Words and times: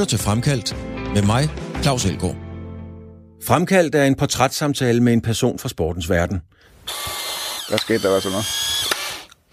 lytter 0.00 0.10
til 0.10 0.18
Fremkaldt 0.18 0.76
med 1.14 1.22
mig, 1.22 1.48
Claus 1.82 2.04
Elgaard. 2.04 2.36
Fremkaldt 3.42 3.94
er 3.94 4.04
en 4.04 4.14
portrætssamtale 4.14 5.00
med 5.00 5.12
en 5.12 5.20
person 5.20 5.58
fra 5.58 5.68
sportens 5.68 6.10
verden. 6.10 6.40
Hvad 7.68 7.78
skete 7.78 8.08
der 8.08 8.20
sådan 8.20 8.30
noget? 8.30 8.46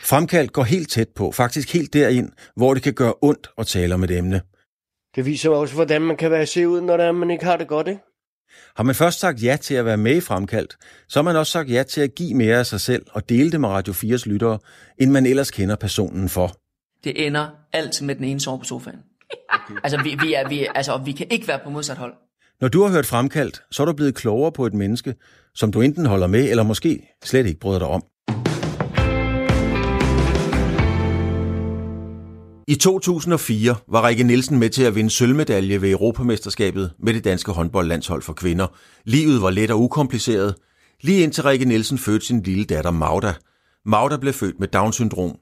Fremkaldt 0.03 0.53
går 0.53 0.63
helt 0.63 0.89
tæt 0.89 1.07
på, 1.15 1.31
faktisk 1.31 1.73
helt 1.73 1.93
derind, 1.93 2.29
hvor 2.55 2.73
det 2.73 2.83
kan 2.83 2.93
gøre 2.93 3.13
ondt 3.21 3.49
at 3.57 3.67
tale 3.67 3.93
om 3.93 4.03
et 4.03 4.11
emne. 4.11 4.41
Det 5.15 5.25
viser 5.25 5.49
også, 5.49 5.73
hvordan 5.73 6.01
man 6.01 6.17
kan 6.17 6.31
være 6.31 6.45
se 6.45 6.67
ud, 6.67 6.81
når 6.81 7.11
man 7.11 7.31
ikke 7.31 7.45
har 7.45 7.57
det 7.57 7.67
godt, 7.67 7.87
ikke? 7.87 8.01
Har 8.75 8.83
man 8.83 8.95
først 8.95 9.19
sagt 9.19 9.43
ja 9.43 9.57
til 9.61 9.73
at 9.73 9.85
være 9.85 9.97
med 9.97 10.15
i 10.15 10.21
Fremkaldt, 10.21 10.77
så 11.09 11.19
har 11.19 11.23
man 11.23 11.35
også 11.35 11.51
sagt 11.51 11.69
ja 11.69 11.83
til 11.83 12.01
at 12.01 12.15
give 12.15 12.33
mere 12.33 12.57
af 12.57 12.65
sig 12.65 12.81
selv 12.81 13.05
og 13.11 13.29
dele 13.29 13.51
det 13.51 13.61
med 13.61 13.69
Radio 13.69 13.93
4's 13.93 14.29
lyttere, 14.29 14.59
end 14.97 15.11
man 15.11 15.25
ellers 15.25 15.51
kender 15.51 15.75
personen 15.75 16.29
for. 16.29 16.55
Det 17.03 17.25
ender 17.25 17.47
altid 17.73 18.05
med 18.05 18.15
den 18.15 18.23
ene 18.23 18.39
sove 18.39 18.59
på 18.59 18.65
sofaen. 18.65 18.99
Okay. 19.49 19.79
Altså, 19.83 20.01
vi, 20.03 20.17
vi, 20.21 20.33
er, 20.33 20.49
vi, 20.49 20.65
er, 20.65 20.71
altså, 20.71 20.97
vi 20.97 21.11
kan 21.11 21.27
ikke 21.29 21.47
være 21.47 21.59
på 21.63 21.69
modsat 21.69 21.97
hold. 21.97 22.13
Når 22.61 22.67
du 22.67 22.83
har 22.83 22.91
hørt 22.91 23.05
Fremkaldt, 23.05 23.61
så 23.71 23.83
er 23.83 23.85
du 23.85 23.93
blevet 23.93 24.15
klogere 24.15 24.51
på 24.51 24.65
et 24.65 24.73
menneske, 24.73 25.15
som 25.55 25.71
du 25.71 25.81
enten 25.81 26.05
holder 26.05 26.27
med, 26.27 26.49
eller 26.49 26.63
måske 26.63 27.01
slet 27.23 27.45
ikke 27.45 27.59
bryder 27.59 27.79
dig 27.79 27.87
om. 27.87 28.03
I 32.69 32.75
2004 32.75 33.75
var 33.87 34.07
Rikke 34.07 34.23
Nielsen 34.23 34.59
med 34.59 34.69
til 34.69 34.83
at 34.83 34.95
vinde 34.95 35.09
sølvmedalje 35.09 35.81
ved 35.81 35.91
Europamesterskabet 35.91 36.91
med 36.99 37.13
det 37.13 37.23
danske 37.23 37.51
håndboldlandshold 37.51 38.21
for 38.21 38.33
kvinder. 38.33 38.67
Livet 39.05 39.41
var 39.41 39.49
let 39.49 39.71
og 39.71 39.81
ukompliceret, 39.81 40.55
lige 41.01 41.23
indtil 41.23 41.43
Rikke 41.43 41.65
Nielsen 41.65 41.97
fødte 41.97 42.25
sin 42.25 42.41
lille 42.43 42.65
datter 42.65 42.91
Magda. 42.91 43.33
Magda 43.85 44.17
blev 44.17 44.33
født 44.33 44.59
med 44.59 44.67
Down-syndrom, 44.67 45.37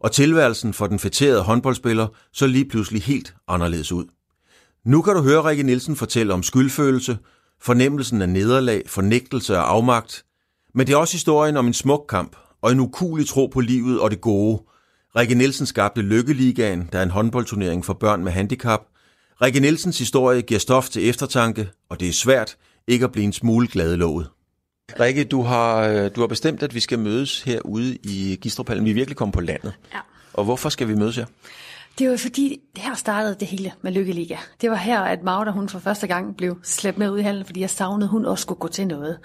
og 0.00 0.12
tilværelsen 0.12 0.74
for 0.74 0.86
den 0.86 0.98
fætterede 0.98 1.42
håndboldspiller 1.42 2.06
så 2.32 2.46
lige 2.46 2.68
pludselig 2.68 3.02
helt 3.02 3.34
anderledes 3.48 3.92
ud. 3.92 4.04
Nu 4.84 5.02
kan 5.02 5.14
du 5.14 5.22
høre 5.22 5.44
Rikke 5.44 5.62
Nielsen 5.62 5.96
fortælle 5.96 6.34
om 6.34 6.42
skyldfølelse, 6.42 7.18
fornemmelsen 7.60 8.22
af 8.22 8.28
nederlag, 8.28 8.82
fornægtelse 8.86 9.58
og 9.58 9.70
afmagt, 9.70 10.24
men 10.74 10.86
det 10.86 10.92
er 10.92 10.96
også 10.96 11.14
historien 11.14 11.56
om 11.56 11.66
en 11.66 11.74
smuk 11.74 12.06
kamp 12.08 12.36
og 12.62 12.72
en 12.72 12.80
ukulig 12.80 13.28
tro 13.28 13.46
på 13.46 13.60
livet 13.60 14.00
og 14.00 14.10
det 14.10 14.20
gode. 14.20 14.62
Rikke 15.16 15.34
Nielsen 15.34 15.66
skabte 15.66 16.02
Lykkeligaen, 16.02 16.88
der 16.92 16.98
er 16.98 17.02
en 17.02 17.10
håndboldturnering 17.10 17.84
for 17.84 17.92
børn 17.92 18.24
med 18.24 18.32
handicap. 18.32 18.80
Rikke 19.42 19.60
Nielsens 19.60 19.98
historie 19.98 20.42
giver 20.42 20.60
stof 20.60 20.88
til 20.88 21.08
eftertanke, 21.08 21.70
og 21.88 22.00
det 22.00 22.08
er 22.08 22.12
svært 22.12 22.56
ikke 22.86 23.04
at 23.04 23.12
blive 23.12 23.24
en 23.24 23.32
smule 23.32 23.68
gladelovet. 23.68 24.30
Rikke, 25.00 25.24
du 25.24 25.42
har, 25.42 25.80
øh, 25.80 26.10
du 26.16 26.20
har 26.20 26.26
bestemt, 26.26 26.62
at 26.62 26.74
vi 26.74 26.80
skal 26.80 26.98
mødes 26.98 27.42
herude 27.42 27.96
i 27.96 28.38
Gistruphallen. 28.42 28.84
Vi 28.84 28.90
er 28.90 28.94
virkelig 28.94 29.16
kommet 29.16 29.34
på 29.34 29.40
landet. 29.40 29.72
Ja. 29.94 29.98
Og 30.32 30.44
hvorfor 30.44 30.68
skal 30.68 30.88
vi 30.88 30.94
mødes 30.94 31.16
her? 31.16 31.26
Det 31.98 32.10
var 32.10 32.16
fordi, 32.16 32.58
her 32.76 32.94
startede 32.94 33.36
det 33.40 33.48
hele 33.48 33.72
med 33.82 33.92
Lykkeliga. 33.92 34.36
Det 34.60 34.70
var 34.70 34.76
her, 34.76 35.00
at 35.00 35.22
Magda 35.22 35.50
hun 35.50 35.68
for 35.68 35.78
første 35.78 36.06
gang 36.06 36.36
blev 36.36 36.58
slæbt 36.62 36.98
med 36.98 37.10
ud 37.10 37.18
i 37.18 37.22
hallen, 37.22 37.44
fordi 37.44 37.60
jeg 37.60 37.70
savnede, 37.70 38.08
hun 38.08 38.24
også 38.24 38.42
skulle 38.42 38.58
gå 38.58 38.68
til 38.68 38.86
noget. 38.86 39.18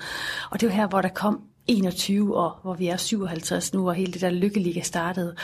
Og 0.52 0.62
det 0.62 0.70
var 0.70 0.76
her, 0.76 0.88
hvor 0.88 1.02
der 1.02 1.10
kom 1.10 1.42
21 1.68 2.38
år, 2.38 2.60
hvor 2.64 2.74
vi 2.74 2.88
er 2.88 2.98
57 2.98 3.74
nu, 3.74 3.90
og 3.90 3.96
hele 3.96 4.14
det 4.14 4.22
der 4.22 4.30
Lykkeliga 4.30 4.82
startede. 4.82 5.36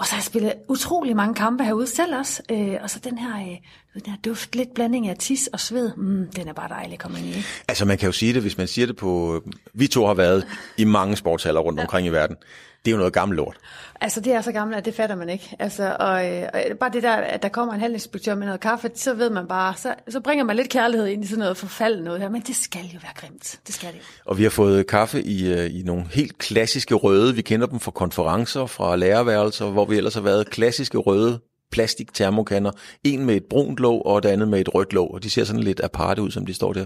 Og 0.00 0.06
så 0.06 0.12
har 0.12 0.18
jeg 0.18 0.24
spillet 0.24 0.52
utrolig 0.68 1.16
mange 1.16 1.34
kampe 1.34 1.64
herude 1.64 1.86
selv 1.86 2.16
også. 2.16 2.42
Øh, 2.50 2.76
og 2.82 2.90
så 2.90 2.98
den 3.04 3.18
her, 3.18 3.36
øh, 3.36 3.56
den 3.94 4.12
her 4.12 4.16
duft, 4.24 4.54
lidt 4.54 4.74
blanding 4.74 5.08
af 5.08 5.16
tis 5.16 5.46
og 5.46 5.60
sved, 5.60 5.92
mm, 5.96 6.28
den 6.36 6.48
er 6.48 6.52
bare 6.52 6.68
dejlig 6.68 6.92
at 6.92 6.98
komme 6.98 7.18
ind 7.18 7.26
i. 7.26 7.42
Altså 7.68 7.84
man 7.84 7.98
kan 7.98 8.06
jo 8.06 8.12
sige 8.12 8.34
det, 8.34 8.42
hvis 8.42 8.58
man 8.58 8.66
siger 8.66 8.86
det 8.86 8.96
på... 8.96 9.42
Vi 9.74 9.86
to 9.86 10.06
har 10.06 10.14
været 10.14 10.46
i 10.76 10.84
mange 10.84 11.16
sportshaller 11.16 11.60
rundt 11.60 11.80
omkring 11.80 12.06
i 12.06 12.10
verden. 12.10 12.36
Det 12.84 12.90
er 12.90 12.92
jo 12.92 12.98
noget 12.98 13.12
gammelt 13.12 13.36
lort. 13.36 13.56
Altså, 14.00 14.20
det 14.20 14.32
er 14.32 14.40
så 14.40 14.52
gammelt, 14.52 14.78
at 14.78 14.84
det 14.84 14.94
fatter 14.94 15.16
man 15.16 15.28
ikke. 15.28 15.56
Altså, 15.58 15.96
og, 16.00 16.26
øh, 16.26 16.42
og 16.54 16.78
bare 16.80 16.90
det 16.92 17.02
der, 17.02 17.12
at 17.12 17.42
der 17.42 17.48
kommer 17.48 17.74
en 17.74 17.80
halvinspektør 17.80 18.34
med 18.34 18.46
noget 18.46 18.60
kaffe, 18.60 18.90
så 18.94 19.14
ved 19.14 19.30
man 19.30 19.46
bare, 19.46 19.74
så, 19.76 19.94
så 20.08 20.20
bringer 20.20 20.44
man 20.44 20.56
lidt 20.56 20.68
kærlighed 20.68 21.06
ind 21.06 21.24
i 21.24 21.26
sådan 21.26 21.38
noget 21.38 21.56
forfald 21.56 22.00
noget 22.00 22.20
her. 22.20 22.28
Men 22.28 22.42
det 22.42 22.56
skal 22.56 22.80
jo 22.80 22.98
være 23.02 23.12
grimt. 23.14 23.60
Det 23.66 23.74
skal 23.74 23.88
det. 23.92 24.00
Og 24.24 24.38
vi 24.38 24.42
har 24.42 24.50
fået 24.50 24.86
kaffe 24.86 25.22
i, 25.22 25.52
øh, 25.52 25.80
i 25.80 25.82
nogle 25.82 26.04
helt 26.10 26.38
klassiske 26.38 26.94
røde. 26.94 27.34
Vi 27.34 27.42
kender 27.42 27.66
dem 27.66 27.80
fra 27.80 27.90
konferencer, 27.90 28.66
fra 28.66 28.96
lærerværelser, 28.96 29.70
hvor 29.70 29.84
vi 29.90 29.96
ellers 29.96 30.14
har 30.14 30.20
været 30.20 30.50
klassiske 30.50 30.98
røde 30.98 31.40
plastik 31.70 32.14
termokanner. 32.14 32.70
En 33.04 33.26
med 33.26 33.36
et 33.36 33.44
brunt 33.50 33.78
låg, 33.78 34.06
og 34.06 34.22
det 34.22 34.28
andet 34.28 34.48
med 34.48 34.60
et 34.60 34.74
rødt 34.74 34.92
låg. 34.92 35.14
Og 35.14 35.22
de 35.22 35.30
ser 35.30 35.44
sådan 35.44 35.62
lidt 35.62 35.80
aparte 35.84 36.22
ud, 36.22 36.30
som 36.30 36.46
de 36.46 36.54
står 36.54 36.72
der. 36.72 36.84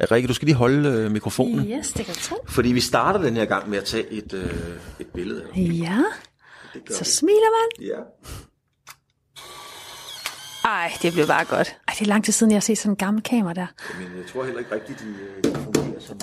Rikke, 0.00 0.28
du 0.28 0.34
skal 0.34 0.46
lige 0.46 0.56
holde 0.56 0.88
øh, 0.88 1.10
mikrofonen. 1.10 1.66
Yes, 1.66 1.92
det 1.92 2.06
kan 2.06 2.14
tro. 2.14 2.36
Fordi 2.48 2.72
vi 2.72 2.80
starter 2.80 3.20
den 3.20 3.36
her 3.36 3.44
gang 3.44 3.70
med 3.70 3.78
at 3.78 3.84
tage 3.84 4.12
et, 4.12 4.32
øh, 4.32 4.50
et 5.00 5.06
billede. 5.14 5.42
af. 5.54 5.58
Ja, 5.58 6.02
så 6.90 7.04
vi. 7.04 7.04
smiler 7.04 7.80
man. 7.80 7.86
Ja. 7.86 7.98
Ej, 10.64 10.92
det 11.02 11.12
blev 11.12 11.26
bare 11.26 11.44
godt. 11.44 11.76
Ej, 11.88 11.94
det 11.98 12.00
er 12.00 12.08
lang 12.08 12.24
tid 12.24 12.32
siden, 12.32 12.50
jeg 12.50 12.56
har 12.56 12.60
set 12.60 12.78
sådan 12.78 12.92
en 12.92 12.96
gammel 12.96 13.22
kamera 13.22 13.54
der. 13.54 13.66
Men 13.98 14.18
jeg 14.18 14.26
tror 14.32 14.44
heller 14.44 14.58
ikke 14.58 14.74
rigtigt, 14.74 15.00
de, 15.00 15.04
øh, 15.04 15.44
de 15.44 15.58
fungerer 15.64 16.00
som 16.00 16.20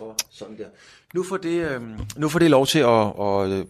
og 0.00 0.16
sådan 0.30 0.58
der. 0.58 0.64
Nu 1.14 1.22
får 1.22 1.36
det, 1.36 1.70
øh, 1.70 1.82
nu 2.16 2.28
får 2.28 2.38
det 2.38 2.50
lov 2.50 2.66
til 2.66 2.78
at, 2.78 2.86
og, 2.86 3.50
øh, 3.50 3.64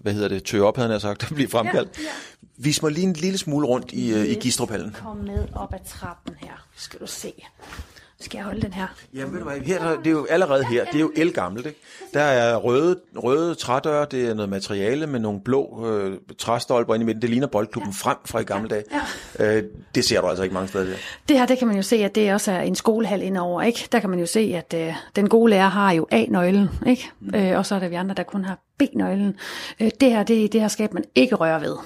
hvad 0.00 0.12
hedder 0.12 0.28
det, 0.28 0.44
tø 0.44 0.60
op, 0.60 0.76
havde 0.76 0.90
jeg 0.90 1.00
sagt, 1.00 1.22
at 1.28 1.34
blive 1.34 1.48
fremkaldt. 1.48 1.98
Ja, 1.98 2.02
ja. 2.02 2.08
Vis 2.56 2.82
mig 2.82 2.92
lige 2.92 3.06
en 3.06 3.12
lille 3.12 3.38
smule 3.38 3.66
rundt 3.66 3.92
i, 3.92 4.12
øh, 4.12 4.26
i 4.26 4.34
Gistruphallen. 4.34 4.96
Kom 5.02 5.16
med 5.16 5.48
op 5.54 5.74
ad 5.74 5.78
trappen 5.86 6.34
her, 6.40 6.66
skal 6.76 7.00
du 7.00 7.06
se. 7.06 7.32
Skal 8.20 8.38
jeg 8.38 8.44
holde 8.44 8.60
den 8.62 8.72
her? 8.72 8.86
Jamen 9.14 9.32
ved 9.32 9.38
du 9.40 9.44
hvad, 9.48 9.60
her, 9.60 9.78
der- 9.84 9.96
det 9.96 10.06
er 10.06 10.10
jo 10.10 10.26
allerede 10.30 10.64
her, 10.64 10.84
det 10.84 10.94
er 10.94 11.00
jo 11.00 11.12
elgammelt, 11.16 11.66
ikke? 11.66 11.78
Der 12.14 12.20
er 12.20 12.56
røde, 12.56 13.00
røde 13.16 13.54
trædøre, 13.54 14.06
det 14.10 14.28
er 14.28 14.34
noget 14.34 14.48
materiale 14.48 15.06
med 15.06 15.20
nogle 15.20 15.40
blå 15.40 15.86
øh, 15.86 16.16
træstolper 16.38 16.94
ind 16.94 17.02
i 17.02 17.06
midten. 17.06 17.22
Det 17.22 17.30
ligner 17.30 17.46
boldklubben 17.46 17.94
frem 17.94 18.16
fra 18.24 18.38
i 18.40 18.44
gamle 18.44 18.68
dage. 18.68 18.84
Øh, 19.40 19.62
det 19.94 20.04
ser 20.04 20.20
du 20.20 20.26
altså 20.26 20.42
ikke 20.42 20.54
mange 20.54 20.68
steder 20.68 20.84
der. 20.84 20.94
Det 21.28 21.38
her, 21.38 21.46
det 21.46 21.58
kan 21.58 21.66
man 21.66 21.76
jo 21.76 21.82
se, 21.82 21.96
at 21.96 22.14
det 22.14 22.32
også 22.34 22.52
er 22.52 22.60
en 22.60 22.74
skolehal 22.74 23.22
indover, 23.22 23.62
ikke? 23.62 23.88
Der 23.92 23.98
kan 24.00 24.10
man 24.10 24.18
jo 24.18 24.26
se, 24.26 24.52
at 24.56 24.74
øh, 24.88 24.94
den 25.16 25.28
gode 25.28 25.50
lærer 25.50 25.68
har 25.68 25.92
jo 25.92 26.06
A-nøglen, 26.10 26.68
ikke? 26.86 27.10
Mm. 27.20 27.34
Øh, 27.34 27.58
og 27.58 27.66
så 27.66 27.74
er 27.74 27.78
der 27.78 27.88
vi 27.88 27.94
andre, 27.94 28.14
der 28.14 28.22
kun 28.22 28.44
har 28.44 28.58
B-nøglen. 28.78 29.36
Øh, 29.80 29.90
det 30.00 30.10
her, 30.10 30.22
det, 30.22 30.52
det 30.52 30.60
her 30.60 30.68
skab, 30.68 30.94
man 30.94 31.04
ikke 31.14 31.34
rører 31.34 31.58
ved. 31.58 31.76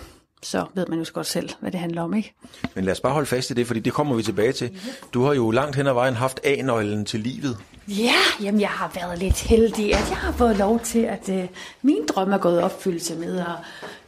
Så 0.43 0.65
ved 0.75 0.87
man 0.87 0.99
jo 0.99 1.05
så 1.05 1.13
godt 1.13 1.27
selv, 1.27 1.51
hvad 1.61 1.71
det 1.71 1.81
handler 1.81 2.03
om, 2.03 2.15
ikke? 2.15 2.35
Men 2.75 2.85
lad 2.85 2.93
os 2.93 3.01
bare 3.01 3.13
holde 3.13 3.27
fast 3.27 3.51
i 3.51 3.55
det, 3.55 3.67
fordi 3.67 3.81
det 3.81 3.93
kommer 3.93 4.15
vi 4.15 4.23
tilbage 4.23 4.53
til. 4.53 4.79
Du 5.15 5.25
har 5.25 5.35
jo 5.35 5.51
langt 5.51 5.77
hen 5.77 5.87
ad 5.87 5.93
vejen 5.93 6.15
haft 6.15 6.41
A-nøglen 6.45 7.05
til 7.05 7.21
livet. 7.21 7.59
Ja, 7.89 8.15
jamen 8.43 8.61
jeg 8.61 8.69
har 8.69 8.93
været 8.95 9.19
lidt 9.19 9.41
heldig, 9.41 9.95
at 9.95 10.11
jeg 10.11 10.17
har 10.17 10.33
fået 10.33 10.57
lov 10.57 10.81
til, 10.81 10.99
at 10.99 11.29
øh, 11.29 11.45
min 11.83 12.07
drøm 12.09 12.33
er 12.33 12.39
gået 12.39 12.61
i 12.61 12.63
opfyldelse 12.63 13.15
med, 13.15 13.41
og 13.41 13.57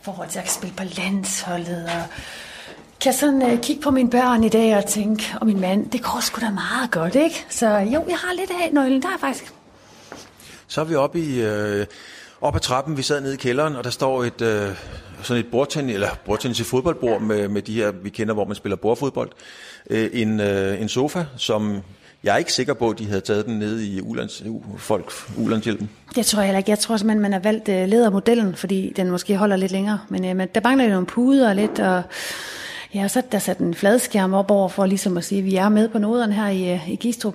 forhold 0.02 0.28
til 0.28 0.38
at 0.38 0.50
spille 0.50 0.74
på 0.76 0.84
landsholdet, 0.84 1.84
og 1.84 2.02
kan 3.00 3.12
sådan 3.12 3.52
øh, 3.52 3.62
kigge 3.62 3.82
på 3.82 3.90
mine 3.90 4.10
børn 4.10 4.44
i 4.44 4.48
dag 4.48 4.76
og 4.76 4.86
tænke, 4.86 5.24
og 5.40 5.46
min 5.46 5.60
mand, 5.60 5.90
det 5.90 6.02
går 6.02 6.20
sgu 6.20 6.40
da 6.40 6.50
meget 6.50 6.90
godt, 6.90 7.14
ikke? 7.14 7.46
Så 7.48 7.66
jo, 7.66 8.04
jeg 8.08 8.16
har 8.16 8.34
lidt 8.34 8.50
af 8.50 8.72
nøglen, 8.72 9.02
der 9.02 9.08
er 9.08 9.18
faktisk. 9.20 9.52
Så 10.66 10.80
er 10.80 10.84
vi 10.84 10.94
oppe 10.94 11.20
i, 11.20 11.42
øh, 11.42 11.86
op 12.40 12.54
ad 12.54 12.60
trappen, 12.60 12.96
vi 12.96 13.02
sad 13.02 13.20
nede 13.20 13.34
i 13.34 13.36
kælderen, 13.36 13.76
og 13.76 13.84
der 13.84 13.90
står 13.90 14.24
et, 14.24 14.40
øh, 14.42 14.68
sådan 15.22 15.44
et 15.44 15.50
bordtennis, 15.50 15.94
eller 15.94 16.08
bordtennis 16.24 16.60
i 16.60 16.64
fodboldbord 16.64 17.20
med, 17.20 17.48
med 17.48 17.62
de 17.62 17.74
her, 17.74 17.90
vi 17.90 18.10
kender, 18.10 18.34
hvor 18.34 18.44
man 18.44 18.56
spiller 18.56 18.76
bordfodbold. 18.76 19.30
Øh, 19.90 20.10
en, 20.12 20.40
øh, 20.40 20.80
en 20.80 20.88
sofa, 20.88 21.24
som 21.36 21.82
jeg 22.24 22.34
er 22.34 22.38
ikke 22.38 22.52
sikker 22.52 22.74
på, 22.74 22.90
at 22.90 22.98
de 22.98 23.06
havde 23.06 23.20
taget 23.20 23.46
den 23.46 23.58
nede 23.58 23.86
i 23.86 24.00
Ulands, 24.00 24.42
folk, 24.76 25.12
Ulandshjælpen. 25.38 25.90
Det 26.14 26.26
tror 26.26 26.40
jeg 26.40 26.46
heller 26.46 26.58
ikke. 26.58 26.70
Jeg 26.70 26.78
tror 26.78 26.96
simpelthen, 26.96 27.22
man 27.22 27.32
har 27.32 27.40
valgt 27.40 27.68
øh, 27.68 27.88
ledermodellen, 27.88 28.54
fordi 28.54 28.92
den 28.96 29.10
måske 29.10 29.36
holder 29.36 29.56
lidt 29.56 29.72
længere. 29.72 30.00
Men, 30.08 30.24
øh, 30.24 30.36
men 30.36 30.48
der 30.54 30.60
mangler 30.64 30.84
jo 30.84 30.90
nogle 30.90 31.06
puder 31.06 31.48
og 31.48 31.56
lidt, 31.56 31.80
og 31.80 32.02
ja, 32.94 33.04
og 33.04 33.10
så 33.10 33.18
er 33.18 33.22
der 33.32 33.38
sat 33.38 33.58
en 33.58 33.74
fladskærm 33.74 34.34
op 34.34 34.50
over, 34.50 34.68
for 34.68 34.86
ligesom 34.86 35.16
at 35.16 35.24
sige, 35.24 35.38
at 35.38 35.44
vi 35.44 35.56
er 35.56 35.68
med 35.68 35.88
på 35.88 35.98
noderne 35.98 36.34
her 36.34 36.48
i, 36.48 36.72
øh, 36.72 36.90
i 36.90 36.96
Gistrup. 36.96 37.34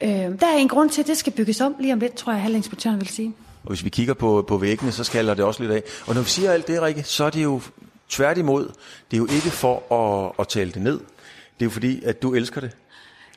Øh, 0.00 0.10
der 0.10 0.46
er 0.54 0.56
en 0.58 0.68
grund 0.68 0.90
til, 0.90 1.02
at 1.02 1.06
det 1.06 1.16
skal 1.16 1.32
bygges 1.32 1.60
om 1.60 1.74
lige 1.80 1.92
om 1.92 2.00
lidt, 2.00 2.14
tror 2.14 2.32
jeg, 2.32 2.42
halvinspektøren 2.42 3.00
vil 3.00 3.08
sige. 3.08 3.34
Og 3.62 3.68
hvis 3.68 3.84
vi 3.84 3.88
kigger 3.88 4.14
på, 4.14 4.44
på 4.48 4.56
væggene, 4.56 4.92
så 4.92 5.04
skaller 5.04 5.34
det 5.34 5.44
også 5.44 5.62
lidt 5.62 5.72
af. 5.72 5.82
Og 6.06 6.14
når 6.14 6.22
vi 6.22 6.28
siger 6.28 6.52
alt 6.52 6.66
det, 6.66 6.82
Rikke, 6.82 7.02
så 7.02 7.24
er 7.24 7.30
det 7.30 7.42
jo 7.42 7.60
tværtimod. 8.08 8.64
Det 9.10 9.16
er 9.16 9.18
jo 9.18 9.26
ikke 9.26 9.50
for 9.50 9.92
at, 9.92 10.32
at 10.38 10.48
tale 10.48 10.72
det 10.72 10.82
ned. 10.82 10.98
Det 10.98 11.60
er 11.60 11.66
jo 11.66 11.70
fordi, 11.70 12.04
at 12.04 12.22
du 12.22 12.34
elsker 12.34 12.60
det. 12.60 12.70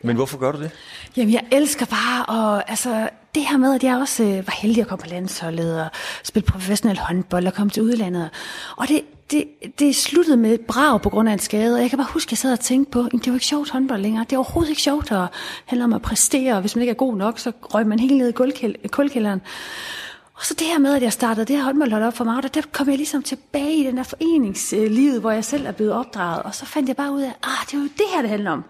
Men 0.06 0.16
hvorfor 0.16 0.38
gør 0.38 0.52
du 0.52 0.62
det? 0.62 0.72
Jamen, 1.18 1.34
jeg 1.34 1.44
elsker 1.52 1.86
bare, 1.86 2.25
og 2.25 2.70
altså, 2.70 3.10
det 3.36 3.46
her 3.48 3.58
med, 3.58 3.75
at 3.75 3.84
jeg 3.84 3.96
også 3.96 4.24
øh, 4.24 4.48
var 4.48 4.58
heldig 4.62 4.81
at 4.81 4.88
komme 4.88 5.04
på 5.04 5.10
landsholdet 5.10 5.81
og 5.81 5.88
spille 6.24 6.46
professionel 6.46 7.00
håndbold 7.00 7.48
og 7.48 7.54
komme 7.54 7.69
til 7.69 7.84
udlandet. 7.84 8.30
Og 8.78 8.88
det, 8.88 9.02
det, 9.31 9.46
det 9.80 9.96
sluttede 9.96 10.38
med 10.38 10.54
et 10.54 10.62
brag 10.62 11.02
på 11.02 11.10
grund 11.10 11.30
af 11.30 11.34
en 11.34 11.40
skade, 11.40 11.76
og 11.76 11.81
jeg 11.81 11.90
kan 11.90 11.98
bare 11.98 12.08
huske, 12.12 12.28
at 12.28 12.31
jeg 12.31 12.38
sad 12.38 12.52
og 12.54 12.60
tænkte 12.60 12.92
på, 12.92 13.00
at 13.06 13.12
det 13.12 13.28
var 13.28 13.34
ikke 13.34 13.46
sjovt 13.46 13.69
håndbold 13.69 14.02
længere. 14.02 14.24
Det 14.24 14.34
er 14.34 14.38
overhovedet 14.38 14.69
ikke 14.69 14.81
sjovt 14.81 15.12
at 15.12 15.28
handle 15.66 15.84
om 15.84 15.94
at 15.94 16.02
præstere, 16.02 16.54
og 16.56 16.62
hvis 16.62 16.76
man 16.76 16.81
ikke 16.81 16.92
er 16.92 16.96
god 16.96 17.18
nok, 17.18 17.40
så 17.40 17.52
røg 17.62 17.88
man 17.88 18.00
helt 18.00 18.18
ned 18.18 18.30
i 18.84 18.88
kulkælderen. 18.88 19.42
Og 20.33 20.45
så 20.45 20.53
det 20.59 20.68
her 20.68 20.80
med, 20.80 20.95
at 20.95 21.01
jeg 21.01 21.13
startede 21.13 21.45
det 21.45 21.56
her 21.56 21.63
håndboldhold 21.63 22.03
op 22.03 22.13
for 22.18 22.24
mig, 22.24 22.44
der, 22.44 22.50
der 22.50 22.62
kom 22.71 22.89
jeg 22.89 22.97
ligesom 22.97 23.24
tilbage 23.24 23.75
i 23.75 23.83
den 23.83 23.97
der 23.97 24.03
foreningslivet, 24.03 25.21
hvor 25.21 25.31
jeg 25.31 25.45
selv 25.45 25.65
er 25.65 25.71
blevet 25.71 25.94
opdraget. 25.94 26.44
Og 26.44 26.56
så 26.56 26.65
fandt 26.65 26.88
jeg 26.88 26.95
bare 26.95 27.12
ud 27.12 27.21
af, 27.21 27.33
ah, 27.44 27.65
det 27.65 27.74
er 27.74 27.77
jo 27.77 27.83
det 27.83 28.06
her, 28.13 28.21
det 28.21 28.30
handler 28.30 28.51
om. 28.51 28.63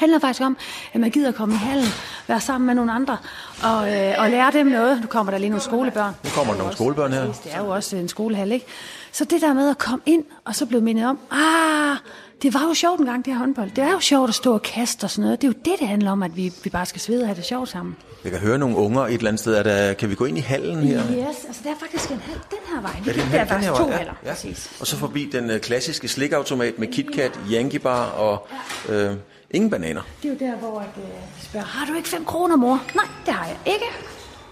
handler 0.00 0.18
faktisk 0.18 0.42
om, 0.44 0.56
at 0.92 1.00
man 1.00 1.10
gider 1.10 1.32
komme 1.32 1.54
i 1.54 1.58
hallen, 1.58 1.86
være 2.28 2.40
sammen 2.40 2.66
med 2.66 2.74
nogle 2.74 2.92
andre, 2.92 3.16
og, 3.62 3.92
øh, 3.94 4.14
og 4.18 4.30
lære 4.30 4.52
dem 4.52 4.66
noget. 4.66 5.00
Nu 5.00 5.06
kommer 5.06 5.30
der 5.30 5.38
lige 5.38 5.50
nogle 5.50 5.62
skolebørn. 5.62 6.14
Nu 6.24 6.30
kommer 6.30 6.52
der 6.52 6.58
nogle 6.58 6.74
skolebørn 6.74 7.12
her. 7.12 7.24
Det 7.24 7.54
er 7.54 7.58
jo 7.58 7.68
også 7.68 7.96
en 7.96 8.08
skolehal, 8.08 8.52
ikke? 8.52 8.66
Så 9.12 9.24
det 9.24 9.40
der 9.40 9.52
med 9.52 9.70
at 9.70 9.78
komme 9.78 10.02
ind, 10.06 10.24
og 10.44 10.54
så 10.54 10.66
blev 10.66 10.82
mindet 10.82 11.06
om, 11.06 11.18
ah, 11.30 11.96
det 12.42 12.54
var 12.54 12.62
jo 12.68 12.74
sjovt 12.74 13.00
en 13.00 13.06
gang, 13.06 13.24
det 13.24 13.32
her 13.32 13.38
håndbold. 13.38 13.70
Det 13.70 13.84
er 13.84 13.90
jo 13.92 14.00
sjovt 14.00 14.28
at 14.28 14.34
stå 14.34 14.54
og 14.54 14.62
kaste 14.62 15.04
og 15.04 15.10
sådan 15.10 15.22
noget. 15.22 15.42
Det 15.42 15.48
er 15.48 15.52
jo 15.52 15.58
det, 15.64 15.80
det 15.80 15.88
handler 15.88 16.10
om, 16.10 16.22
at 16.22 16.36
vi, 16.36 16.52
vi 16.64 16.70
bare 16.70 16.86
skal 16.86 17.00
svede 17.00 17.22
og 17.22 17.26
have 17.26 17.36
det 17.36 17.44
sjovt 17.44 17.68
sammen. 17.68 17.96
Jeg 18.24 18.32
kan 18.32 18.40
høre 18.40 18.58
nogle 18.58 18.76
unger 18.76 19.02
et 19.02 19.14
eller 19.14 19.28
andet 19.28 19.40
sted. 19.40 19.54
Er 19.54 19.62
der, 19.62 19.92
kan 19.94 20.10
vi 20.10 20.14
gå 20.14 20.24
ind 20.24 20.38
i 20.38 20.40
hallen 20.40 20.78
her? 20.78 20.98
Yes, 20.98 21.44
altså 21.46 21.60
det 21.64 21.70
er 21.70 21.74
faktisk 21.80 22.10
en 22.10 22.20
hal 22.20 22.36
den 22.50 22.58
her 22.74 22.80
vej. 22.80 22.90
Er 23.08 23.12
det 23.12 23.14
en 23.14 23.18
der 23.18 23.24
er 23.24 23.28
hal, 23.30 23.40
den 23.40 23.48
faktisk 23.48 23.70
her 23.70 23.76
to? 23.76 23.88
Ja, 23.90 23.96
haller, 23.96 24.12
ja. 24.24 24.30
præcis. 24.30 24.70
Og 24.80 24.86
så 24.86 24.96
forbi 24.96 25.28
den 25.32 25.50
øh, 25.50 25.60
klassiske 25.60 26.08
slikautomat 26.08 26.78
med 26.78 26.88
KitKat, 26.88 27.40
Yankee 27.52 27.78
Bar 27.78 28.04
og 28.06 28.46
øh, 28.88 29.12
ingen 29.50 29.70
bananer. 29.70 30.00
Det 30.22 30.28
er 30.28 30.46
jo 30.46 30.52
der, 30.52 30.58
hvor 30.58 30.80
at, 30.80 30.86
øh, 30.96 31.04
spørger, 31.42 31.66
har 31.66 31.86
du 31.86 31.94
ikke 31.94 32.08
5 32.08 32.24
kroner, 32.24 32.56
mor? 32.56 32.82
Nej, 32.94 33.04
det 33.26 33.34
har 33.34 33.46
jeg 33.46 33.56
ikke. 33.66 33.84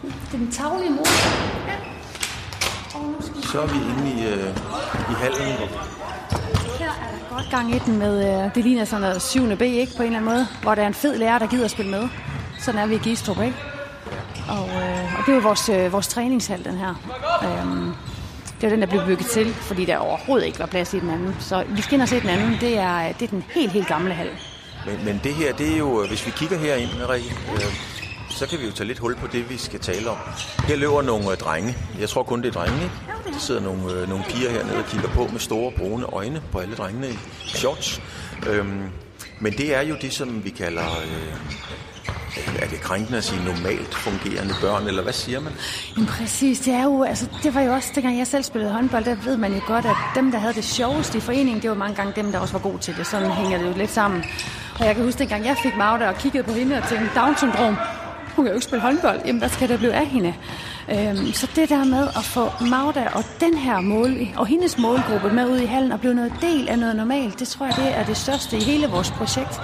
Det 0.02 0.34
er 0.34 0.38
den 0.38 0.50
taglige 0.50 0.90
mor. 0.90 1.06
Ja. 1.68 1.76
Så 3.52 3.60
er 3.60 3.66
vi 3.66 3.78
inde 3.78 4.20
i, 4.20 4.26
øh, 4.26 4.48
i 5.10 5.14
hallen. 5.14 5.46
Her 6.78 6.88
er 6.88 7.10
der 7.28 7.34
godt 7.34 7.46
gang 7.50 7.74
i 7.74 7.78
den 7.78 7.98
med, 7.98 8.44
øh, 8.44 8.54
det 8.54 8.64
ligner 8.64 8.84
sådan 8.84 9.00
noget 9.00 9.22
7. 9.22 9.56
B, 9.56 9.62
ikke, 9.62 9.92
på 9.96 10.02
en 10.02 10.06
eller 10.06 10.18
anden 10.18 10.34
måde, 10.34 10.46
hvor 10.62 10.74
der 10.74 10.82
er 10.82 10.86
en 10.86 10.94
fed 10.94 11.18
lærer, 11.18 11.38
der 11.38 11.46
gider 11.46 11.64
at 11.64 11.70
spille 11.70 11.90
med. 11.90 12.08
Sådan 12.62 12.80
er 12.80 12.86
vi 12.86 12.94
i 12.94 12.98
Gistrup, 12.98 13.40
ikke? 13.40 13.56
Og, 14.48 14.68
øh, 14.68 15.18
og 15.18 15.26
det 15.26 15.32
er 15.32 15.34
jo 15.34 15.40
vores, 15.40 15.68
øh, 15.68 15.92
vores 15.92 16.08
træningshal, 16.08 16.64
den 16.64 16.76
her. 16.76 16.94
Øhm, 17.44 17.92
det 18.60 18.66
er 18.66 18.70
den, 18.70 18.80
der 18.80 18.86
blev 18.86 19.06
bygget 19.06 19.26
til, 19.26 19.54
fordi 19.54 19.84
der 19.84 19.96
overhovedet 19.96 20.46
ikke 20.46 20.58
var 20.58 20.66
plads 20.66 20.94
i 20.94 21.00
den 21.00 21.10
anden. 21.10 21.36
Så 21.40 21.64
vi 21.68 21.82
skal 21.82 21.94
ind 21.94 22.02
og 22.02 22.08
se 22.08 22.20
den 22.20 22.28
anden. 22.28 22.56
Det 22.60 22.78
er, 22.78 23.08
øh, 23.08 23.14
det 23.18 23.22
er 23.22 23.30
den 23.30 23.44
helt, 23.50 23.72
helt 23.72 23.86
gamle 23.86 24.14
hal. 24.14 24.28
Men, 24.86 25.04
men 25.04 25.20
det 25.24 25.34
her, 25.34 25.52
det 25.52 25.72
er 25.72 25.78
jo, 25.78 26.02
øh, 26.02 26.08
hvis 26.08 26.26
vi 26.26 26.30
kigger 26.30 26.58
herind, 26.58 26.90
Rikke, 27.08 27.34
øh, 27.54 27.62
så 28.30 28.46
kan 28.46 28.58
vi 28.58 28.64
jo 28.66 28.72
tage 28.72 28.86
lidt 28.86 28.98
hul 28.98 29.16
på 29.16 29.26
det, 29.26 29.50
vi 29.50 29.56
skal 29.56 29.80
tale 29.80 30.10
om. 30.10 30.16
Her 30.66 30.76
løber 30.76 31.02
nogle 31.02 31.30
øh, 31.30 31.36
drenge. 31.36 31.76
Jeg 32.00 32.08
tror 32.08 32.22
kun, 32.22 32.42
det 32.42 32.48
er 32.48 32.60
drenge, 32.60 32.82
ikke? 32.82 32.94
Der 33.32 33.38
sidder 33.38 33.60
nogle, 33.60 33.92
øh, 33.92 34.08
nogle 34.08 34.24
piger 34.28 34.50
hernede 34.50 34.78
og 34.78 34.84
kigger 34.84 35.08
på 35.08 35.28
med 35.32 35.40
store 35.40 35.72
brune 35.78 36.06
øjne 36.06 36.42
på 36.52 36.58
alle 36.58 36.74
drengene 36.74 37.08
i 37.08 37.18
shorts. 37.44 38.02
Øhm, 38.46 38.82
men 39.40 39.52
det 39.52 39.74
er 39.74 39.82
jo 39.82 39.96
det, 40.02 40.12
som 40.12 40.44
vi 40.44 40.50
kalder... 40.50 40.90
Øh, 41.04 41.34
er 42.58 42.68
det 42.68 42.80
krænkende 42.80 43.18
at 43.18 43.24
sige 43.24 43.44
normalt 43.44 43.94
fungerende 43.94 44.54
børn, 44.60 44.86
eller 44.86 45.02
hvad 45.02 45.12
siger 45.12 45.40
man? 45.40 45.52
Jamen 45.96 46.06
præcis, 46.06 46.60
det 46.60 46.74
er 46.74 46.84
jo, 46.84 47.02
altså, 47.02 47.26
det 47.42 47.54
var 47.54 47.60
jo 47.60 47.72
også, 47.72 47.92
dengang 47.94 48.18
jeg 48.18 48.26
selv 48.26 48.42
spillede 48.42 48.72
håndbold, 48.72 49.04
der 49.04 49.14
ved 49.14 49.36
man 49.36 49.54
jo 49.54 49.60
godt, 49.66 49.84
at 49.86 49.96
dem, 50.14 50.30
der 50.30 50.38
havde 50.38 50.54
det 50.54 50.64
sjoveste 50.64 51.18
i 51.18 51.20
foreningen, 51.20 51.62
det 51.62 51.70
var 51.70 51.76
mange 51.76 51.96
gange 51.96 52.12
dem, 52.16 52.32
der 52.32 52.38
også 52.38 52.52
var 52.52 52.60
gode 52.60 52.78
til 52.78 52.96
det. 52.96 53.06
Sådan 53.06 53.30
hænger 53.30 53.58
det 53.58 53.66
jo 53.66 53.72
lidt 53.76 53.90
sammen. 53.90 54.24
Og 54.80 54.86
jeg 54.86 54.94
kan 54.94 55.04
huske, 55.04 55.18
dengang 55.18 55.44
jeg 55.44 55.56
fik 55.62 55.76
Magda 55.76 56.08
og 56.08 56.14
kiggede 56.14 56.44
på 56.44 56.52
hende 56.52 56.76
og 56.76 56.88
tænkte, 56.88 57.20
Down-syndrom, 57.20 57.76
hun 58.36 58.44
kan 58.44 58.52
jo 58.52 58.54
ikke 58.54 58.64
spille 58.64 58.82
håndbold. 58.82 59.20
Jamen, 59.26 59.38
hvad 59.38 59.48
skal 59.48 59.68
der 59.68 59.76
blive 59.76 59.92
af 59.92 60.06
hende? 60.06 60.34
Øhm, 60.90 61.32
så 61.32 61.48
det 61.56 61.68
der 61.68 61.84
med 61.84 62.08
at 62.16 62.24
få 62.24 62.50
Magda 62.70 63.08
og 63.14 63.24
den 63.40 63.58
her 63.58 63.80
mål, 63.80 64.16
og 64.36 64.46
hendes 64.46 64.78
målgruppe 64.78 65.30
med 65.32 65.46
ud 65.46 65.58
i 65.58 65.66
hallen 65.66 65.92
og 65.92 66.00
blive 66.00 66.14
noget 66.14 66.32
del 66.40 66.68
af 66.68 66.78
noget 66.78 66.96
normalt, 66.96 67.40
det 67.40 67.48
tror 67.48 67.66
jeg, 67.66 67.76
det 67.76 67.98
er 67.98 68.04
det 68.04 68.16
største 68.16 68.56
i 68.56 68.62
hele 68.62 68.86
vores 68.86 69.10
projekt. 69.10 69.60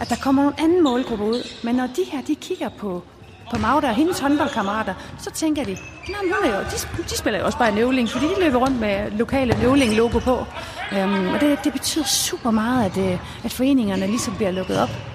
At 0.00 0.08
der 0.08 0.16
kommer 0.16 0.42
nogle 0.42 0.60
anden 0.60 0.82
målgruppe 0.82 1.24
ud. 1.24 1.48
Men 1.64 1.74
når 1.74 1.86
de 1.86 2.04
her, 2.12 2.22
de 2.22 2.34
kigger 2.34 2.68
på, 2.68 3.02
på 3.50 3.58
Magda 3.58 3.88
og 3.88 3.94
hendes 3.94 4.18
håndboldkammerater, 4.18 4.94
så 5.18 5.30
tænker 5.30 5.64
de, 5.64 5.72
nej, 6.08 6.22
men 6.22 6.32
hun 6.32 6.50
er 6.50 6.58
jo, 6.58 6.64
de, 6.64 7.02
de 7.02 7.18
spiller 7.18 7.38
jo 7.40 7.46
også 7.46 7.58
bare 7.58 7.74
nøvling, 7.74 8.08
fordi 8.08 8.26
de 8.26 8.40
løber 8.40 8.58
rundt 8.58 8.80
med 8.80 9.10
lokale 9.10 9.58
nøvling-logo 9.62 10.18
på. 10.18 10.44
Øhm, 10.92 11.28
og 11.34 11.40
det, 11.40 11.58
det 11.64 11.72
betyder 11.72 12.04
super 12.04 12.50
meget, 12.50 12.90
at, 12.90 13.12
øh, 13.12 13.18
at 13.44 13.52
foreningerne 13.52 14.06
ligesom 14.06 14.34
bliver 14.34 14.50
lukket 14.50 14.80
op. 14.80 15.13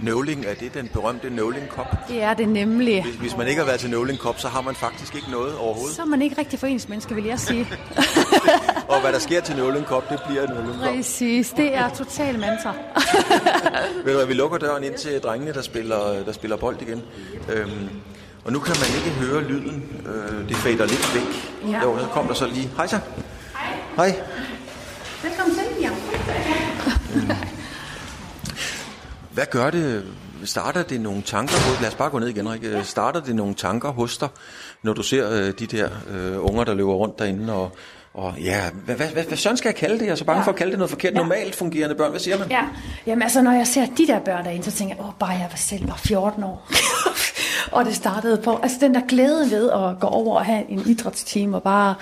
Nøvling, 0.00 0.44
er 0.46 0.54
det 0.54 0.74
den 0.74 0.88
berømte 0.88 1.30
Nøvling 1.30 1.66
Cup? 1.68 1.86
Det 2.08 2.22
er 2.22 2.34
det 2.34 2.48
nemlig. 2.48 3.02
Hvis, 3.02 3.14
hvis 3.14 3.36
man 3.36 3.48
ikke 3.48 3.58
har 3.58 3.66
været 3.66 3.80
til 3.80 3.90
Nøvling 3.90 4.18
Cup, 4.18 4.38
så 4.38 4.48
har 4.48 4.60
man 4.60 4.74
faktisk 4.74 5.14
ikke 5.14 5.30
noget 5.30 5.56
overhovedet. 5.56 5.96
Så 5.96 6.02
er 6.02 6.06
man 6.06 6.22
ikke 6.22 6.38
rigtig 6.38 6.58
foreningsmenneske, 6.58 7.14
vil 7.14 7.24
jeg 7.24 7.38
sige. 7.38 7.68
Og 8.92 9.00
hvad 9.00 9.12
der 9.12 9.18
sker 9.18 9.40
til 9.40 9.56
Nøvling 9.56 9.86
Cup, 9.86 10.08
det 10.10 10.20
bliver 10.28 10.46
Nøvling 10.48 10.74
Cup. 10.82 10.94
Præcis, 10.94 11.50
det 11.50 11.74
er 11.74 11.88
total 11.88 12.38
mantra. 12.38 12.74
Ved 14.04 14.12
du 14.12 14.18
hvad, 14.18 14.26
vi 14.26 14.34
lukker 14.34 14.58
døren 14.58 14.84
ind 14.84 14.94
til 14.94 15.20
drengene, 15.20 15.52
der 15.52 15.62
spiller, 15.62 16.24
der 16.26 16.32
spiller 16.32 16.56
bold 16.56 16.82
igen. 16.82 17.02
Øhm, 17.52 17.88
og 18.44 18.52
nu 18.52 18.58
kan 18.58 18.76
man 18.80 18.88
ikke 18.96 19.10
høre 19.10 19.42
lyden. 19.42 20.02
Øh, 20.06 20.48
det 20.48 20.56
fader 20.56 20.86
lidt 20.86 21.14
væk. 21.14 21.52
Ja. 21.72 21.82
Jo, 21.82 21.98
så 21.98 22.06
kom 22.06 22.26
der 22.26 22.34
så 22.34 22.46
lige. 22.46 22.70
Hej 22.76 22.86
så. 22.86 22.98
Hej. 23.96 24.20
Velkommen 25.22 25.56
til, 25.56 25.64
Mia. 25.78 25.90
Hvad 29.38 29.46
gør 29.46 29.70
det? 29.70 30.04
Starter 30.44 30.82
det 30.82 31.00
nogle 31.00 31.22
tanker 31.22 31.54
hos... 31.54 31.80
Lad 31.80 31.88
os 31.88 31.94
bare 31.94 32.10
gå 32.10 32.18
ned 32.18 32.28
igen, 32.28 32.52
Rikke. 32.52 32.84
Starter 32.84 33.20
det 33.20 33.36
nogle 33.36 33.54
tanker 33.54 33.88
hos 33.88 34.18
dig, 34.18 34.28
når 34.82 34.92
du 34.92 35.02
ser 35.02 35.30
øh, 35.30 35.52
de 35.58 35.66
der 35.66 35.88
øh, 36.10 36.44
unger, 36.44 36.64
der 36.64 36.74
løber 36.74 36.92
rundt 36.92 37.18
derinde 37.18 37.52
og... 37.52 37.76
Og 38.18 38.34
ja, 38.40 38.60
hvad, 38.84 38.94
hvad, 38.94 39.06
hvad, 39.06 39.24
hvad 39.24 39.36
sådan 39.36 39.56
skal 39.56 39.68
jeg 39.68 39.76
kalde 39.76 39.98
det? 39.98 40.04
Jeg 40.04 40.10
er 40.12 40.16
så 40.16 40.24
bange 40.24 40.40
Ja. 40.40 40.46
for 40.46 40.50
at 40.50 40.56
kalde 40.56 40.70
det 40.70 40.78
noget 40.78 40.90
forkert. 40.90 41.12
Ja. 41.12 41.18
Normalt 41.18 41.54
fungerende 41.54 41.94
børn, 41.94 42.10
hvad 42.10 42.20
siger 42.20 42.38
man? 42.38 42.50
Ja, 42.50 42.62
jamen 43.06 43.22
altså, 43.22 43.42
når 43.42 43.52
jeg 43.52 43.66
ser 43.66 43.86
de 43.98 44.06
der 44.06 44.18
børn 44.18 44.44
derinde, 44.44 44.64
så 44.64 44.72
tænker 44.72 44.94
jeg, 44.96 45.04
åh, 45.04 45.10
bare 45.18 45.30
jeg 45.30 45.46
var 45.50 45.56
selv 45.56 45.88
var 45.88 45.96
14 45.96 46.44
år. 46.44 46.68
og 47.76 47.84
det 47.84 47.94
startede 47.96 48.36
på, 48.44 48.58
altså 48.62 48.78
den 48.80 48.94
der 48.94 49.00
glæde 49.08 49.50
ved 49.50 49.70
at 49.70 50.00
gå 50.00 50.06
over 50.06 50.36
og 50.38 50.44
have 50.44 50.70
en 50.70 50.82
idrætsteam, 50.86 51.54
og 51.54 51.62
bare, 51.62 51.94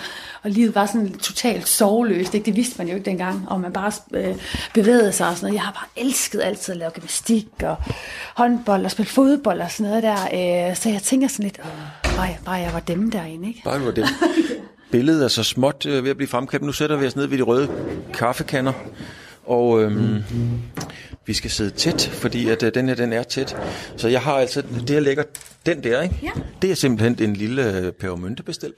og 0.42 0.50
livet 0.50 0.74
var 0.74 0.86
sådan 0.86 1.12
totalt 1.12 1.68
soveløst, 1.68 2.34
ikke? 2.34 2.46
det 2.46 2.56
vidste 2.56 2.74
man 2.78 2.88
jo 2.88 2.94
ikke 2.94 3.04
dengang, 3.10 3.44
og 3.48 3.60
man 3.60 3.72
bare 3.72 3.92
øh, 4.14 4.36
bevægede 4.74 5.12
sig 5.12 5.28
og 5.28 5.36
sådan 5.36 5.46
noget. 5.46 5.54
Jeg 5.54 5.62
har 5.62 5.72
bare 5.72 6.04
elsket 6.06 6.42
altid 6.42 6.72
at 6.74 6.78
lave 6.78 6.90
gymnastik 6.90 7.46
og 7.62 7.76
håndbold 8.34 8.84
og 8.84 8.90
spille 8.90 9.10
fodbold 9.10 9.60
og 9.60 9.70
sådan 9.70 9.90
noget 9.90 10.02
der, 10.02 10.68
øh, 10.70 10.76
så 10.76 10.88
jeg 10.88 11.02
tænker 11.02 11.28
sådan 11.28 11.42
lidt, 11.44 11.58
åh, 11.64 12.16
bare, 12.16 12.36
bare 12.44 12.54
jeg 12.54 12.72
var 12.72 12.80
dem 12.80 13.10
derinde, 13.10 13.48
ikke? 13.48 13.60
Bare 13.64 13.78
det 13.78 13.86
var 13.86 13.92
det. 13.92 14.06
Billedet 14.90 15.24
er 15.24 15.28
så 15.28 15.42
småt 15.42 15.86
øh, 15.86 16.04
ved 16.04 16.10
at 16.10 16.16
blive 16.16 16.28
fremkaldt. 16.28 16.64
Nu 16.64 16.72
sætter 16.72 16.96
vi 16.96 17.06
os 17.06 17.16
ned 17.16 17.26
ved 17.26 17.38
de 17.38 17.42
røde 17.42 17.68
kaffekanner, 18.14 18.72
og 19.44 19.82
øhm, 19.82 20.22
vi 21.26 21.34
skal 21.34 21.50
sidde 21.50 21.70
tæt, 21.70 22.10
fordi 22.12 22.48
at 22.48 22.62
øh, 22.62 22.74
den 22.74 22.88
her, 22.88 22.94
den 22.94 23.12
er 23.12 23.22
tæt. 23.22 23.56
Så 23.96 24.08
jeg 24.08 24.20
har 24.20 24.32
altså, 24.32 24.62
det 24.62 24.90
jeg 24.90 25.02
lægger, 25.02 25.22
den 25.66 25.84
der, 25.84 26.02
ikke? 26.02 26.18
Ja. 26.22 26.30
Det 26.62 26.70
er 26.70 26.74
simpelthen 26.74 27.30
en 27.30 27.36
lille 27.36 27.76
øh, 27.76 27.92
pebermyntebestil. 27.92 28.72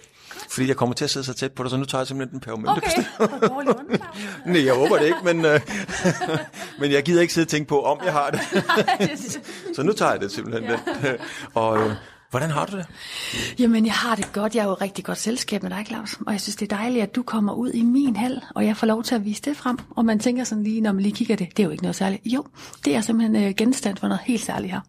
Fordi 0.50 0.68
jeg 0.68 0.76
kommer 0.76 0.94
til 0.94 1.04
at 1.04 1.10
sidde 1.10 1.26
så 1.26 1.34
tæt 1.34 1.52
på 1.52 1.62
dig, 1.62 1.70
så 1.70 1.76
nu 1.76 1.84
tager 1.84 2.00
jeg 2.00 2.06
simpelthen 2.06 2.32
den 2.32 2.40
pebermyntebestil. 2.40 3.06
Okay, 3.18 3.48
åndedræt. 3.50 4.00
Nej, 4.46 4.64
jeg 4.64 4.74
håber 4.74 4.98
det 4.98 5.06
ikke, 5.06 5.18
men, 5.24 5.44
øh, 5.44 5.60
men 6.80 6.92
jeg 6.92 7.02
gider 7.02 7.20
ikke 7.22 7.34
sidde 7.34 7.44
og 7.44 7.48
tænke 7.48 7.68
på, 7.68 7.82
om 7.82 8.00
jeg 8.04 8.12
har 8.12 8.30
det. 8.30 8.40
så 9.76 9.82
nu 9.82 9.92
tager 9.92 10.12
jeg 10.12 10.20
det 10.20 10.32
simpelthen. 10.32 10.70
Den. 10.70 10.78
Og 11.54 11.78
øh, 11.78 11.92
hvordan 12.30 12.50
har 12.50 12.66
du 12.66 12.76
det? 12.76 12.86
Jamen, 13.58 13.86
jeg 13.86 13.94
har 13.94 14.14
det 14.14 14.32
godt. 14.32 14.54
Jeg 14.54 14.62
er 14.62 14.68
jo 14.68 14.74
rigtig 14.74 15.04
godt 15.04 15.18
selskab 15.18 15.62
med 15.62 15.70
dig, 15.70 15.84
Claus. 15.86 16.16
Og 16.26 16.32
jeg 16.32 16.40
synes, 16.40 16.56
det 16.56 16.72
er 16.72 16.76
dejligt, 16.76 17.02
at 17.02 17.14
du 17.14 17.22
kommer 17.22 17.52
ud 17.52 17.70
i 17.70 17.82
min 17.82 18.16
hal, 18.16 18.42
og 18.54 18.66
jeg 18.66 18.76
får 18.76 18.86
lov 18.86 19.02
til 19.02 19.14
at 19.14 19.24
vise 19.24 19.42
det 19.42 19.56
frem. 19.56 19.78
Og 19.96 20.04
man 20.04 20.18
tænker 20.18 20.44
sådan 20.44 20.64
lige, 20.64 20.80
når 20.80 20.92
man 20.92 21.02
lige 21.02 21.14
kigger 21.14 21.36
det, 21.36 21.56
det 21.56 21.62
er 21.62 21.64
jo 21.64 21.70
ikke 21.70 21.82
noget 21.82 21.96
særligt. 21.96 22.22
Jo, 22.26 22.44
det 22.84 22.96
er 22.96 23.00
simpelthen 23.00 23.44
øh, 23.44 23.54
genstand 23.56 23.96
for 23.96 24.08
noget 24.08 24.20
helt 24.24 24.44
særligt 24.44 24.72
her. 24.72 24.80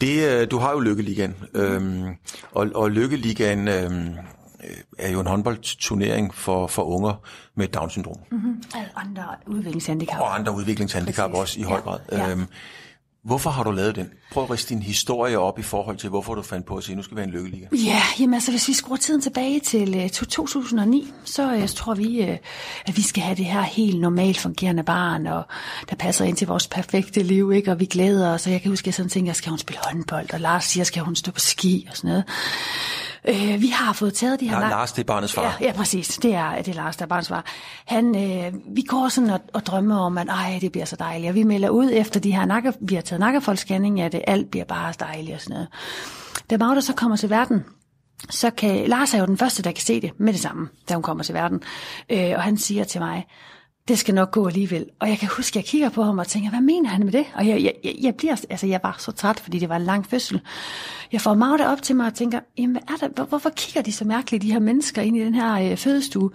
Det, 0.00 0.28
øh, 0.28 0.50
du 0.50 0.58
har 0.58 0.72
jo 0.72 0.80
Lykkeligaen, 0.80 1.34
øhm, 1.54 2.06
og, 2.52 2.66
og 2.74 2.90
Lykkeligaen 2.90 3.68
øhm, 3.68 4.08
øh, 4.08 4.76
er 4.98 5.10
jo 5.10 5.20
en 5.20 5.26
håndboldturnering 5.26 6.34
for, 6.34 6.66
for 6.66 6.82
unger 6.82 7.14
med 7.54 7.68
Down-syndrom. 7.68 8.16
Mm-hmm. 8.30 8.62
Alle 8.74 8.88
andre 8.96 9.24
udviklingshandicap. 9.46 10.20
Og 10.20 10.34
andre 10.34 10.54
udviklingshandicap 10.54 11.30
Præcis. 11.30 11.40
også 11.40 11.60
i 11.60 11.62
høj 11.62 11.80
grad. 11.80 11.98
Ja. 12.12 12.30
Øhm, 12.30 12.46
hvorfor 13.26 13.50
har 13.50 13.62
du 13.62 13.70
lavet 13.70 13.96
den? 13.96 14.10
Prøv 14.32 14.44
at 14.44 14.50
riste 14.50 14.74
din 14.74 14.82
historie 14.82 15.38
op 15.38 15.58
i 15.58 15.62
forhold 15.62 15.96
til, 15.96 16.10
hvorfor 16.10 16.34
du 16.34 16.42
fandt 16.42 16.66
på 16.66 16.76
at 16.76 16.84
sige, 16.84 16.96
nu 16.96 17.02
skal 17.02 17.16
vi 17.16 17.20
have 17.20 17.28
en 17.28 17.34
Lykkeliga. 17.34 17.66
Ja, 17.72 18.02
jamen 18.20 18.34
altså, 18.34 18.50
hvis 18.50 18.68
vi 18.68 18.72
skruer 18.72 18.96
tiden 18.96 19.20
tilbage 19.20 19.60
til 19.60 19.96
øh, 19.96 20.04
uh, 20.04 20.08
2009, 20.08 21.12
så 21.24 21.54
øh, 21.54 21.68
tror 21.68 21.94
vi, 21.94 22.22
uh, 22.22 22.36
at 22.86 22.96
vi 22.96 23.02
skal 23.02 23.22
have 23.22 23.36
det 23.36 23.44
her 23.44 23.62
helt 23.62 24.00
normalt 24.00 24.38
fungerende 24.38 24.82
barn, 24.82 25.26
og 25.26 25.42
der 25.90 25.96
passer 25.96 26.24
ind 26.24 26.36
til 26.36 26.46
vores 26.46 26.66
perfekte 26.66 27.22
liv, 27.22 27.52
ikke? 27.52 27.70
og 27.70 27.80
vi 27.80 27.84
glæder 27.84 28.34
os. 28.34 28.46
Og 28.46 28.52
jeg 28.52 28.62
kan 28.62 28.70
huske, 28.70 28.82
at 28.82 28.86
jeg 28.86 28.94
sådan 28.94 29.10
tænkte, 29.10 29.30
at 29.30 29.36
skal 29.36 29.50
hun 29.50 29.58
spille 29.58 29.80
håndbold, 29.84 30.32
og 30.32 30.40
Lars 30.40 30.64
siger, 30.64 30.84
skal 30.84 31.02
hun 31.02 31.16
stå 31.16 31.32
på 31.32 31.40
ski 31.40 31.86
og 31.90 31.96
sådan 31.96 32.08
noget. 32.08 32.24
Øh, 33.28 33.60
vi 33.62 33.68
har 33.68 33.92
fået 33.92 34.14
taget 34.14 34.40
de 34.40 34.48
her... 34.48 34.56
Ja, 34.56 34.60
lang- 34.62 34.70
Lars, 34.70 34.92
det 34.92 35.02
er 35.02 35.06
barnets 35.06 35.32
far. 35.32 35.42
Ja, 35.60 35.66
ja, 35.66 35.72
præcis. 35.72 36.18
Det 36.22 36.34
er, 36.34 36.56
det 36.56 36.68
er 36.68 36.74
Lars, 36.74 36.96
der 36.96 37.04
er 37.04 37.08
barns 37.08 37.28
far. 37.28 37.44
Han, 37.86 38.16
øh, 38.16 38.52
vi 38.76 38.82
går 38.82 39.08
sådan 39.08 39.30
og, 39.30 39.40
og 39.52 39.66
drømmer 39.66 39.98
om, 39.98 40.18
at 40.18 40.28
ej, 40.28 40.58
det 40.60 40.72
bliver 40.72 40.84
så 40.84 40.96
dejligt. 40.96 41.28
Og 41.28 41.34
vi 41.34 41.42
melder 41.42 41.68
ud 41.68 41.90
efter 41.92 42.20
de 42.20 42.32
her 42.36 42.44
nakke, 42.44 42.72
vi 42.80 42.94
har 42.94 43.02
taget 43.02 43.20
nakkefoldsscanning, 43.20 44.00
at 44.00 44.12
det 44.12 44.22
alt 44.26 44.50
bliver 44.50 44.64
bare 44.64 44.92
dejligt 45.00 45.34
og 45.34 45.40
sådan 45.40 45.54
noget. 45.54 45.68
Da 46.50 46.56
Magda 46.56 46.80
så 46.80 46.92
kommer 46.94 47.16
til 47.16 47.30
verden, 47.30 47.64
så 48.30 48.50
kan 48.50 48.88
Lars 48.88 49.14
er 49.14 49.18
jo 49.18 49.26
den 49.26 49.38
første, 49.38 49.62
der 49.62 49.72
kan 49.72 49.82
se 49.84 50.00
det 50.00 50.10
med 50.18 50.32
det 50.32 50.40
samme, 50.40 50.68
da 50.88 50.94
hun 50.94 51.02
kommer 51.02 51.24
til 51.24 51.34
verden. 51.34 51.62
Øh, 52.10 52.32
og 52.36 52.42
han 52.42 52.56
siger 52.58 52.84
til 52.84 53.00
mig, 53.00 53.26
det 53.88 53.98
skal 53.98 54.14
nok 54.14 54.30
gå 54.30 54.46
alligevel. 54.46 54.86
Og 54.98 55.08
jeg 55.08 55.18
kan 55.18 55.28
huske, 55.36 55.52
at 55.52 55.56
jeg 55.56 55.64
kigger 55.64 55.88
på 55.88 56.02
ham 56.02 56.18
og 56.18 56.26
tænker, 56.26 56.50
hvad 56.50 56.60
mener 56.60 56.88
han 56.88 57.04
med 57.04 57.12
det? 57.12 57.26
Og 57.34 57.46
jeg, 57.48 57.62
jeg, 57.62 57.94
jeg, 58.02 58.14
bliver, 58.14 58.44
altså 58.50 58.66
jeg 58.66 58.80
var 58.82 58.96
så 58.98 59.12
træt, 59.12 59.40
fordi 59.40 59.58
det 59.58 59.68
var 59.68 59.76
en 59.76 59.82
lang 59.82 60.06
fødsel. 60.06 60.40
Jeg 61.12 61.20
får 61.20 61.34
Magda 61.34 61.72
op 61.72 61.82
til 61.82 61.96
mig 61.96 62.06
og 62.06 62.14
tænker, 62.14 62.40
jamen 62.58 62.72
hvad 62.72 62.82
er 62.82 62.96
der, 63.00 63.08
hvor, 63.08 63.24
hvorfor 63.24 63.50
kigger 63.50 63.82
de 63.82 63.92
så 63.92 64.04
mærkeligt, 64.04 64.42
de 64.42 64.52
her 64.52 64.58
mennesker 64.58 65.02
ind 65.02 65.16
i 65.16 65.20
den 65.20 65.34
her 65.34 65.70
øh, 65.70 65.76
fødestue? 65.76 66.30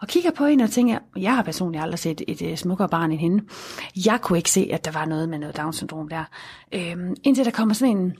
Og 0.00 0.08
kigger 0.08 0.30
på 0.30 0.46
hende 0.46 0.64
og 0.64 0.70
tænker, 0.70 0.98
jeg 1.16 1.34
har 1.34 1.42
personligt 1.42 1.82
aldrig 1.82 1.98
set 1.98 2.20
et, 2.28 2.42
et, 2.42 2.52
et 2.52 2.58
smukkere 2.58 2.88
barn 2.88 3.12
end 3.12 3.20
hende. 3.20 3.44
Jeg 3.96 4.18
kunne 4.22 4.38
ikke 4.38 4.50
se, 4.50 4.68
at 4.72 4.84
der 4.84 4.90
var 4.90 5.04
noget 5.04 5.28
med 5.28 5.38
noget 5.38 5.56
Down-syndrom 5.56 6.08
der. 6.08 6.24
Øhm, 6.72 7.14
indtil 7.24 7.44
der 7.44 7.50
kommer 7.50 7.74
sådan 7.74 7.96
en, 7.96 8.12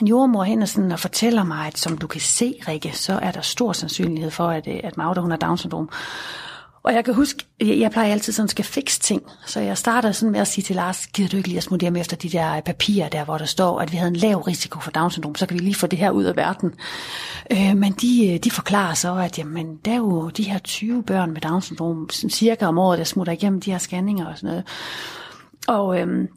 en 0.00 0.06
jordmor 0.06 0.44
hen 0.44 0.62
og, 0.62 0.68
sådan, 0.68 0.92
og 0.92 1.00
fortæller 1.00 1.44
mig, 1.44 1.66
at 1.66 1.78
som 1.78 1.98
du 1.98 2.06
kan 2.06 2.20
se, 2.20 2.54
Rikke, 2.68 2.92
så 2.96 3.18
er 3.22 3.30
der 3.30 3.40
stor 3.40 3.72
sandsynlighed 3.72 4.30
for, 4.30 4.48
at, 4.48 4.68
øh, 4.68 4.80
at 4.84 4.96
Magda 4.96 5.20
hun 5.20 5.30
har 5.30 5.38
Down-syndrom. 5.38 5.90
Og 6.86 6.94
jeg 6.94 7.04
kan 7.04 7.14
huske, 7.14 7.44
jeg, 7.60 7.78
jeg 7.78 7.90
plejer 7.90 8.12
altid 8.12 8.32
sådan 8.32 8.48
skal 8.48 8.64
fikse 8.64 9.00
ting. 9.00 9.22
Så 9.46 9.60
jeg 9.60 9.78
starter 9.78 10.12
sådan 10.12 10.32
med 10.32 10.40
at 10.40 10.48
sige 10.48 10.64
til 10.64 10.76
Lars, 10.76 11.06
gider 11.06 11.28
du 11.28 11.36
ikke 11.36 11.48
lige 11.48 11.56
at 11.56 11.62
smutte 11.62 11.84
hjem 11.84 11.96
efter 11.96 12.16
de 12.16 12.28
der 12.28 12.56
øh, 12.56 12.62
papirer 12.62 13.08
der, 13.08 13.24
hvor 13.24 13.38
der 13.38 13.44
står, 13.44 13.80
at 13.80 13.92
vi 13.92 13.96
havde 13.96 14.08
en 14.08 14.16
lav 14.16 14.36
risiko 14.36 14.80
for 14.80 14.90
Down-syndrom, 14.90 15.34
så 15.34 15.46
kan 15.46 15.58
vi 15.58 15.62
lige 15.62 15.74
få 15.74 15.86
det 15.86 15.98
her 15.98 16.10
ud 16.10 16.24
af 16.24 16.36
verden. 16.36 16.74
Øh, 17.52 17.76
men 17.76 17.92
de, 17.92 18.32
øh, 18.32 18.38
de 18.38 18.50
forklarer 18.50 18.94
så, 18.94 19.14
at 19.14 19.38
jamen, 19.38 19.76
der 19.84 19.92
er 19.92 19.96
jo 19.96 20.28
de 20.28 20.42
her 20.42 20.58
20 20.58 21.02
børn 21.02 21.30
med 21.30 21.40
Down-syndrom, 21.40 22.08
cirka 22.10 22.66
om 22.66 22.78
året, 22.78 22.98
der 22.98 23.04
smutter 23.04 23.32
igennem 23.32 23.60
de 23.60 23.70
her 23.70 23.78
scanninger 23.78 24.26
og 24.26 24.38
sådan 24.38 24.48
noget. 24.48 24.64
Og, 25.68 26.00
øhm, 26.00 26.28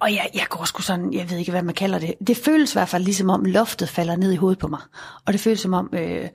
og 0.00 0.12
jeg, 0.12 0.30
jeg 0.34 0.46
går 0.48 0.64
sgu 0.64 0.82
sådan, 0.82 1.12
jeg 1.12 1.30
ved 1.30 1.38
ikke, 1.38 1.50
hvad 1.50 1.62
man 1.62 1.74
kalder 1.74 1.98
det. 1.98 2.14
Det 2.26 2.36
føles 2.36 2.72
i 2.72 2.74
hvert 2.74 2.88
fald 2.88 3.04
ligesom 3.04 3.30
om 3.30 3.44
loftet 3.44 3.88
falder 3.88 4.16
ned 4.16 4.32
i 4.32 4.36
hovedet 4.36 4.58
på 4.58 4.68
mig. 4.68 4.80
Og 5.26 5.32
det 5.32 5.40
føles 5.40 5.60
som 5.60 5.74
om... 5.74 5.88
Øh, 5.92 6.28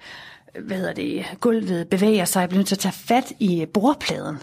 hvad 0.63 0.77
hedder 0.77 0.93
det, 0.93 1.25
gulvet 1.39 1.87
bevæger 1.89 2.25
sig, 2.25 2.41
jeg 2.41 2.49
bliver 2.49 2.59
nødt 2.59 2.67
til 2.67 2.75
at 2.75 2.79
tage 2.79 2.93
fat 2.93 3.33
i 3.39 3.61
øh, 3.61 3.67
bordpladen. 3.67 4.37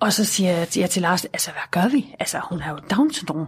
Og 0.00 0.12
så 0.12 0.24
siger 0.24 0.66
jeg 0.76 0.90
til 0.90 1.02
Lars, 1.02 1.24
altså 1.24 1.50
hvad 1.50 1.82
gør 1.82 1.88
vi? 1.88 2.14
Altså 2.18 2.40
hun 2.44 2.60
har 2.60 2.72
jo 2.72 2.78
Down-syndrom. 2.90 3.46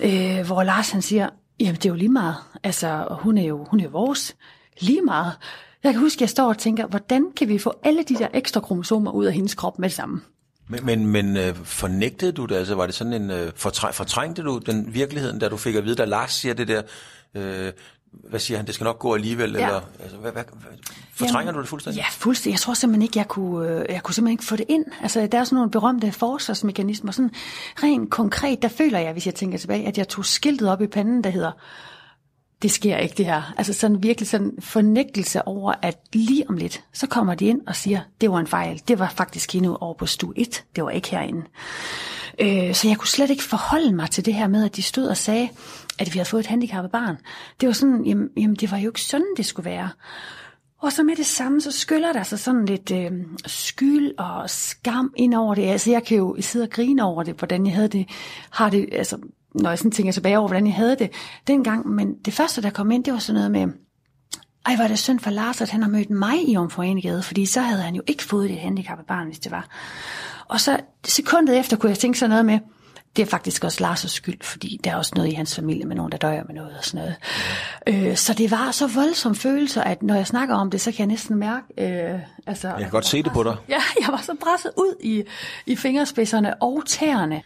Øh, 0.00 0.46
hvor 0.46 0.62
Lars 0.62 0.90
han 0.90 1.02
siger, 1.02 1.28
jamen 1.60 1.74
det 1.74 1.84
er 1.84 1.90
jo 1.90 1.94
lige 1.94 2.08
meget. 2.08 2.36
Altså 2.64 3.06
hun 3.20 3.38
er 3.38 3.42
jo, 3.42 3.66
hun 3.70 3.80
er 3.80 3.84
jo 3.84 3.90
vores. 3.90 4.36
Lige 4.80 5.02
meget. 5.02 5.32
Jeg 5.84 5.92
kan 5.92 6.00
huske, 6.00 6.16
at 6.16 6.20
jeg 6.20 6.28
står 6.28 6.48
og 6.48 6.58
tænker, 6.58 6.86
hvordan 6.86 7.32
kan 7.36 7.48
vi 7.48 7.58
få 7.58 7.72
alle 7.82 8.02
de 8.02 8.14
der 8.14 8.28
ekstra 8.34 8.60
kromosomer 8.60 9.10
ud 9.10 9.24
af 9.26 9.32
hendes 9.32 9.54
krop 9.54 9.78
med 9.78 9.88
det 9.88 9.96
samme? 9.96 10.20
Men, 10.68 10.86
men, 10.86 11.06
men 11.06 11.36
øh, 11.36 11.54
fornægtede 11.64 12.32
du 12.32 12.44
det? 12.44 12.54
Altså 12.54 12.74
var 12.74 12.86
det 12.86 12.94
sådan 12.94 13.12
en, 13.12 13.30
øh, 13.30 13.52
fortræ, 13.56 13.92
fortrængte 13.92 14.42
du 14.42 14.58
den 14.58 14.94
virkeligheden, 14.94 15.38
da 15.38 15.48
du 15.48 15.56
fik 15.56 15.74
at 15.74 15.84
vide, 15.84 15.94
da 15.94 16.04
Lars 16.04 16.32
siger 16.32 16.54
det 16.54 16.68
der, 16.68 16.82
øh, 17.34 17.72
hvad 18.12 18.40
siger 18.40 18.58
han, 18.58 18.66
det 18.66 18.74
skal 18.74 18.84
nok 18.84 18.98
gå 18.98 19.14
alligevel, 19.14 19.52
ja. 19.52 19.66
eller 19.66 19.80
altså, 20.02 20.16
hvad, 20.16 20.32
hvad, 20.32 20.44
fortrænger 21.12 21.40
Jamen, 21.40 21.54
du 21.54 21.60
det 21.60 21.68
fuldstændig? 21.68 21.98
Ja, 21.98 22.06
fuldstændig. 22.10 22.52
Jeg 22.52 22.60
tror 22.60 22.74
simpelthen 22.74 23.02
ikke, 23.02 23.18
jeg 23.18 23.28
kunne, 23.28 23.68
øh, 23.68 23.84
jeg 23.88 24.02
kunne 24.02 24.14
simpelthen 24.14 24.32
ikke 24.34 24.44
få 24.44 24.56
det 24.56 24.66
ind. 24.68 24.84
Altså, 25.02 25.28
der 25.32 25.38
er 25.38 25.44
sådan 25.44 25.56
nogle 25.56 25.70
berømte 25.70 26.12
forsvarsmekanismer. 26.12 27.12
Sådan 27.12 27.30
rent 27.82 28.10
konkret, 28.10 28.62
der 28.62 28.68
føler 28.68 28.98
jeg, 28.98 29.12
hvis 29.12 29.26
jeg 29.26 29.34
tænker 29.34 29.58
tilbage, 29.58 29.86
at 29.86 29.98
jeg 29.98 30.08
tog 30.08 30.24
skiltet 30.24 30.70
op 30.70 30.82
i 30.82 30.86
panden, 30.86 31.24
der 31.24 31.30
hedder, 31.30 31.52
det 32.62 32.70
sker 32.70 32.96
ikke 32.96 33.14
det 33.14 33.26
her. 33.26 33.54
Altså 33.56 33.72
sådan 33.72 34.02
virkelig 34.02 34.28
sådan 34.28 34.52
fornægtelse 34.60 35.42
over, 35.42 35.74
at 35.82 35.98
lige 36.12 36.44
om 36.48 36.56
lidt, 36.56 36.84
så 36.92 37.06
kommer 37.06 37.34
de 37.34 37.46
ind 37.46 37.60
og 37.66 37.76
siger, 37.76 38.00
det 38.20 38.30
var 38.30 38.38
en 38.38 38.46
fejl. 38.46 38.82
Det 38.88 38.98
var 38.98 39.12
faktisk 39.16 39.54
endnu 39.54 39.76
over 39.76 39.94
på 39.94 40.06
stue 40.06 40.32
1. 40.36 40.64
Det 40.76 40.84
var 40.84 40.90
ikke 40.90 41.10
herinde. 41.10 41.42
Øh, 42.40 42.74
så 42.74 42.88
jeg 42.88 42.96
kunne 42.96 43.08
slet 43.08 43.30
ikke 43.30 43.42
forholde 43.42 43.92
mig 43.92 44.10
til 44.10 44.24
det 44.24 44.34
her 44.34 44.48
med, 44.48 44.64
at 44.64 44.76
de 44.76 44.82
stod 44.82 45.06
og 45.08 45.16
sagde, 45.16 45.48
at 45.98 46.14
vi 46.14 46.18
havde 46.18 46.28
fået 46.28 46.40
et 46.40 46.46
handicappet 46.46 46.92
barn. 46.92 47.16
Det 47.60 47.66
var 47.66 47.72
sådan, 47.72 48.04
jamen, 48.04 48.28
jamen 48.36 48.56
det 48.56 48.70
var 48.70 48.78
jo 48.78 48.88
ikke 48.88 49.02
sådan, 49.02 49.34
det 49.36 49.46
skulle 49.46 49.70
være. 49.70 49.88
Og 50.80 50.92
så 50.92 51.02
med 51.02 51.16
det 51.16 51.26
samme, 51.26 51.60
så 51.60 51.72
skyller 51.72 52.12
der 52.12 52.22
sig 52.22 52.38
sådan 52.38 52.64
lidt 52.64 52.90
øh, 52.90 53.12
skyld 53.46 54.18
og 54.18 54.50
skam 54.50 55.12
ind 55.16 55.34
over 55.34 55.54
det. 55.54 55.62
Altså 55.62 55.90
jeg 55.90 56.04
kan 56.04 56.16
jo 56.16 56.36
sidde 56.40 56.62
og 56.62 56.70
grine 56.70 57.04
over 57.04 57.22
det, 57.22 57.34
hvordan 57.34 57.66
jeg 57.66 57.74
havde 57.74 57.88
det, 57.88 58.06
har 58.50 58.70
det, 58.70 58.88
altså 58.92 59.18
når 59.54 59.70
jeg 59.70 59.78
sådan 59.78 59.90
tænker 59.90 60.12
tilbage 60.12 60.38
over, 60.38 60.48
hvordan 60.48 60.66
jeg 60.66 60.74
havde 60.74 60.96
det 60.96 61.10
dengang. 61.46 61.88
Men 61.88 62.14
det 62.24 62.34
første, 62.34 62.62
der 62.62 62.70
kom 62.70 62.90
ind, 62.90 63.04
det 63.04 63.12
var 63.12 63.18
sådan 63.18 63.34
noget 63.34 63.50
med, 63.50 63.74
ej, 64.66 64.76
var 64.76 64.88
det 64.88 64.98
synd 64.98 65.20
for 65.20 65.30
Lars, 65.30 65.60
at 65.60 65.70
han 65.70 65.82
har 65.82 65.90
mødt 65.90 66.10
mig 66.10 66.48
i 66.48 66.56
Omforenigade, 66.56 67.22
fordi 67.22 67.46
så 67.46 67.60
havde 67.60 67.82
han 67.82 67.94
jo 67.94 68.02
ikke 68.06 68.24
fået 68.24 68.50
det 68.50 68.58
handicappede 68.58 69.06
barn, 69.06 69.26
hvis 69.26 69.38
det 69.38 69.52
var. 69.52 69.68
Og 70.48 70.60
så 70.60 70.80
sekundet 71.04 71.58
efter 71.58 71.76
kunne 71.76 71.90
jeg 71.90 71.98
tænke 71.98 72.18
sådan 72.18 72.30
noget 72.30 72.46
med, 72.46 72.58
det 73.18 73.26
er 73.26 73.30
faktisk 73.30 73.64
også 73.64 73.84
Lars' 73.84 74.08
skyld, 74.08 74.42
fordi 74.42 74.80
der 74.84 74.90
er 74.90 74.96
også 74.96 75.12
noget 75.14 75.28
i 75.28 75.32
hans 75.32 75.56
familie 75.56 75.84
med 75.84 75.96
nogen, 75.96 76.12
der 76.12 76.18
dør 76.18 76.42
med 76.46 76.54
noget 76.54 76.74
og 76.78 76.84
sådan 76.84 77.14
noget. 77.86 78.08
Øh, 78.10 78.16
så 78.16 78.34
det 78.34 78.50
var 78.50 78.70
så 78.70 78.86
voldsomme 78.86 79.36
følelser, 79.36 79.82
at 79.82 80.02
når 80.02 80.14
jeg 80.14 80.26
snakker 80.26 80.54
om 80.54 80.70
det, 80.70 80.80
så 80.80 80.92
kan 80.92 80.98
jeg 80.98 81.06
næsten 81.06 81.36
mærke... 81.36 81.66
Øh, 81.78 82.20
altså, 82.46 82.68
jeg 82.68 82.78
kan 82.78 82.90
godt 82.90 83.06
se 83.06 83.22
det 83.22 83.32
på 83.32 83.42
dig. 83.42 83.56
Ja, 83.68 83.80
jeg 84.00 84.08
var 84.08 84.20
så 84.22 84.34
presset 84.42 84.70
ud 84.76 84.94
i, 85.00 85.24
i 85.66 85.76
fingerspidserne 85.76 86.62
og 86.62 86.82
tæerne. 86.86 87.42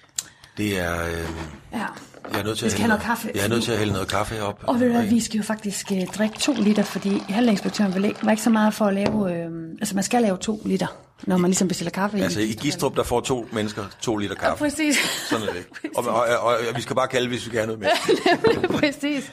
Det 0.56 0.80
er... 0.80 1.06
Øh, 1.06 1.28
ja. 1.72 1.86
Jeg 2.30 2.40
er 2.40 2.44
nødt 2.44 2.58
til, 2.58 2.66
at 2.66 2.72
hælde, 2.72 2.88
noget 2.88 3.02
kaffe. 3.02 3.30
Jeg 3.34 3.44
er 3.44 3.48
nødt 3.48 3.64
til 3.64 3.72
at 3.72 3.78
hælde 3.78 3.92
noget 3.92 4.08
kaffe 4.08 4.42
op. 4.42 4.64
Og 4.66 4.80
ved 4.80 5.02
du 5.02 5.08
vi 5.14 5.20
skal 5.20 5.36
jo 5.36 5.42
faktisk 5.42 5.90
uh, 5.90 6.04
drikke 6.18 6.38
to 6.38 6.52
liter, 6.52 6.82
fordi 6.82 7.22
halvdagsinspektøren 7.28 8.14
var 8.22 8.30
ikke 8.30 8.42
så 8.42 8.50
meget 8.50 8.74
for 8.74 8.84
at 8.84 8.94
lave... 8.94 9.34
Øh, 9.34 9.50
altså, 9.80 9.94
man 9.94 10.04
skal 10.04 10.22
lave 10.22 10.36
to 10.36 10.62
liter, 10.64 10.86
når 11.22 11.36
man 11.36 11.50
ligesom 11.50 11.68
bestiller 11.68 11.90
kaffe. 11.90 12.18
Altså, 12.18 12.40
i 12.40 12.52
Gistrup, 12.52 12.96
der 12.96 13.02
får 13.02 13.20
to 13.20 13.48
mennesker 13.52 13.84
to 14.00 14.16
liter 14.16 14.34
kaffe. 14.34 14.64
Ja, 14.64 14.70
præcis. 14.70 14.96
Sådan 15.30 15.48
er 15.48 15.52
det. 15.52 15.66
Og, 15.96 16.04
og, 16.06 16.14
og, 16.14 16.42
og, 16.42 16.56
vi 16.76 16.80
skal 16.80 16.96
bare 16.96 17.08
kalde, 17.08 17.28
hvis 17.28 17.44
vi 17.44 17.46
skal 17.50 17.58
have 17.58 17.66
noget 17.66 17.80
mere. 17.80 18.78
præcis. 18.80 19.30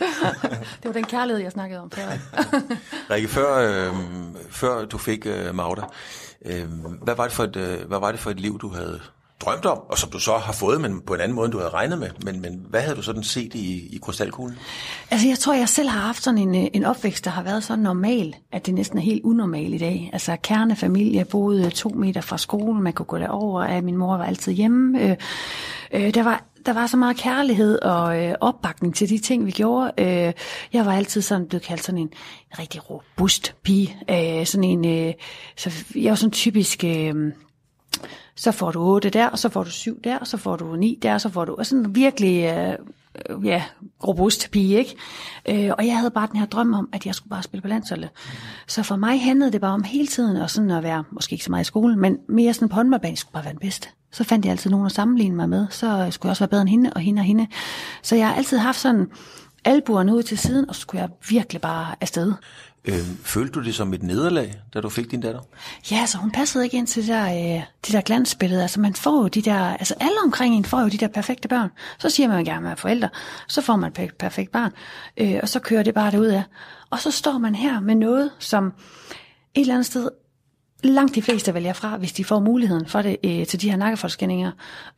Det 0.52 0.86
var 0.86 0.92
den 0.92 1.04
kærlighed, 1.04 1.44
jeg 1.44 1.52
snakkede 1.52 1.82
om 1.82 1.92
før. 1.92 2.08
Rikke, 3.14 3.28
før, 3.28 3.88
øh, 3.90 3.96
før 4.50 4.86
du 4.86 4.98
fik 4.98 5.26
øh, 5.26 5.56
Magda, 5.56 5.82
øh, 6.46 6.66
hvad, 7.04 7.16
var 7.16 7.24
det 7.24 7.34
for 7.34 7.44
et, 7.44 7.56
øh, 7.56 7.88
hvad 7.88 8.00
var 8.00 8.12
det 8.12 8.20
for 8.20 8.32
et 8.32 8.40
liv, 8.40 8.60
du 8.60 8.70
havde 8.70 9.00
drømt 9.40 9.66
om, 9.66 9.78
og 9.90 9.98
som 9.98 10.10
du 10.10 10.20
så 10.20 10.38
har 10.38 10.54
fået, 10.54 10.82
men 10.82 11.02
på 11.02 11.14
en 11.14 11.22
anden 11.22 11.36
måde, 11.36 11.46
end 11.46 11.52
du 11.52 11.58
havde 11.58 11.70
regnet 11.70 12.00
med. 12.00 12.10
Men, 12.26 12.42
men 12.42 12.66
hvad 12.70 12.82
havde 12.82 12.96
du 12.96 13.02
sådan 13.02 13.24
set 13.24 13.56
i, 13.56 13.96
i 13.96 14.00
krystalkuglen? 14.02 14.58
Altså, 15.12 15.28
jeg 15.28 15.40
tror, 15.40 15.54
jeg 15.54 15.70
selv 15.70 15.90
har 15.90 16.00
haft 16.00 16.24
sådan 16.24 16.38
en, 16.38 16.56
øh, 16.56 16.68
en 16.74 16.86
opvækst, 16.86 17.26
der 17.26 17.32
har 17.32 17.44
været 17.44 17.64
så 17.64 17.76
normal, 17.76 18.36
at 18.52 18.66
det 18.66 18.74
næsten 18.74 18.98
er 18.98 19.02
helt 19.02 19.24
unormal 19.24 19.74
i 19.74 19.78
dag. 19.78 20.10
Altså, 20.14 20.38
kernefamilie 20.44 21.26
boede 21.26 21.66
øh, 21.66 21.72
to 21.72 21.90
meter 21.90 22.22
fra 22.22 22.38
skolen, 22.38 22.84
man 22.84 22.94
kunne 22.94 23.06
gå 23.06 23.18
derover, 23.18 23.62
at 23.62 23.84
min 23.84 23.98
mor 23.98 24.18
var 24.18 24.26
altid 24.26 24.54
hjemme. 24.54 25.02
Øh, 25.02 25.16
øh, 25.94 26.14
der 26.14 26.24
var 26.24 26.44
der 26.66 26.74
var 26.74 26.88
så 26.88 26.98
meget 26.98 27.18
kærlighed 27.18 27.80
og 27.80 28.24
øh, 28.24 28.36
opbakning 28.42 28.96
til 28.96 29.10
de 29.10 29.18
ting, 29.18 29.46
vi 29.46 29.52
gjorde. 29.52 29.92
Øh, 29.98 30.34
jeg 30.74 30.86
var 30.86 30.94
altid 30.94 31.22
sådan 31.22 31.48
blevet 31.48 31.64
kaldt 31.64 31.84
sådan 31.84 32.02
en 32.02 32.10
rigtig 32.60 32.90
robust 32.90 33.56
pige. 33.64 33.98
Øh, 34.10 34.46
sådan 34.46 34.64
en, 34.64 34.88
øh, 34.88 35.14
så 35.58 35.72
jeg 35.96 36.10
var 36.10 36.16
sådan 36.16 36.32
typisk... 36.32 36.84
Øh, 36.84 37.32
så 38.36 38.52
får 38.52 38.72
du 38.72 38.82
8 38.82 39.10
der, 39.10 39.28
og 39.28 39.40
så 39.40 39.50
får 39.50 39.64
du 39.64 39.70
7 39.72 40.00
der, 40.04 40.18
og 40.18 40.28
så 40.28 40.38
får 40.38 40.56
du 40.56 40.76
9 40.76 41.00
der, 41.02 41.14
og 41.14 41.22
så 41.22 41.30
får 41.30 41.46
du 41.46 41.56
og 41.56 41.66
sådan 41.66 41.96
virkelig 41.96 42.44
øh, 42.44 42.76
øh, 43.30 43.46
ja, 43.46 43.64
robust 44.08 44.52
pige, 44.52 44.78
ikke? 44.78 44.96
Øh, 45.50 45.72
og 45.78 45.88
jeg 45.88 45.98
havde 45.98 46.12
bare 46.12 46.28
den 46.32 46.40
her 46.40 46.46
drøm 46.46 46.74
om, 46.74 46.90
at 46.94 47.06
jeg 47.06 47.16
skulle 47.16 47.30
bare 47.30 47.44
spille 47.44 47.62
på 47.62 47.68
landsholdet. 47.68 48.10
Så 48.68 48.84
for 48.84 48.96
mig 48.96 49.24
handlede 49.24 49.52
det 49.52 49.62
bare 49.62 49.74
om 49.74 49.84
hele 49.84 50.08
tiden 50.08 50.38
og 50.38 50.50
sådan 50.50 50.72
at 50.72 50.84
være, 50.84 51.04
måske 51.12 51.34
ikke 51.34 51.46
så 51.46 51.52
meget 51.52 51.64
i 51.64 51.66
skolen, 51.66 52.00
men 52.00 52.18
mere 52.30 52.54
sådan 52.54 52.70
på 52.70 52.76
håndboldbanen, 52.76 53.18
skulle 53.18 53.34
bare 53.34 53.44
være 53.44 53.54
den 53.54 53.60
bedste. 53.60 53.88
Så 54.12 54.24
fandt 54.24 54.46
jeg 54.46 54.52
altid 54.52 54.70
nogen 54.70 54.86
at 54.86 54.92
sammenligne 54.92 55.36
mig 55.36 55.50
med, 55.50 55.68
så 55.70 56.08
skulle 56.12 56.28
jeg 56.28 56.32
også 56.32 56.42
være 56.42 56.50
bedre 56.50 56.62
end 56.62 56.70
hende 56.70 56.94
og 56.94 57.02
hende 57.02 57.20
og 57.20 57.26
hende. 57.26 57.48
Så 58.02 58.16
jeg 58.16 58.28
har 58.28 58.36
altid 58.36 58.58
haft 58.58 58.80
sådan 58.80 59.08
albuerne 59.66 60.16
ud 60.16 60.24
til 60.24 60.38
siden, 60.38 60.70
og 60.70 60.76
så 60.76 60.82
skulle 60.82 61.02
jeg 61.02 61.10
virkelig 61.30 61.62
bare 61.62 61.96
afsted. 62.02 62.34
Øh, 62.86 63.00
følte 63.24 63.52
du 63.52 63.64
det 63.64 63.76
som 63.76 63.94
et 63.94 64.04
nederlag, 64.04 64.56
da 64.74 64.82
du 64.82 64.90
fik 64.90 65.12
din 65.12 65.22
datter? 65.22 65.42
Ja, 65.92 65.96
så 65.96 66.02
altså, 66.02 66.18
hun 66.18 66.32
passede 66.32 66.64
ikke 66.64 66.78
ind 66.78 66.88
til 66.88 67.02
det 67.02 67.10
der, 67.10 67.26
øh, 67.26 67.64
de 67.88 67.94
der 67.94 68.02
glansbilleder. 68.02 68.62
Altså 68.62 68.80
man 68.80 68.94
får 68.94 69.22
jo 69.22 69.28
de 69.28 69.42
der, 69.42 69.60
altså 69.60 69.96
alle 70.00 70.16
omkring 70.24 70.56
en 70.56 70.66
får 70.66 70.82
jo 70.82 70.88
de 70.88 70.98
der 70.98 71.08
perfekte 71.08 71.48
børn. 71.48 71.70
Så 72.00 72.10
siger 72.10 72.28
man, 72.28 72.48
at 72.48 72.62
man 72.62 72.72
er 72.72 72.76
forældre. 72.76 73.10
Så 73.48 73.62
får 73.62 73.76
man 73.76 73.92
et 74.00 74.16
perfekt 74.20 74.52
barn. 74.52 74.72
Øh, 75.18 75.40
og 75.42 75.50
så 75.50 75.60
kører 75.60 75.84
det 75.84 75.94
bare 75.94 76.12
derud 76.12 76.26
af. 76.28 76.44
Og 76.90 77.00
så 77.00 77.12
står 77.12 77.38
man 77.38 77.56
her 77.56 77.80
med 77.80 77.96
noget, 77.96 78.32
som 78.40 78.66
et 78.66 79.62
eller 79.62 79.74
andet 79.74 79.86
sted 79.86 80.10
langt 80.84 81.16
de 81.16 81.22
fleste 81.22 81.54
vælger 81.54 81.74
fra, 81.74 81.98
hvis 81.98 82.14
de 82.14 82.26
får 82.26 82.40
muligheden 82.40 82.86
for 82.86 83.02
det 83.02 83.18
øh, 83.24 83.46
til 83.46 83.62
de 83.62 83.70
her 83.70 83.78
nakkefoldskændinger. 83.78 84.52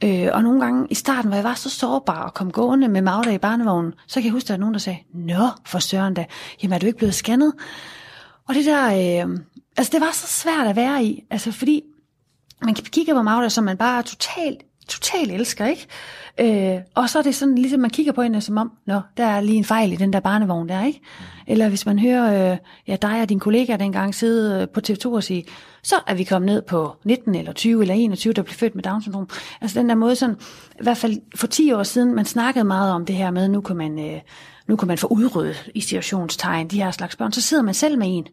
Øh, 0.03 0.27
og 0.33 0.43
nogle 0.43 0.61
gange 0.61 0.87
i 0.89 0.95
starten, 0.95 1.29
hvor 1.29 1.35
jeg 1.35 1.43
var 1.43 1.53
så 1.53 1.69
sårbar 1.69 2.23
og 2.23 2.33
kom 2.33 2.51
gående 2.51 2.87
med 2.87 3.01
Magda 3.01 3.31
i 3.31 3.37
barnevognen, 3.37 3.93
så 4.07 4.13
kan 4.15 4.23
jeg 4.23 4.31
huske, 4.31 4.45
at 4.45 4.47
der 4.47 4.53
var 4.53 4.59
nogen, 4.59 4.73
der 4.73 4.79
sagde, 4.79 4.99
Nå, 5.13 5.47
for 5.65 5.79
søren 5.79 6.13
da, 6.13 6.25
jamen 6.63 6.73
er 6.73 6.79
du 6.79 6.85
ikke 6.85 6.97
blevet 6.97 7.15
scannet? 7.15 7.53
Og 8.47 8.55
det 8.55 8.65
der, 8.65 8.85
øh, 8.85 9.39
altså 9.77 9.91
det 9.93 10.01
var 10.01 10.11
så 10.13 10.27
svært 10.27 10.67
at 10.67 10.75
være 10.75 11.03
i, 11.03 11.23
altså 11.29 11.51
fordi 11.51 11.83
man 12.61 12.75
kigger 12.75 13.13
på 13.13 13.21
Magda, 13.21 13.49
som 13.49 13.63
man 13.63 13.77
bare 13.77 14.03
totalt, 14.03 14.61
totalt 14.91 15.31
elsker, 15.31 15.65
ikke? 15.65 15.87
Øh, 16.39 16.81
og 16.95 17.09
så 17.09 17.19
er 17.19 17.23
det 17.23 17.35
sådan, 17.35 17.55
ligesom 17.55 17.79
man 17.79 17.89
kigger 17.89 18.11
på 18.11 18.21
hende, 18.21 18.41
som 18.41 18.57
om, 18.57 18.71
nå, 18.85 19.01
der 19.17 19.25
er 19.25 19.41
lige 19.41 19.57
en 19.57 19.65
fejl 19.65 19.93
i 19.93 19.95
den 19.95 20.13
der 20.13 20.19
barnevogn 20.19 20.69
der, 20.69 20.85
ikke? 20.85 21.01
Eller 21.47 21.69
hvis 21.69 21.85
man 21.85 21.99
hører 21.99 22.51
øh, 22.51 22.57
ja, 22.87 22.95
dig 23.01 23.21
og 23.21 23.29
din 23.29 23.39
kollega 23.39 23.75
dengang 23.75 24.15
sidde 24.15 24.61
øh, 24.61 24.67
på 24.69 24.81
TV2 24.87 25.07
og 25.07 25.23
sige, 25.23 25.43
så 25.83 25.95
er 26.07 26.13
vi 26.13 26.23
kommet 26.23 26.45
ned 26.45 26.61
på 26.61 26.95
19 27.05 27.35
eller 27.35 27.53
20 27.53 27.81
eller 27.81 27.95
21, 27.95 28.33
der 28.33 28.41
blev 28.41 28.53
født 28.53 28.75
med 28.75 28.83
Down-syndrom. 28.83 29.29
Altså 29.61 29.79
den 29.79 29.89
der 29.89 29.95
måde 29.95 30.15
sådan, 30.15 30.35
i 30.79 30.83
hvert 30.83 30.97
fald 30.97 31.17
for 31.35 31.47
10 31.47 31.71
år 31.71 31.83
siden, 31.83 32.15
man 32.15 32.25
snakkede 32.25 32.65
meget 32.65 32.93
om 32.93 33.05
det 33.05 33.15
her 33.15 33.31
med, 33.31 33.47
nu 33.47 33.61
kan 33.61 33.75
man, 33.75 33.99
øh, 33.99 34.21
nu 34.67 34.75
kan 34.75 34.87
man 34.87 34.97
få 34.97 35.07
udryddet 35.07 35.71
i 35.75 35.81
situationstegn 35.81 36.67
de 36.67 36.83
her 36.83 36.91
slags 36.91 37.15
børn, 37.15 37.33
så 37.33 37.41
sidder 37.41 37.63
man 37.63 37.73
selv 37.73 37.97
med 37.97 38.07
en. 38.09 38.27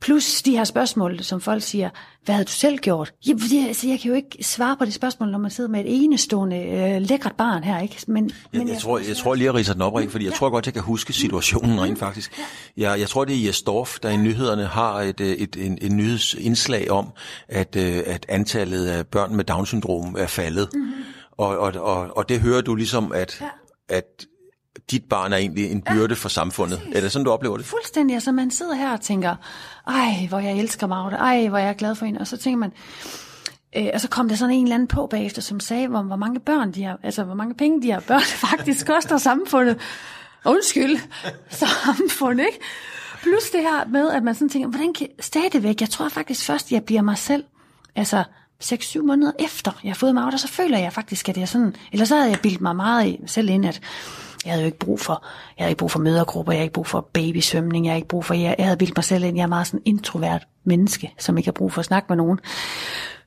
Plus 0.00 0.42
de 0.42 0.50
her 0.50 0.64
spørgsmål, 0.64 1.22
som 1.22 1.40
folk 1.40 1.62
siger, 1.62 1.90
hvad 2.24 2.34
havde 2.34 2.44
du 2.44 2.52
selv 2.52 2.78
gjort? 2.78 3.12
Ja, 3.26 3.32
fordi, 3.32 3.66
altså, 3.66 3.88
jeg 3.88 4.00
kan 4.00 4.08
jo 4.08 4.14
ikke 4.14 4.44
svare 4.44 4.76
på 4.76 4.84
det 4.84 4.94
spørgsmål, 4.94 5.30
når 5.30 5.38
man 5.38 5.50
sidder 5.50 5.70
med 5.70 5.80
et 5.80 6.04
enestående 6.04 6.56
øh, 6.56 7.02
lækkert 7.02 7.32
barn 7.38 7.64
her, 7.64 7.80
ikke? 7.80 8.04
Men, 8.06 8.30
Jeg, 8.52 8.58
men 8.58 8.68
jeg, 8.68 8.78
tror, 8.78 8.98
jeg 8.98 9.16
tror 9.16 9.34
lige 9.34 9.48
at 9.48 9.54
rise 9.54 9.74
den 9.74 9.82
op, 9.82 9.94
Rikke, 9.94 10.12
fordi 10.12 10.24
jeg 10.24 10.32
tror 10.32 10.50
godt, 10.50 10.66
jeg 10.66 10.74
kan 10.74 10.82
huske 10.82 11.12
situationen 11.12 11.80
rent 11.80 11.98
faktisk. 11.98 12.40
Jeg, 12.76 13.00
jeg 13.00 13.08
tror, 13.08 13.24
det 13.24 13.36
er 13.36 13.46
Jes 13.46 13.62
Dorf, 13.62 13.98
der 13.98 14.10
i 14.10 14.16
nyhederne 14.16 14.66
har 14.66 15.00
et, 15.00 15.20
øh, 15.20 15.28
et, 15.28 15.56
en, 15.56 15.78
en 15.82 15.96
nyhedsindslag 15.96 16.90
om, 16.90 17.12
at, 17.48 17.76
øh, 17.76 18.02
at 18.06 18.26
antallet 18.28 18.86
af 18.86 19.06
børn 19.06 19.36
med 19.36 19.44
Down-syndrom 19.44 20.16
er 20.18 20.26
faldet. 20.26 20.68
Mm-hmm. 20.74 20.92
Og, 21.38 21.58
og, 21.58 21.72
og, 21.72 22.16
og 22.16 22.28
det 22.28 22.40
hører 22.40 22.60
du 22.60 22.74
ligesom, 22.74 23.12
at, 23.12 23.40
ja. 23.40 23.48
at 23.96 24.26
dit 24.90 25.04
barn 25.04 25.32
er 25.32 25.36
egentlig 25.36 25.70
en 25.70 25.82
byrde 25.82 26.14
ja, 26.14 26.14
for 26.14 26.28
samfundet. 26.28 26.78
Præcis. 26.78 26.96
Er 26.96 27.00
det 27.00 27.12
sådan, 27.12 27.24
du 27.24 27.30
oplever 27.30 27.56
det? 27.56 27.66
Fuldstændig. 27.66 28.14
Altså, 28.14 28.32
man 28.32 28.50
sidder 28.50 28.74
her 28.74 28.92
og 28.92 29.00
tænker, 29.00 29.36
ej, 29.86 30.26
hvor 30.28 30.38
jeg 30.38 30.58
elsker 30.58 30.86
Magda, 30.86 31.16
ej, 31.16 31.48
hvor 31.48 31.58
jeg 31.58 31.68
er 31.68 31.72
glad 31.72 31.94
for 31.94 32.06
hende. 32.06 32.20
Og 32.20 32.26
så 32.26 32.36
tænker 32.36 32.58
man, 32.58 32.72
øh, 33.76 33.86
og 33.94 34.00
så 34.00 34.08
kom 34.08 34.28
der 34.28 34.36
sådan 34.36 34.54
en 34.54 34.64
eller 34.64 34.74
anden 34.74 34.88
på 34.88 35.06
bagefter, 35.06 35.42
som 35.42 35.60
sagde, 35.60 35.88
hvor, 35.88 36.02
hvor 36.02 36.16
mange 36.16 36.40
børn 36.40 36.72
de 36.72 36.82
har, 36.82 36.98
altså 37.02 37.24
hvor 37.24 37.34
mange 37.34 37.54
penge 37.54 37.82
de 37.82 37.90
har 37.90 38.00
børn 38.00 38.22
faktisk 38.50 38.86
koster 38.86 39.18
samfundet. 39.18 39.80
Undskyld, 40.44 40.98
samfundet, 41.62 42.46
ikke? 42.46 42.58
Plus 43.22 43.50
det 43.52 43.60
her 43.60 43.88
med, 43.88 44.10
at 44.10 44.22
man 44.22 44.34
sådan 44.34 44.48
tænker, 44.48 44.68
hvordan 44.68 44.92
kan 44.92 45.08
stadigvæk, 45.20 45.80
jeg 45.80 45.90
tror 45.90 46.08
faktisk 46.08 46.44
først, 46.44 46.72
jeg 46.72 46.84
bliver 46.84 47.02
mig 47.02 47.18
selv, 47.18 47.44
altså 47.96 48.24
6-7 48.64 49.02
måneder 49.02 49.32
efter 49.38 49.72
jeg 49.84 49.90
har 49.90 49.94
fået 49.94 50.14
Magda, 50.14 50.36
så 50.36 50.48
føler 50.48 50.78
jeg 50.78 50.92
faktisk, 50.92 51.28
at 51.28 51.36
jeg 51.36 51.48
sådan, 51.48 51.76
eller 51.92 52.04
så 52.04 52.16
havde 52.16 52.30
jeg 52.30 52.40
bildt 52.40 52.60
mig 52.60 52.76
meget 52.76 53.06
i, 53.06 53.20
selv 53.26 53.48
ind, 53.48 53.66
at 53.66 53.80
jeg 54.46 54.52
havde 54.52 54.62
jo 54.62 54.66
ikke 54.66 54.78
brug 54.78 55.00
for, 55.00 55.24
jeg 55.58 55.64
havde 55.64 55.70
ikke 55.70 55.78
brug 55.78 55.90
for 55.90 55.98
mødergrupper, 55.98 56.52
jeg 56.52 56.58
havde 56.58 56.64
ikke 56.64 56.74
brug 56.74 56.86
for 56.86 57.00
babysvømning, 57.12 57.84
jeg 57.86 57.90
havde 57.90 57.98
ikke 57.98 58.08
brug 58.08 58.24
for, 58.24 58.34
jeg, 58.34 58.54
jeg 58.58 58.66
havde 58.66 58.76
bildt 58.76 58.96
mig 58.96 59.04
selv 59.04 59.24
ind, 59.24 59.36
jeg 59.36 59.42
er 59.42 59.46
meget 59.46 59.66
sådan 59.66 59.82
introvert 59.84 60.46
menneske, 60.64 61.12
som 61.18 61.38
ikke 61.38 61.46
har 61.46 61.52
brug 61.52 61.72
for 61.72 61.78
at 61.78 61.84
snakke 61.84 62.06
med 62.08 62.16
nogen. 62.16 62.40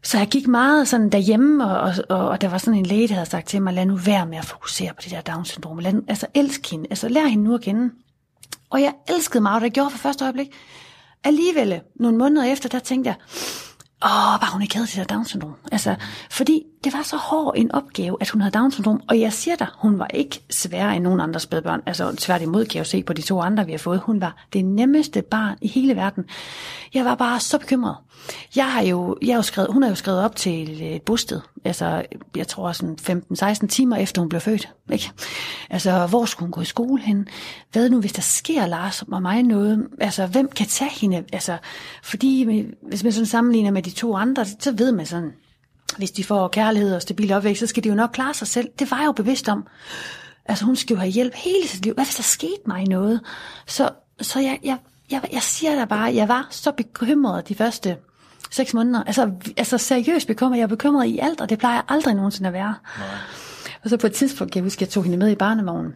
Så 0.04 0.18
jeg 0.18 0.28
gik 0.28 0.48
meget 0.48 0.88
sådan 0.88 1.10
derhjemme, 1.10 1.66
og, 1.66 1.80
og, 1.80 1.94
og, 2.10 2.30
og 2.30 2.42
der 2.42 2.50
var 2.50 2.58
sådan 2.58 2.80
en 2.80 2.86
læge, 2.86 3.08
der 3.08 3.14
havde 3.14 3.30
sagt 3.30 3.48
til 3.48 3.62
mig, 3.62 3.74
lad 3.74 3.86
nu 3.86 3.96
være 3.96 4.26
med 4.26 4.38
at 4.38 4.46
fokusere 4.46 4.90
på 4.94 5.02
det 5.04 5.12
der 5.12 5.22
Down-syndrom. 5.22 5.80
Lad, 5.80 5.94
altså 6.08 6.28
elsk 6.34 6.72
hende, 6.72 6.88
altså 6.90 7.10
lær 7.10 7.26
hende 7.26 7.44
nu 7.44 7.56
at 7.56 7.62
kende. 7.62 7.92
Og 8.70 8.82
jeg 8.82 8.94
elskede 9.10 9.42
mig, 9.42 9.54
og 9.54 9.62
det 9.62 9.74
gjorde 9.74 9.90
for 9.90 9.98
første 9.98 10.24
øjeblik. 10.26 10.48
Alligevel, 11.24 11.82
nogle 11.96 12.18
måneder 12.18 12.44
efter, 12.44 12.70
der 12.70 12.80
tænkte 12.80 13.08
jeg, 13.08 13.16
åh, 14.06 14.42
var 14.42 14.50
hun 14.54 14.62
ikke 14.62 14.76
havde 14.76 14.88
det 14.88 14.96
der 14.96 15.16
Down-syndrom. 15.16 15.56
Altså, 15.72 15.96
fordi 16.32 16.64
det 16.84 16.94
var 16.94 17.04
så 17.04 17.18
hård 17.18 17.54
en 17.58 17.72
opgave, 17.72 18.18
at 18.22 18.30
hun 18.30 18.42
havde 18.42 18.58
Down-syndrom. 18.58 19.02
Og 19.10 19.20
jeg 19.20 19.34
siger 19.34 19.56
dig, 19.56 19.68
hun 19.78 20.00
var 20.00 20.08
ikke 20.14 20.42
sværere 20.50 20.96
end 20.96 21.04
nogen 21.04 21.20
andre 21.20 21.40
spædbørn. 21.40 21.82
Altså 21.86 22.16
tværtimod 22.18 22.66
kan 22.66 22.76
jeg 22.76 22.80
jo 22.80 22.90
se 22.90 23.04
på 23.04 23.14
de 23.14 23.22
to 23.22 23.42
andre, 23.42 23.66
vi 23.66 23.72
har 23.72 23.80
fået. 23.80 24.00
Hun 24.00 24.22
var 24.22 24.46
det 24.54 24.66
nemmeste 24.66 25.22
barn 25.22 25.58
i 25.62 25.68
hele 25.68 25.96
verden. 25.96 26.26
Jeg 26.94 27.06
var 27.06 27.16
bare 27.16 27.40
så 27.40 27.58
bekymret. 27.58 27.96
Jeg 28.56 28.72
har 28.72 28.82
jo, 28.82 29.18
jeg 29.22 29.34
har 29.34 29.36
jo 29.38 29.42
skrevet, 29.42 29.74
hun 29.74 29.84
har 29.84 29.90
jo 29.90 29.96
skrevet 29.96 30.20
op 30.20 30.36
til 30.36 30.70
øh, 30.82 30.88
et 30.88 31.02
bosted. 31.02 31.42
Altså, 31.66 32.06
jeg 32.36 32.48
tror 32.48 32.72
sådan 32.72 33.24
15-16 33.64 33.68
timer 33.68 33.96
efter 33.96 34.22
hun 34.22 34.30
blev 34.30 34.42
født. 34.42 34.70
Ikke? 34.92 35.12
Altså, 35.70 36.08
hvor 36.08 36.26
skulle 36.26 36.48
hun 36.48 36.52
gå 36.52 36.62
i 36.62 36.66
skole 36.66 37.02
hen? 37.02 37.28
Hvad 37.72 37.90
nu, 37.90 38.00
hvis 38.00 38.14
der 38.14 38.22
sker 38.22 38.66
Lars 38.66 39.02
og 39.02 39.22
mig 39.22 39.44
noget? 39.44 39.88
Altså, 40.02 40.26
hvem 40.26 40.50
kan 40.56 40.66
tage 40.66 40.92
hende? 40.92 41.24
Altså, 41.34 41.58
fordi 42.04 42.66
hvis 42.82 43.04
man 43.04 43.12
sådan 43.12 43.26
sammenligner 43.26 43.72
med 43.72 43.84
de 43.90 43.96
to 43.96 44.16
andre, 44.16 44.46
så 44.46 44.72
ved 44.72 44.92
man 44.92 45.06
sådan, 45.06 45.34
hvis 45.98 46.12
de 46.12 46.24
får 46.24 46.48
kærlighed 46.48 46.96
og 46.96 47.02
stabil 47.02 47.34
opvækst, 47.34 47.60
så 47.60 47.68
skal 47.68 47.84
de 47.84 47.90
jo 47.90 47.96
nok 47.96 48.10
klare 48.14 48.34
sig 48.34 48.48
selv. 48.48 48.70
Det 48.80 48.92
var 48.92 48.98
jeg 48.98 49.06
jo 49.06 49.12
bevidst 49.12 49.50
om. 49.50 49.68
Altså 50.46 50.66
hun 50.66 50.76
skal 50.76 50.94
jo 50.94 51.00
have 51.00 51.12
hjælp 51.12 51.34
hele 51.36 51.68
sit 51.68 51.86
liv. 51.86 51.94
Hvad 51.94 52.06
hvis 52.06 52.16
der 52.16 52.24
skete 52.24 52.62
mig 52.66 52.88
noget? 52.88 53.22
Så, 53.68 53.90
så 54.22 54.40
jeg, 54.40 54.60
jeg, 54.64 54.78
jeg, 55.12 55.22
jeg 55.34 55.42
siger 55.42 55.76
da 55.76 55.86
bare, 55.86 56.16
jeg 56.16 56.28
var 56.28 56.48
så 56.50 56.72
bekymret 56.72 57.50
de 57.50 57.56
første 57.56 57.98
seks 58.52 58.74
måneder. 58.74 59.04
Altså, 59.04 59.32
altså 59.58 59.78
seriøst 59.78 60.28
bekymret. 60.28 60.58
Jeg 60.58 60.64
er 60.64 60.68
bekymret 60.68 61.08
i 61.08 61.20
alt, 61.20 61.42
og 61.42 61.50
det 61.50 61.60
plejer 61.60 61.76
jeg 61.76 61.84
aldrig 61.88 62.16
nogensinde 62.16 62.48
at 62.48 62.54
være. 62.54 62.76
Nej. 62.98 63.08
Og 63.84 63.90
så 63.90 63.98
på 63.98 64.08
et 64.08 64.14
tidspunkt, 64.14 64.56
jeg 64.56 64.64
huske, 64.64 64.84
jeg 64.84 64.90
tog 64.90 65.04
hende 65.04 65.18
med 65.18 65.32
i 65.32 65.36
barnevognen 65.36 65.94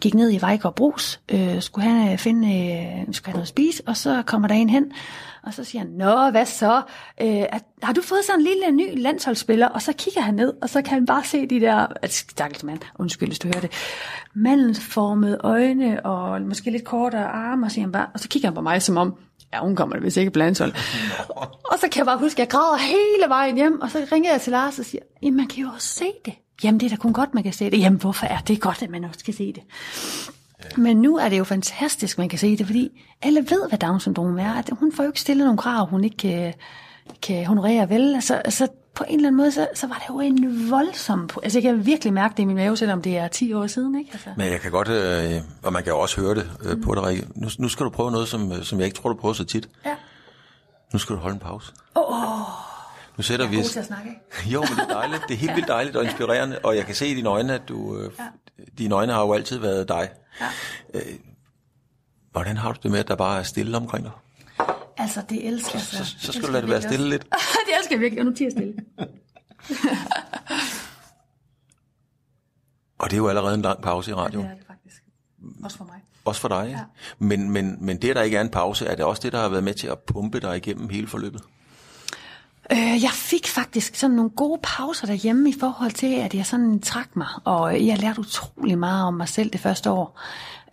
gik 0.00 0.14
ned 0.14 0.32
i 0.32 0.40
Vejgaard 0.40 0.74
Brus, 0.74 1.20
øh, 1.28 1.62
skulle 1.62 1.88
han 1.88 2.18
finde 2.18 2.48
øh, 2.48 3.14
skulle 3.14 3.26
have 3.26 3.34
noget 3.34 3.42
at 3.42 3.48
spise, 3.48 3.82
og 3.86 3.96
så 3.96 4.22
kommer 4.26 4.48
der 4.48 4.54
en 4.54 4.70
hen, 4.70 4.92
og 5.42 5.54
så 5.54 5.64
siger 5.64 5.82
han, 5.82 5.90
Nå, 5.90 6.30
hvad 6.30 6.46
så? 6.46 6.76
Øh, 7.20 7.42
at, 7.52 7.62
har 7.82 7.92
du 7.92 8.02
fået 8.02 8.20
sådan 8.26 8.40
en 8.40 8.46
lille 8.46 8.70
ny 8.70 9.02
landsholdsspiller? 9.02 9.68
Og 9.68 9.82
så 9.82 9.92
kigger 9.92 10.20
han 10.20 10.34
ned, 10.34 10.52
og 10.62 10.68
så 10.68 10.82
kan 10.82 10.92
han 10.92 11.06
bare 11.06 11.24
se 11.24 11.46
de 11.46 11.60
der, 11.60 11.86
stakkels 12.06 12.64
mand, 12.64 12.78
undskyld, 12.98 13.28
hvis 13.28 13.38
du 13.38 13.48
hører 13.48 13.60
det, 13.60 13.70
mandensformede 14.34 15.38
øjne, 15.40 16.06
og 16.06 16.42
måske 16.42 16.70
lidt 16.70 16.84
kortere 16.84 17.26
arme, 17.26 17.66
og, 17.66 17.72
siger 17.72 17.84
han 17.84 17.92
bare, 17.92 18.06
og 18.14 18.20
så 18.20 18.28
kigger 18.28 18.48
han 18.48 18.54
på 18.54 18.60
mig 18.60 18.82
som 18.82 18.96
om, 18.96 19.14
ja, 19.52 19.58
hun 19.60 19.76
kommer 19.76 19.98
hvis 19.98 20.16
ikke 20.16 20.30
på 20.30 20.38
landshold. 20.38 20.72
og 21.72 21.78
så 21.78 21.88
kan 21.92 21.98
jeg 21.98 22.06
bare 22.06 22.18
huske, 22.18 22.34
at 22.34 22.38
jeg 22.38 22.48
græder 22.48 22.78
hele 22.78 23.28
vejen 23.28 23.56
hjem, 23.56 23.80
og 23.80 23.90
så 23.90 24.06
ringer 24.12 24.30
jeg 24.30 24.40
til 24.40 24.50
Lars 24.50 24.78
og 24.78 24.84
siger, 24.84 25.02
jamen 25.22 25.36
man 25.36 25.46
kan 25.46 25.62
jo 25.64 25.68
også 25.74 25.88
se 25.88 26.12
det. 26.24 26.34
Jamen 26.64 26.80
det 26.80 26.86
er 26.86 26.90
da 26.90 26.96
kun 26.96 27.12
godt, 27.12 27.34
man 27.34 27.42
kan 27.42 27.52
se 27.52 27.70
det. 27.70 27.80
Jamen 27.80 27.98
hvorfor 27.98 28.26
er 28.26 28.38
det 28.38 28.60
godt, 28.60 28.82
at 28.82 28.90
man 28.90 29.04
også 29.04 29.24
kan 29.24 29.34
se 29.34 29.52
det? 29.52 29.62
Men 30.76 30.96
nu 30.96 31.16
er 31.16 31.28
det 31.28 31.38
jo 31.38 31.44
fantastisk, 31.44 32.18
man 32.18 32.28
kan 32.28 32.38
se 32.38 32.56
det, 32.56 32.66
fordi 32.66 33.02
alle 33.22 33.40
ved, 33.40 33.68
hvad 33.68 33.78
Down-syndrom 33.78 34.38
er. 34.38 34.54
At 34.54 34.70
hun 34.72 34.92
får 34.92 35.02
jo 35.02 35.08
ikke 35.08 35.20
stillet 35.20 35.44
nogle 35.44 35.58
krav, 35.58 35.86
hun 35.86 36.04
ikke 36.04 36.16
kan, 36.16 36.54
kan 37.22 37.46
honorere 37.46 37.88
vel. 37.90 38.14
Altså, 38.14 38.34
altså 38.34 38.68
på 38.94 39.04
en 39.08 39.14
eller 39.16 39.28
anden 39.28 39.36
måde, 39.36 39.52
så, 39.52 39.68
så 39.74 39.86
var 39.86 39.94
det 39.94 40.08
jo 40.08 40.20
en 40.20 40.70
voldsom... 40.70 41.30
Altså 41.42 41.58
jeg 41.58 41.62
kan 41.62 41.86
virkelig 41.86 42.12
mærke 42.12 42.32
det 42.36 42.42
i 42.42 42.46
min 42.46 42.56
mave, 42.56 42.76
selvom 42.76 43.02
det 43.02 43.18
er 43.18 43.28
10 43.28 43.52
år 43.52 43.66
siden. 43.66 43.98
Ikke? 43.98 44.10
Altså. 44.12 44.28
Men 44.36 44.46
jeg 44.46 44.60
kan 44.60 44.70
godt, 44.70 44.88
øh, 44.88 45.40
og 45.62 45.72
man 45.72 45.84
kan 45.84 45.92
også 45.92 46.20
høre 46.20 46.34
det 46.34 46.50
øh, 46.62 46.76
mm. 46.76 46.82
på 46.82 46.94
dig, 46.94 47.02
Rikke. 47.02 47.26
Nu, 47.34 47.48
nu 47.58 47.68
skal 47.68 47.84
du 47.84 47.90
prøve 47.90 48.10
noget, 48.10 48.28
som, 48.28 48.52
øh, 48.52 48.62
som 48.62 48.78
jeg 48.78 48.86
ikke 48.86 48.96
tror, 48.96 49.08
du 49.10 49.16
prøver 49.16 49.34
så 49.34 49.44
tit. 49.44 49.68
Ja. 49.86 49.94
Nu 50.92 50.98
skal 50.98 51.16
du 51.16 51.20
holde 51.20 51.34
en 51.34 51.40
pause. 51.40 51.72
Åh, 51.96 52.02
oh, 52.02 52.46
Nu 53.16 53.22
sætter 53.22 53.44
jeg 53.44 53.52
vi 53.52 53.56
er 53.56 53.60
god 53.60 53.66
os... 53.66 53.72
til 53.72 53.78
at 53.78 53.86
snakke, 53.86 54.08
ikke? 54.08 54.50
Jo, 54.54 54.60
men 54.60 54.70
det 54.70 54.90
er 54.90 54.94
dejligt. 55.00 55.22
Det 55.28 55.34
er 55.34 55.38
helt 55.38 55.54
vildt 55.56 55.68
dejligt 55.68 55.96
og 55.96 56.04
inspirerende, 56.08 56.58
og 56.62 56.76
jeg 56.76 56.86
kan 56.86 56.94
se 56.94 57.06
i 57.06 57.14
dine 57.14 57.28
øjne, 57.28 57.54
at 57.54 57.62
du, 57.68 57.96
øh, 57.96 58.10
Ja. 58.18 58.24
Dine 58.78 58.94
øjne 58.94 59.12
har 59.12 59.20
jo 59.20 59.32
altid 59.32 59.58
været 59.58 59.88
dig. 59.88 60.10
Ja. 60.40 60.46
Øh, 60.94 61.02
hvordan 62.32 62.56
har 62.56 62.72
du 62.72 62.78
det 62.82 62.90
med, 62.90 62.98
at 63.00 63.08
der 63.08 63.16
bare 63.16 63.38
er 63.38 63.42
stille 63.42 63.76
omkring 63.76 64.04
dig? 64.04 64.12
Altså, 64.96 65.22
det 65.28 65.46
elsker 65.46 65.70
jeg 65.74 65.82
Så, 65.82 65.96
så. 66.04 66.14
så 66.18 66.32
skal 66.32 66.46
du 66.46 66.52
lade 66.52 66.62
det 66.62 66.70
være 66.70 66.82
stille 66.82 67.08
lidt. 67.08 67.22
det 67.66 67.76
elsker 67.78 67.94
jeg 67.94 68.00
virkelig, 68.00 68.20
og 68.20 68.26
nu 68.26 68.34
tiger 68.34 68.50
stille. 68.50 68.74
Og 72.98 73.10
det 73.10 73.12
er 73.12 73.18
jo 73.18 73.28
allerede 73.28 73.54
en 73.54 73.62
lang 73.62 73.82
pause 73.82 74.10
i 74.10 74.12
Det 74.12 74.18
radioen. 74.18 74.46
er 74.46 74.54
det 74.54 74.66
faktisk. 74.66 75.02
Også 75.64 75.76
for 75.76 75.84
mig. 75.84 76.00
Også 76.24 76.40
for 76.40 76.48
dig. 76.48 76.64
Ja. 76.70 76.78
Ja. 76.78 76.84
Men, 77.18 77.50
men, 77.50 77.76
men 77.80 78.02
det, 78.02 78.10
at 78.10 78.16
der 78.16 78.22
ikke 78.22 78.36
er 78.36 78.40
en 78.40 78.48
pause, 78.48 78.86
er 78.86 78.94
det 78.94 79.04
også 79.04 79.22
det, 79.22 79.32
der 79.32 79.40
har 79.40 79.48
været 79.48 79.64
med 79.64 79.74
til 79.74 79.86
at 79.86 79.98
pumpe 79.98 80.40
dig 80.40 80.56
igennem 80.56 80.88
hele 80.88 81.06
forløbet? 81.06 81.42
Øh, 82.72 83.02
jeg 83.02 83.10
fik 83.10 83.46
faktisk 83.46 83.94
sådan 83.94 84.16
nogle 84.16 84.30
gode 84.30 84.60
pauser 84.62 85.06
derhjemme 85.06 85.48
i 85.48 85.54
forhold 85.60 85.90
til, 85.90 86.14
at 86.14 86.34
jeg 86.34 86.46
sådan 86.46 86.80
trak 86.80 87.16
mig, 87.16 87.26
og 87.44 87.86
jeg 87.86 87.98
lærte 87.98 88.20
utrolig 88.20 88.78
meget 88.78 89.04
om 89.04 89.14
mig 89.14 89.28
selv 89.28 89.50
det 89.50 89.60
første 89.60 89.90
år. 89.90 90.20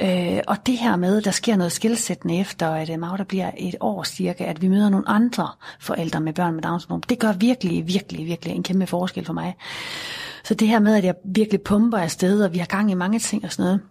Øh, 0.02 0.40
og 0.48 0.66
det 0.66 0.78
her 0.78 0.96
med, 0.96 1.22
der 1.22 1.32
sker 1.32 1.56
noget 1.56 1.72
skilsættende 1.72 2.40
efter, 2.40 2.70
at 2.70 2.90
øh, 2.90 3.00
Magda 3.00 3.24
bliver 3.24 3.52
et 3.58 3.76
år 3.80 4.04
cirka, 4.04 4.44
at 4.44 4.62
vi 4.62 4.68
møder 4.68 4.90
nogle 4.90 5.10
andre 5.10 5.50
forældre 5.80 6.20
med 6.20 6.34
børn 6.34 6.54
med 6.54 6.64
Downs 6.64 6.84
syndrom, 6.84 7.02
det 7.02 7.20
gør 7.20 7.32
virkelig, 7.32 7.88
virkelig, 7.88 8.26
virkelig 8.26 8.56
en 8.56 8.64
kæmpe 8.64 8.88
forskel 8.88 9.26
for 9.26 9.34
mig. 9.34 9.56
Så 10.44 10.54
det 10.54 10.68
her 10.68 10.80
med, 10.80 10.96
at 10.96 11.04
jeg 11.04 11.16
virkelig 11.26 11.62
pumper 11.62 11.98
afsted, 11.98 12.44
og 12.44 12.54
vi 12.54 12.58
har 12.58 12.66
gang 12.66 12.92
i 12.92 12.94
mange 12.94 13.20
ting 13.20 13.46
og 13.46 13.52
sådan 13.52 13.66
noget, 13.66 13.82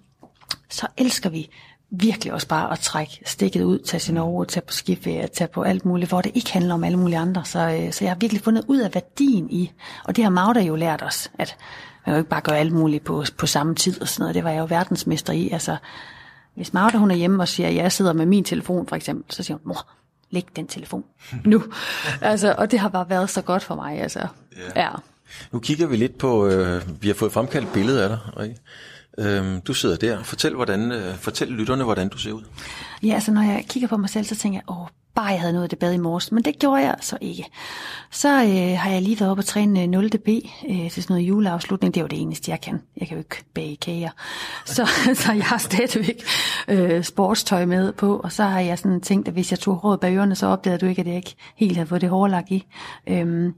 så 0.70 0.86
elsker 0.96 1.30
vi 1.30 1.48
virkelig 1.90 2.32
også 2.32 2.48
bare 2.48 2.72
at 2.72 2.78
trække 2.78 3.20
stikket 3.26 3.62
ud, 3.62 3.78
tage 3.78 4.00
til 4.00 4.14
Norge, 4.14 4.46
tage 4.46 4.64
på 4.66 4.72
skiferie, 4.72 5.26
tage 5.26 5.48
på 5.48 5.62
alt 5.62 5.84
muligt, 5.84 6.08
hvor 6.08 6.20
det 6.20 6.32
ikke 6.34 6.52
handler 6.52 6.74
om 6.74 6.84
alle 6.84 6.98
mulige 6.98 7.18
andre. 7.18 7.44
Så, 7.44 7.58
øh, 7.58 7.92
så 7.92 8.04
jeg 8.04 8.10
har 8.10 8.18
virkelig 8.18 8.42
fundet 8.42 8.64
ud 8.68 8.78
af 8.78 8.94
værdien 8.94 9.50
i, 9.50 9.72
og 10.04 10.16
det 10.16 10.24
har 10.24 10.30
Magda 10.30 10.60
jo 10.60 10.74
lært 10.76 11.02
os, 11.02 11.30
at 11.38 11.56
man 12.06 12.14
jo 12.14 12.18
ikke 12.18 12.30
bare 12.30 12.40
gør 12.40 12.52
alt 12.52 12.72
muligt 12.72 13.04
på, 13.04 13.24
på 13.38 13.46
samme 13.46 13.74
tid 13.74 14.00
og 14.00 14.08
sådan 14.08 14.22
noget. 14.22 14.34
Det 14.34 14.44
var 14.44 14.50
jeg 14.50 14.60
jo 14.60 14.66
verdensmester 14.68 15.32
i. 15.32 15.48
Altså, 15.50 15.76
hvis 16.54 16.72
Magda 16.72 16.98
hun 16.98 17.10
er 17.10 17.14
hjemme 17.14 17.42
og 17.42 17.48
siger, 17.48 17.68
at 17.68 17.74
jeg 17.74 17.92
sidder 17.92 18.12
med 18.12 18.26
min 18.26 18.44
telefon 18.44 18.86
for 18.86 18.96
eksempel, 18.96 19.34
så 19.34 19.42
siger 19.42 19.56
hun, 19.56 19.68
mor, 19.68 19.88
læg 20.30 20.46
den 20.56 20.66
telefon 20.66 21.04
nu. 21.44 21.64
altså, 22.20 22.54
og 22.58 22.70
det 22.70 22.78
har 22.78 22.88
bare 22.88 23.10
været 23.10 23.30
så 23.30 23.42
godt 23.42 23.64
for 23.64 23.74
mig. 23.74 24.00
Altså. 24.00 24.26
Ja. 24.76 24.88
Nu 25.52 25.58
kigger 25.58 25.86
vi 25.86 25.96
lidt 25.96 26.18
på, 26.18 26.46
øh, 26.46 26.82
vi 27.02 27.08
har 27.08 27.14
fået 27.14 27.32
fremkaldt 27.32 27.66
et 27.66 27.72
billede 27.72 28.02
af 28.02 28.08
dig, 28.08 28.18
Rikke. 28.38 28.56
Øhm, 29.18 29.60
du 29.60 29.74
sidder 29.74 29.96
der. 29.96 30.22
Fortæl, 30.22 30.54
hvordan, 30.54 30.92
øh, 30.92 31.16
fortæl 31.16 31.48
lytterne, 31.48 31.84
hvordan 31.84 32.08
du 32.08 32.18
ser 32.18 32.32
ud. 32.32 32.42
Ja, 33.02 33.14
altså 33.14 33.32
når 33.32 33.42
jeg 33.42 33.64
kigger 33.68 33.88
på 33.88 33.96
mig 33.96 34.10
selv, 34.10 34.24
så 34.24 34.36
tænker 34.36 34.58
jeg, 34.58 34.76
åh, 34.76 34.86
bare 35.16 35.26
jeg 35.26 35.40
havde 35.40 35.52
noget 35.52 35.62
af 35.62 35.70
det 35.70 35.78
bad 35.78 35.92
i 35.92 35.96
morges, 35.96 36.32
men 36.32 36.44
det 36.44 36.58
gjorde 36.58 36.82
jeg 36.82 36.94
så 37.00 37.18
ikke. 37.20 37.44
Så 38.10 38.28
øh, 38.28 38.78
har 38.78 38.90
jeg 38.90 39.02
lige 39.02 39.20
været 39.20 39.30
oppe 39.30 39.40
og 39.40 39.44
træne 39.44 39.82
øh, 39.82 39.88
0 39.88 40.08
dB 40.08 40.28
øh, 40.68 40.90
til 40.90 41.02
sådan 41.02 41.14
noget 41.14 41.28
juleafslutning. 41.28 41.94
Det 41.94 42.00
er 42.00 42.04
jo 42.04 42.08
det 42.08 42.20
eneste, 42.20 42.50
jeg 42.50 42.60
kan. 42.60 42.82
Jeg 42.96 43.08
kan 43.08 43.16
jo 43.16 43.20
ikke 43.20 43.44
bage 43.54 43.76
kager. 43.76 44.10
Så, 44.64 44.90
så 45.22 45.32
jeg 45.32 45.44
har 45.44 45.58
stadigvæk 45.58 46.22
øh, 46.68 47.04
sportstøj 47.04 47.64
med 47.64 47.92
på, 47.92 48.16
og 48.16 48.32
så 48.32 48.42
har 48.42 48.60
jeg 48.60 48.78
sådan 48.78 49.00
tænkt, 49.00 49.28
at 49.28 49.34
hvis 49.34 49.50
jeg 49.50 49.58
tog 49.58 49.74
håret 49.74 50.00
bag 50.00 50.16
ørerne, 50.16 50.34
så 50.34 50.46
opdagede 50.46 50.78
du 50.78 50.86
ikke, 50.86 51.00
at 51.00 51.06
jeg 51.06 51.16
ikke 51.16 51.34
helt 51.56 51.76
havde 51.76 51.88
fået 51.88 52.00
det 52.00 52.10
hårlagt 52.10 52.50
i. 52.50 52.66
Øhm, 53.06 53.54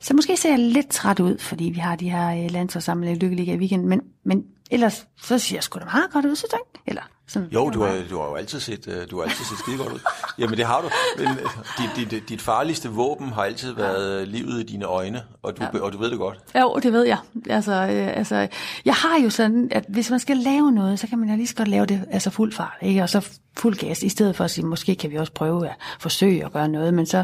så 0.00 0.14
måske 0.14 0.36
ser 0.36 0.50
jeg 0.50 0.58
lidt 0.58 0.88
træt 0.88 1.20
ud, 1.20 1.38
fordi 1.38 1.64
vi 1.64 1.78
har 1.78 1.96
de 1.96 2.10
her 2.10 2.44
øh, 2.44 2.50
landsholdssamlinger 2.50 3.18
lykkeliga 3.20 3.54
i 3.54 3.58
weekenden, 3.58 3.88
men, 3.88 4.00
men 4.24 4.44
ellers 4.70 5.06
så 5.22 5.38
siger 5.38 5.56
jeg 5.56 5.64
sgu 5.64 5.78
da 5.78 5.84
meget 5.84 6.10
godt 6.12 6.24
ud, 6.26 6.36
så 6.36 6.46
tak. 6.50 6.60
Eller 6.86 7.02
sådan, 7.28 7.48
Jo, 7.52 7.66
det 7.66 7.74
du 7.74 7.82
har, 7.82 8.02
du 8.10 8.18
har 8.18 8.28
jo 8.28 8.34
altid 8.34 8.60
set, 8.60 8.88
øh, 8.88 9.10
du 9.10 9.16
har 9.16 9.24
altid 9.24 9.44
set 9.44 9.58
skide 9.58 9.76
godt 9.76 9.92
ud. 9.92 10.00
Jamen 10.38 10.56
det 10.58 10.66
har 10.66 10.80
du. 10.80 10.90
Men 11.18 11.28
øh, 11.28 11.96
dit, 11.96 12.10
dit, 12.10 12.28
dit 12.28 12.42
farligste 12.42 12.88
våben 12.88 13.28
har 13.32 13.42
altid 13.42 13.72
været 13.72 14.20
øh, 14.20 14.28
livet 14.28 14.60
i 14.60 14.62
dine 14.62 14.84
øjne, 14.84 15.22
og 15.42 15.56
du, 15.58 15.78
og 15.80 15.92
du 15.92 15.98
ved 15.98 16.10
det 16.10 16.18
godt. 16.18 16.38
Jo, 16.60 16.78
det 16.82 16.92
ved 16.92 17.04
jeg. 17.04 17.18
Altså, 17.50 17.72
øh, 17.72 18.16
altså, 18.16 18.48
jeg 18.84 18.94
har 18.94 19.20
jo 19.24 19.30
sådan, 19.30 19.68
at 19.70 19.84
hvis 19.88 20.10
man 20.10 20.20
skal 20.20 20.36
lave 20.36 20.72
noget, 20.72 20.98
så 20.98 21.06
kan 21.06 21.18
man 21.18 21.28
jo 21.28 21.36
lige 21.36 21.46
så 21.46 21.54
godt 21.54 21.68
lave 21.68 21.86
det 21.86 22.04
altså 22.10 22.30
fuld 22.30 22.52
fart, 22.52 22.76
ikke? 22.82 23.02
og 23.02 23.08
så 23.08 23.28
fuld 23.58 23.76
gas, 23.76 24.02
i 24.02 24.08
stedet 24.08 24.36
for 24.36 24.44
at 24.44 24.50
sige, 24.50 24.66
måske 24.66 24.94
kan 24.94 25.10
vi 25.10 25.16
også 25.16 25.32
prøve 25.32 25.68
at 25.68 25.74
forsøge 26.00 26.44
at 26.44 26.52
gøre 26.52 26.68
noget, 26.68 26.94
men 26.94 27.06
så, 27.06 27.18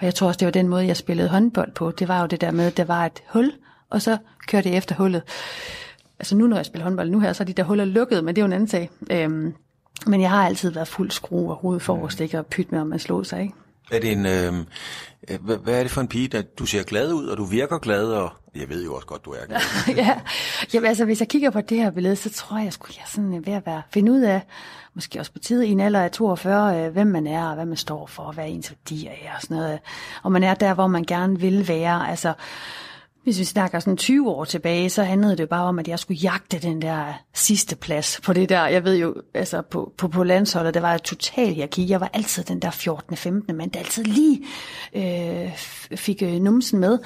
og 0.00 0.04
jeg 0.04 0.14
tror 0.14 0.26
også, 0.26 0.38
det 0.38 0.46
var 0.46 0.52
den 0.52 0.68
måde, 0.68 0.86
jeg 0.86 0.96
spillede 0.96 1.28
håndbold 1.28 1.72
på, 1.72 1.90
det 1.90 2.08
var 2.08 2.20
jo 2.20 2.26
det 2.26 2.40
der 2.40 2.50
med, 2.50 2.66
at 2.66 2.76
der 2.76 2.84
var 2.84 3.06
et 3.06 3.22
hul, 3.28 3.52
og 3.90 4.02
så 4.02 4.18
kørte 4.46 4.68
jeg 4.68 4.78
efter 4.78 4.94
hullet. 4.94 5.22
Altså 6.20 6.36
nu, 6.36 6.46
når 6.46 6.56
jeg 6.56 6.66
spiller 6.66 6.84
håndbold 6.84 7.10
nu 7.10 7.20
her, 7.20 7.32
så 7.32 7.42
er 7.42 7.46
de 7.46 7.52
der 7.52 7.62
huller 7.62 7.84
lukket, 7.84 8.24
men 8.24 8.36
det 8.36 8.40
er 8.40 8.44
jo 8.44 8.46
en 8.46 8.52
anden 8.52 8.68
sag. 8.68 8.90
Øhm, 9.10 9.54
men 10.06 10.20
jeg 10.20 10.30
har 10.30 10.46
altid 10.46 10.70
været 10.70 10.88
fuld 10.88 11.10
skrue 11.10 11.50
og 11.50 11.56
hovedet 11.56 11.82
forrest, 11.82 12.20
ikke? 12.20 12.38
Og 12.38 12.46
pyt 12.46 12.72
med, 12.72 12.80
om 12.80 12.86
man 12.86 12.98
slår 12.98 13.22
sig, 13.22 13.42
ikke? 13.42 13.54
Er 13.92 14.00
det 14.00 14.12
en, 14.12 14.26
øh, 14.26 14.54
øh, 15.30 15.44
hvad, 15.44 15.56
hvad 15.56 15.78
er 15.78 15.82
det 15.82 15.90
for 15.90 16.00
en 16.00 16.08
pige, 16.08 16.38
at 16.38 16.58
du 16.58 16.66
ser 16.66 16.82
glad 16.82 17.12
ud, 17.12 17.26
og 17.26 17.36
du 17.36 17.44
virker 17.44 17.78
glad, 17.78 18.04
og 18.04 18.30
jeg 18.56 18.68
ved 18.68 18.84
jo 18.84 18.94
også 18.94 19.06
godt, 19.06 19.24
du 19.24 19.30
er 19.30 19.46
glad. 19.46 19.60
ja, 20.04 20.20
Jamen, 20.74 20.88
altså, 20.88 21.04
hvis 21.04 21.20
jeg 21.20 21.28
kigger 21.28 21.50
på 21.50 21.60
det 21.60 21.78
her 21.78 21.90
billede, 21.90 22.16
så 22.16 22.30
tror 22.30 22.58
jeg, 22.58 22.72
skulle 22.72 22.94
jeg 22.96 23.02
er 23.02 23.08
sådan 23.08 23.34
øh, 23.34 23.46
ved 23.46 23.52
at 23.52 23.66
være, 23.66 23.82
finde 23.90 24.12
ud 24.12 24.20
af, 24.20 24.42
måske 24.94 25.18
også 25.18 25.32
på 25.32 25.38
tide 25.38 25.66
i 25.66 25.70
en 25.70 25.80
alder 25.80 26.00
af 26.00 26.10
42, 26.10 26.84
øh, 26.84 26.92
hvem 26.92 27.06
man 27.06 27.26
er, 27.26 27.48
og 27.48 27.54
hvad 27.54 27.66
man 27.66 27.76
står 27.76 28.06
for, 28.06 28.22
og 28.22 28.32
hvad 28.32 28.44
ens 28.48 28.70
værdier 28.70 29.10
er, 29.10 29.34
og 29.36 29.42
sådan 29.42 29.56
noget. 29.56 29.78
Og 30.22 30.32
man 30.32 30.44
er 30.44 30.54
der, 30.54 30.74
hvor 30.74 30.86
man 30.86 31.04
gerne 31.04 31.40
vil 31.40 31.68
være. 31.68 32.10
Altså, 32.10 32.32
hvis 33.28 33.38
vi 33.38 33.44
snakker 33.44 33.78
sådan 33.78 33.96
20 33.96 34.30
år 34.30 34.44
tilbage, 34.44 34.90
så 34.90 35.02
handlede 35.02 35.32
det 35.32 35.40
jo 35.40 35.46
bare 35.46 35.64
om, 35.64 35.78
at 35.78 35.88
jeg 35.88 35.98
skulle 35.98 36.18
jagte 36.18 36.58
den 36.58 36.82
der 36.82 37.12
sidste 37.34 37.76
plads 37.76 38.20
på 38.24 38.32
det 38.32 38.48
der. 38.48 38.66
Jeg 38.66 38.84
ved 38.84 38.96
jo, 38.96 39.14
altså 39.34 39.62
på, 39.62 39.92
på, 39.98 40.08
på 40.08 40.24
landsholdet, 40.24 40.74
der 40.74 40.80
var 40.80 40.90
jeg 40.90 41.02
total 41.02 41.54
hierarki. 41.54 41.90
Jeg 41.90 42.00
var 42.00 42.10
altid 42.12 42.44
den 42.44 42.62
der 42.62 42.70
14. 42.70 43.16
15. 43.16 43.56
mand, 43.56 43.70
der 43.70 43.78
altid 43.78 44.04
lige 44.04 44.42
øh, 44.94 45.52
fik 45.96 46.22
øh, 46.22 46.32
numsen 46.32 46.80
med. 46.80 46.98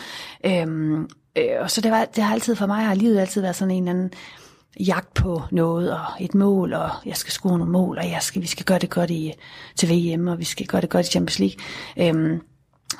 Øhm, 0.46 1.08
øh, 1.38 1.60
og 1.60 1.70
så 1.70 1.80
det, 1.80 1.90
var, 1.90 2.04
det 2.04 2.24
har 2.24 2.34
altid 2.34 2.54
for 2.54 2.66
mig, 2.66 2.84
har 2.84 2.94
livet 2.94 3.18
altid 3.18 3.40
været 3.40 3.56
sådan 3.56 3.74
en 3.74 3.82
eller 3.82 3.90
anden 3.90 4.10
jagt 4.80 5.14
på 5.14 5.42
noget 5.50 5.92
og 5.92 6.04
et 6.20 6.34
mål, 6.34 6.72
og 6.72 6.90
jeg 7.06 7.16
skal 7.16 7.32
score 7.32 7.58
nogle 7.58 7.72
mål, 7.72 7.98
og 7.98 8.10
jeg 8.10 8.22
skal, 8.22 8.42
vi 8.42 8.46
skal 8.46 8.64
gøre 8.64 8.78
det 8.78 8.90
godt 8.90 9.10
i, 9.10 9.32
til 9.76 9.88
VM, 9.90 10.28
og 10.28 10.38
vi 10.38 10.44
skal 10.44 10.66
gøre 10.66 10.80
det 10.80 10.90
godt 10.90 11.08
i 11.08 11.10
Champions 11.10 11.38
League. 11.38 11.56
Øhm, 11.98 12.40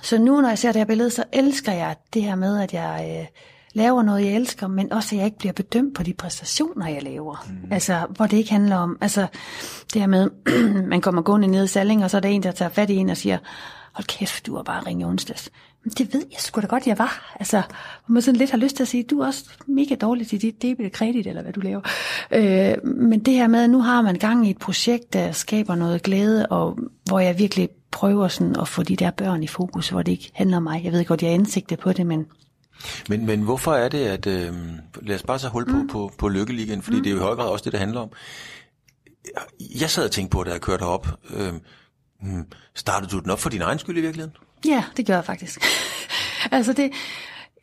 så 0.02 0.18
nu, 0.18 0.40
når 0.40 0.48
jeg 0.48 0.58
ser 0.58 0.72
det 0.72 0.80
her 0.80 0.86
billede, 0.86 1.10
så 1.10 1.24
elsker 1.32 1.72
jeg 1.72 1.96
det 2.14 2.22
her 2.22 2.34
med, 2.34 2.60
at 2.60 2.74
jeg 2.74 3.18
øh, 3.20 3.26
laver 3.72 4.02
noget, 4.02 4.24
jeg 4.24 4.32
elsker, 4.32 4.66
men 4.66 4.92
også, 4.92 5.14
at 5.14 5.18
jeg 5.18 5.26
ikke 5.26 5.38
bliver 5.38 5.52
bedømt 5.52 5.94
på 5.94 6.02
de 6.02 6.14
præstationer, 6.14 6.88
jeg 6.88 7.02
laver. 7.02 7.46
Mm. 7.48 7.72
Altså, 7.72 8.06
hvor 8.10 8.26
det 8.26 8.36
ikke 8.36 8.52
handler 8.52 8.76
om, 8.76 8.98
altså, 9.00 9.26
det 9.92 10.00
her 10.00 10.06
med, 10.06 10.30
man 10.92 11.00
kommer 11.00 11.22
gående 11.22 11.48
ned 11.48 11.64
i 11.64 11.68
Salling, 11.68 12.04
og 12.04 12.10
så 12.10 12.16
er 12.16 12.20
der 12.20 12.28
en, 12.28 12.42
der 12.42 12.52
tager 12.52 12.68
fat 12.68 12.90
i 12.90 12.96
en 12.96 13.10
og 13.10 13.16
siger, 13.16 13.38
hold 13.92 14.06
kæft, 14.06 14.46
du 14.46 14.54
var 14.54 14.62
bare 14.62 14.82
ringe 14.86 15.06
onsdags. 15.06 15.50
Men 15.84 15.92
det 15.98 16.14
ved 16.14 16.22
jeg 16.32 16.40
sgu 16.40 16.60
da 16.60 16.66
godt, 16.66 16.86
jeg 16.86 16.98
var. 16.98 17.36
Altså, 17.40 17.62
hvor 18.06 18.12
man 18.12 18.22
sådan 18.22 18.38
lidt 18.38 18.50
har 18.50 18.58
lyst 18.58 18.76
til 18.76 18.84
at 18.84 18.88
sige, 18.88 19.02
du 19.02 19.20
er 19.20 19.26
også 19.26 19.44
mega 19.66 19.94
dårlig 19.94 20.26
til 20.28 20.42
dit 20.42 20.62
debit 20.62 20.92
kredit, 20.92 21.26
eller 21.26 21.42
hvad 21.42 21.52
du 21.52 21.60
laver. 21.60 21.80
Øh, 22.32 22.74
men 22.84 23.20
det 23.20 23.34
her 23.34 23.46
med, 23.46 23.64
at 23.64 23.70
nu 23.70 23.80
har 23.80 24.02
man 24.02 24.14
gang 24.14 24.46
i 24.46 24.50
et 24.50 24.58
projekt, 24.58 25.12
der 25.12 25.32
skaber 25.32 25.74
noget 25.74 26.02
glæde, 26.02 26.46
og 26.46 26.78
hvor 27.04 27.18
jeg 27.18 27.38
virkelig 27.38 27.68
prøver 27.92 28.28
sådan 28.28 28.56
at 28.60 28.68
få 28.68 28.82
de 28.82 28.96
der 28.96 29.10
børn 29.10 29.42
i 29.42 29.46
fokus, 29.46 29.88
hvor 29.88 30.02
det 30.02 30.12
ikke 30.12 30.30
handler 30.34 30.56
om 30.56 30.62
mig. 30.62 30.84
Jeg 30.84 30.92
ved 30.92 31.04
godt, 31.04 31.22
jeg 31.22 31.28
er 31.28 31.34
indsigtet 31.34 31.78
på 31.78 31.92
det, 31.92 32.06
men 32.06 32.26
Men, 33.08 33.26
men 33.26 33.42
hvorfor 33.42 33.74
er 33.74 33.88
det, 33.88 34.06
at... 34.06 34.26
Øh, 34.26 34.54
lad 35.02 35.16
os 35.16 35.22
bare 35.22 35.38
så 35.38 35.48
hul 35.48 35.66
på, 35.66 35.76
mm. 35.76 35.88
på, 35.88 36.12
på 36.18 36.28
Lykkeligaen, 36.28 36.82
fordi 36.82 36.96
mm. 36.96 37.02
det 37.02 37.10
er 37.10 37.14
jo 37.14 37.20
i 37.20 37.22
høj 37.22 37.34
grad 37.34 37.48
også 37.48 37.64
det, 37.64 37.72
det 37.72 37.80
handler 37.80 38.00
om. 38.00 38.10
Jeg 39.80 39.90
sad 39.90 40.04
og 40.04 40.10
tænkte 40.10 40.34
på, 40.34 40.44
da 40.44 40.50
jeg 40.50 40.60
kørte 40.60 40.84
herop, 40.84 41.08
øh, 41.30 41.52
hmm, 42.20 42.46
startede 42.74 43.10
du 43.10 43.18
den 43.18 43.30
op 43.30 43.40
for 43.40 43.50
din 43.50 43.62
egen 43.62 43.78
skyld 43.78 43.98
i 43.98 44.00
virkeligheden? 44.00 44.36
Ja, 44.66 44.84
det 44.96 45.06
gør 45.06 45.14
jeg 45.14 45.24
faktisk. 45.24 45.64
altså, 46.50 46.72
det, 46.72 46.90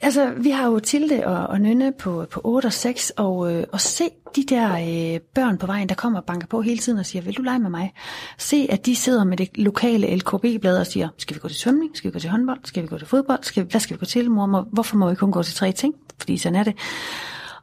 altså, 0.01 0.33
vi 0.37 0.49
har 0.49 0.67
jo 0.67 0.79
Tilde 0.79 1.27
og, 1.27 1.47
og 1.47 1.61
Nynne 1.61 1.91
på, 1.99 2.25
på 2.31 2.41
8 2.43 2.65
og 2.65 2.73
6, 2.73 3.09
og, 3.17 3.53
øh, 3.53 3.63
og 3.71 3.81
se 3.81 4.03
de 4.35 4.43
der 4.43 4.73
øh, 5.13 5.19
børn 5.35 5.57
på 5.57 5.65
vejen, 5.65 5.89
der 5.89 5.95
kommer 5.95 6.19
og 6.19 6.25
banker 6.25 6.47
på 6.47 6.61
hele 6.61 6.77
tiden 6.77 6.99
og 6.99 7.05
siger, 7.05 7.21
vil 7.21 7.37
du 7.37 7.41
lege 7.41 7.59
med 7.59 7.69
mig? 7.69 7.93
Se, 8.37 8.67
at 8.69 8.85
de 8.85 8.95
sidder 8.95 9.23
med 9.23 9.37
det 9.37 9.49
lokale 9.57 10.15
LKB-blad 10.15 10.79
og 10.79 10.87
siger, 10.87 11.09
skal 11.17 11.35
vi 11.35 11.39
gå 11.39 11.47
til 11.47 11.57
svømning? 11.57 11.97
Skal 11.97 12.07
vi 12.11 12.13
gå 12.13 12.19
til 12.19 12.29
håndbold? 12.29 12.59
Skal 12.63 12.83
vi 12.83 12.87
gå 12.87 12.97
til 12.97 13.07
fodbold? 13.07 13.43
Skal 13.43 13.63
vi, 13.63 13.67
hvad 13.71 13.81
skal 13.81 13.93
vi 13.95 13.99
gå 13.99 14.05
til, 14.05 14.31
mor? 14.31 14.45
Må- 14.45 14.65
Hvorfor 14.71 14.97
må 14.97 15.09
vi 15.09 15.15
kun 15.15 15.31
gå 15.31 15.43
til 15.43 15.55
tre 15.55 15.71
ting? 15.71 15.93
Fordi 16.19 16.37
sådan 16.37 16.55
er 16.55 16.63
det. 16.63 16.73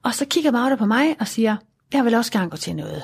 Og 0.03 0.15
så 0.15 0.25
kigger 0.25 0.51
Magda 0.51 0.77
på 0.77 0.87
mig 0.87 1.17
og 1.21 1.29
siger, 1.29 1.57
jeg 1.93 2.05
vil 2.05 2.15
også 2.15 2.33
gerne 2.33 2.51
gå 2.51 2.57
til 2.57 2.77
noget. 2.77 3.03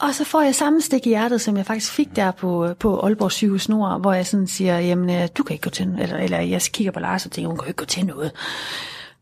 Og 0.00 0.14
så 0.14 0.24
får 0.24 0.42
jeg 0.42 0.54
samme 0.54 0.80
stik 0.80 1.06
i 1.06 1.08
hjertet, 1.08 1.40
som 1.40 1.56
jeg 1.56 1.66
faktisk 1.66 1.92
fik 1.92 2.16
der 2.16 2.30
på, 2.30 2.74
på 2.78 3.00
Aalborg 3.00 3.32
Sygehus 3.32 3.68
Nord, 3.68 4.00
hvor 4.00 4.12
jeg 4.12 4.26
sådan 4.26 4.46
siger, 4.46 4.78
jamen, 4.78 5.10
øh, 5.10 5.28
du 5.38 5.42
kan 5.42 5.54
ikke 5.54 5.62
gå 5.62 5.70
til 5.70 5.96
eller, 6.00 6.16
eller 6.16 6.40
jeg 6.40 6.62
kigger 6.62 6.92
på 6.92 7.00
Lars 7.00 7.26
og 7.26 7.32
tænker, 7.32 7.48
hun 7.48 7.58
kan 7.58 7.68
ikke 7.68 7.78
gå 7.78 7.84
til 7.84 8.06
noget. 8.06 8.32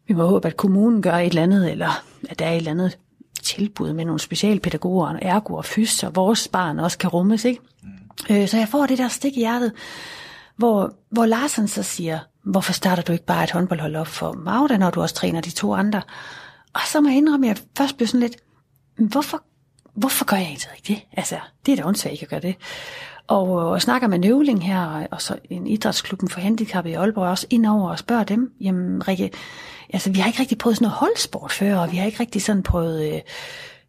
Vi 0.09 0.15
må 0.15 0.27
håbe, 0.27 0.49
at 0.49 0.57
kommunen 0.57 1.03
gør 1.03 1.15
et 1.15 1.27
eller 1.27 1.43
andet, 1.43 1.71
eller 1.71 2.05
at 2.29 2.39
der 2.39 2.45
er 2.45 2.53
et 2.53 2.57
eller 2.57 2.71
andet 2.71 2.99
tilbud 3.43 3.93
med 3.93 4.05
nogle 4.05 4.21
specialpædagoger, 4.21 5.09
og 5.09 5.19
ergo 5.23 5.55
og 5.55 5.65
fys, 5.65 6.03
og 6.03 6.17
vores 6.17 6.49
barn 6.49 6.79
også 6.79 6.99
kan 6.99 7.11
rummes, 7.11 7.45
ikke? 7.45 7.61
Mm. 7.83 8.37
Øh, 8.37 8.49
så 8.49 8.57
jeg 8.57 8.69
får 8.69 8.87
det 8.87 8.99
der 8.99 9.09
stik 9.09 9.37
i 9.37 9.41
hjertet, 9.41 9.73
hvor, 10.57 10.93
hvor 11.11 11.27
Larsen 11.27 11.69
så 11.69 11.83
siger, 11.83 12.19
hvorfor 12.45 12.73
starter 12.73 13.03
du 13.03 13.13
ikke 13.13 13.25
bare 13.25 13.45
et 13.45 13.51
håndboldhold 13.51 13.97
op 13.97 14.07
for 14.07 14.33
Magda, 14.33 14.77
når 14.77 14.91
du 14.91 15.01
også 15.01 15.15
træner 15.15 15.41
de 15.41 15.51
to 15.51 15.75
andre? 15.75 16.03
Og 16.73 16.81
så 16.87 17.01
må 17.01 17.09
jeg 17.09 17.17
indrømme, 17.17 17.51
at 17.51 17.57
jeg 17.57 17.65
først 17.79 17.97
blev 17.97 18.07
sådan 18.07 18.21
lidt, 18.21 18.37
"Men 18.99 19.07
hvorfor, 19.09 19.43
hvorfor 19.99 20.25
gør 20.25 20.37
jeg 20.37 20.47
egentlig 20.47 20.69
ikke 20.77 20.95
det? 20.95 21.19
Altså, 21.19 21.37
det 21.67 21.73
er 21.73 21.77
da 21.77 21.89
ondt, 21.89 22.07
ikke 22.07 22.23
at 22.23 22.29
gøre 22.29 22.41
det. 22.41 22.57
Og, 23.27 23.49
øh, 23.49 23.67
og 23.67 23.83
snakker 23.83 24.09
med 24.09 24.19
Nøvling 24.19 24.67
her, 24.67 24.85
og, 24.85 25.09
og 25.11 25.23
så 25.23 25.37
en 25.51 25.67
idrætsklubben 25.67 26.29
for 26.29 26.41
handicappede 26.41 26.93
i 26.93 26.97
Aalborg 26.97 27.29
også 27.29 27.47
indover 27.51 27.91
og 27.91 27.99
spørger 27.99 28.25
dem, 28.25 28.53
jamen 28.61 29.09
Rikke, 29.09 29.31
altså 29.93 30.11
vi 30.11 30.19
har 30.19 30.27
ikke 30.27 30.41
rigtig 30.41 30.59
prøvet 30.59 30.77
sådan 30.77 30.85
noget 30.85 30.99
holdsport 30.99 31.53
før, 31.53 31.77
og 31.77 31.93
vi 31.93 31.97
har 31.97 32.07
ikke 32.07 32.21
rigtig 32.21 32.43
sådan 32.43 32.63
prøvet... 32.63 33.15
Øh, 33.15 33.21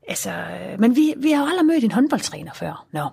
Altså, 0.09 0.29
øh, 0.31 0.79
men 0.79 0.95
vi, 0.95 1.13
vi 1.17 1.31
har 1.31 1.43
jo 1.43 1.49
aldrig 1.49 1.65
mødt 1.65 1.83
en 1.83 1.91
håndboldtræner 1.91 2.53
før. 2.53 2.85
Nå, 2.93 3.07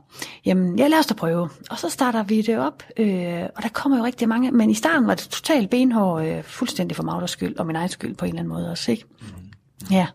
jamen, 0.45 0.79
jeg 0.79 0.91
lader 0.91 1.01
os 1.01 1.07
da 1.07 1.15
prøve. 1.15 1.49
Og 1.71 1.79
så 1.79 1.91
starter 1.91 2.23
vi 2.23 2.43
det 2.43 2.59
op, 2.59 2.83
øh, 2.97 3.43
og 3.57 3.63
der 3.63 3.69
kommer 3.69 3.99
jo 3.99 4.05
rigtig 4.05 4.29
mange. 4.29 4.51
Men 4.51 4.71
i 4.71 4.75
starten 4.75 5.07
var 5.07 5.15
det 5.15 5.29
totalt 5.29 5.71
benhård, 5.71 6.25
øh, 6.25 6.43
fuldstændig 6.43 6.97
for 6.97 7.03
Magders 7.03 7.31
skyld, 7.31 7.57
og 7.57 7.67
min 7.67 7.77
egen 7.77 7.89
skyld 7.89 8.15
på 8.15 8.25
en 8.25 8.29
eller 8.29 8.41
anden 8.41 8.55
måde 8.55 8.71
også, 8.71 8.91
ikke? 8.91 9.05
Mm. 9.21 9.46
Ja, 9.91 10.07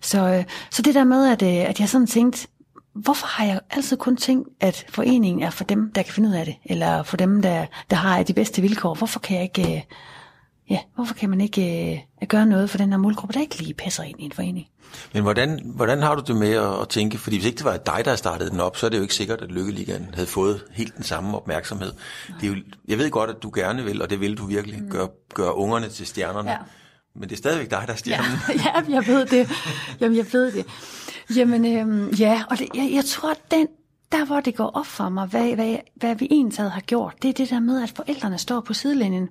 så, 0.00 0.18
øh, 0.18 0.44
så 0.70 0.82
det 0.82 0.94
der 0.94 1.04
med, 1.04 1.28
at, 1.28 1.42
øh, 1.42 1.70
at 1.70 1.80
jeg 1.80 1.88
sådan 1.88 2.06
tænkte, 2.06 2.48
hvorfor 2.94 3.26
har 3.26 3.44
jeg 3.44 3.60
altid 3.70 3.96
kun 3.96 4.16
tænkt, 4.16 4.48
at 4.60 4.86
foreningen 4.88 5.42
er 5.42 5.50
for 5.50 5.64
dem, 5.64 5.92
der 5.94 6.02
kan 6.02 6.12
finde 6.14 6.28
ud 6.28 6.34
af 6.34 6.44
det, 6.44 6.56
eller 6.64 7.02
for 7.02 7.16
dem, 7.16 7.42
der, 7.42 7.66
der 7.90 7.96
har 7.96 8.22
de 8.22 8.32
bedste 8.32 8.62
vilkår? 8.62 8.94
Hvorfor 8.94 9.20
kan 9.20 9.36
jeg 9.36 9.42
ikke, 9.42 9.76
øh, 9.76 9.82
ja, 10.70 10.78
hvorfor 10.94 11.14
kan 11.14 11.30
man 11.30 11.40
ikke 11.40 12.04
gøre 12.28 12.46
noget 12.46 12.70
for 12.70 12.78
den 12.78 12.90
her 12.90 12.98
målgruppe, 12.98 13.34
der 13.34 13.40
ikke 13.40 13.58
lige 13.58 13.74
passer 13.74 14.02
ind 14.02 14.20
i 14.20 14.24
en 14.24 14.32
forening? 14.32 14.66
Men 15.14 15.22
hvordan, 15.22 15.60
hvordan 15.64 16.02
har 16.02 16.14
du 16.14 16.22
det 16.26 16.36
med 16.36 16.52
at, 16.52 16.80
at 16.80 16.88
tænke, 16.88 17.18
fordi 17.18 17.36
hvis 17.36 17.46
ikke 17.46 17.56
det 17.56 17.64
var 17.64 17.76
dig, 17.76 18.04
der 18.04 18.16
startede 18.16 18.50
den 18.50 18.60
op, 18.60 18.76
så 18.76 18.86
er 18.86 18.90
det 18.90 18.96
jo 18.96 19.02
ikke 19.02 19.14
sikkert, 19.14 19.40
at 19.40 19.50
Lykkeligaen 19.50 20.10
havde 20.14 20.26
fået 20.26 20.64
helt 20.72 20.96
den 20.96 21.04
samme 21.04 21.36
opmærksomhed. 21.36 21.92
Det 22.40 22.48
er 22.48 22.54
jo, 22.54 22.56
jeg 22.88 22.98
ved 22.98 23.10
godt, 23.10 23.30
at 23.30 23.42
du 23.42 23.50
gerne 23.54 23.84
vil, 23.84 24.02
og 24.02 24.10
det 24.10 24.20
vil 24.20 24.38
du 24.38 24.46
virkelig, 24.46 24.82
mm. 24.82 24.90
gøre, 24.90 25.08
gøre 25.34 25.56
ungerne 25.56 25.88
til 25.88 26.06
stjernerne. 26.06 26.50
Ja. 26.50 26.56
Men 27.18 27.28
det 27.28 27.34
er 27.34 27.36
stadigvæk 27.36 27.70
dig, 27.70 27.82
der 27.86 27.92
er 27.92 27.96
stjernen. 27.96 28.38
Ja, 28.48 28.54
ja 28.64 28.94
jeg 28.94 29.06
ved 29.06 29.26
det. 29.26 29.50
Jamen, 30.00 30.16
jeg 30.16 30.26
ved 30.32 30.52
det. 30.52 30.66
Jamen, 31.36 31.76
øhm, 31.76 32.08
ja, 32.08 32.42
og 32.50 32.58
det, 32.58 32.68
jeg, 32.74 32.90
jeg 32.94 33.04
tror, 33.04 33.30
at 33.30 33.50
den, 33.50 33.66
der 34.12 34.24
hvor 34.24 34.40
det 34.40 34.56
går 34.56 34.70
op 34.74 34.86
for 34.86 35.08
mig, 35.08 35.26
hvad, 35.26 35.54
hvad, 35.54 35.76
hvad 35.94 36.14
vi 36.14 36.28
egentlig 36.30 36.70
har 36.70 36.80
gjort, 36.80 37.14
det 37.22 37.28
er 37.28 37.32
det 37.32 37.50
der 37.50 37.60
med, 37.60 37.82
at 37.82 37.90
forældrene 37.96 38.38
står 38.38 38.60
på 38.60 38.74
sidelinjen. 38.74 39.28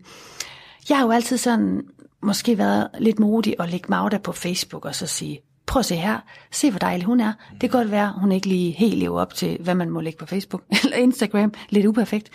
Jeg 0.89 0.97
har 0.97 1.05
jo 1.05 1.11
altid 1.11 1.37
sådan, 1.37 1.81
måske 2.21 2.57
været 2.57 2.89
lidt 2.99 3.19
modig 3.19 3.59
og 3.59 3.67
lægge 3.67 3.85
Magda 3.89 4.17
på 4.17 4.31
Facebook 4.31 4.85
og 4.85 4.95
så 4.95 5.07
sige, 5.07 5.39
prøv 5.65 5.79
at 5.79 5.85
se 5.85 5.95
her, 5.95 6.19
se 6.51 6.69
hvor 6.69 6.79
dejlig 6.79 7.05
hun 7.05 7.19
er. 7.19 7.33
Det 7.51 7.59
kan 7.59 7.69
godt 7.69 7.91
være, 7.91 8.13
hun 8.17 8.31
ikke 8.31 8.47
lige 8.47 8.71
helt 8.71 8.97
lever 8.97 9.21
op 9.21 9.33
til, 9.33 9.57
hvad 9.61 9.75
man 9.75 9.89
må 9.89 10.01
lægge 10.01 10.17
på 10.17 10.25
Facebook 10.25 10.63
eller 10.83 10.97
Instagram, 10.97 11.53
lidt 11.69 11.85
uperfekt. 11.85 12.29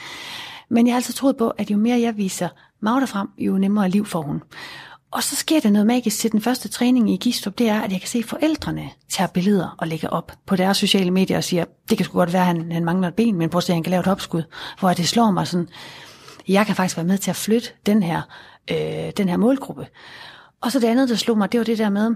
Men 0.69 0.87
jeg 0.87 0.95
har 0.95 0.97
altid 0.97 1.15
troet 1.15 1.37
på, 1.37 1.49
at 1.49 1.71
jo 1.71 1.77
mere 1.77 2.01
jeg 2.01 2.17
viser 2.17 2.49
Magda 2.81 3.05
frem, 3.05 3.29
jo 3.39 3.59
nemmere 3.59 3.89
liv 3.89 4.07
får 4.07 4.23
hun. 4.23 4.43
Og 5.13 5.23
så 5.23 5.37
sker 5.37 5.61
der 5.61 5.71
noget 5.71 5.87
magisk 5.87 6.19
til 6.19 6.33
den 6.33 6.41
første 6.41 6.69
træning 6.69 7.11
i 7.11 7.17
Gistrup, 7.17 7.59
det 7.59 7.69
er, 7.69 7.81
at 7.81 7.93
jeg 7.93 8.01
kan 8.01 8.09
se, 8.09 8.19
at 8.19 8.25
forældrene 8.25 8.91
tager 9.09 9.29
billeder 9.29 9.77
og 9.79 9.89
lægger 9.89 10.09
op 10.09 10.33
på 10.47 10.57
deres 10.57 10.77
sociale 10.77 11.11
medier 11.11 11.37
og 11.37 11.45
siger, 11.45 11.65
det 11.91 11.99
kan 11.99 12.05
sgu 12.05 12.19
godt 12.19 12.33
være, 12.33 12.43
at 12.43 12.47
han, 12.47 12.73
han 12.73 12.85
mangler 12.85 13.09
et 13.09 13.15
ben, 13.15 13.39
men 13.39 13.51
prøv 13.51 13.59
at 13.59 13.65
se, 13.65 13.73
at 13.73 13.77
han 13.77 13.83
kan 13.83 13.91
lave 13.91 14.01
et 14.01 14.07
opskud. 14.07 14.43
Hvor 14.81 14.93
det 14.93 15.09
slår 15.09 15.31
mig 15.31 15.47
sådan, 15.47 15.69
jeg 16.49 16.67
kan 16.67 16.77
faktisk 16.77 16.97
være 16.97 17.07
med 17.07 17.19
til 17.19 17.31
at 17.31 17.37
flytte 17.37 17.69
den 17.87 18.03
her, 18.03 18.23
øh, 18.71 19.13
den 19.17 19.29
her 19.29 19.37
målgruppe. 19.37 19.87
Og 20.61 20.73
så 20.73 20.81
det 20.81 20.87
andet, 20.89 21.09
der 21.09 21.15
slog 21.17 21.39
mig, 21.39 21.53
det 21.53 21.59
var 21.59 21.65
det 21.65 21.79
der 21.79 21.91
med, 21.91 22.15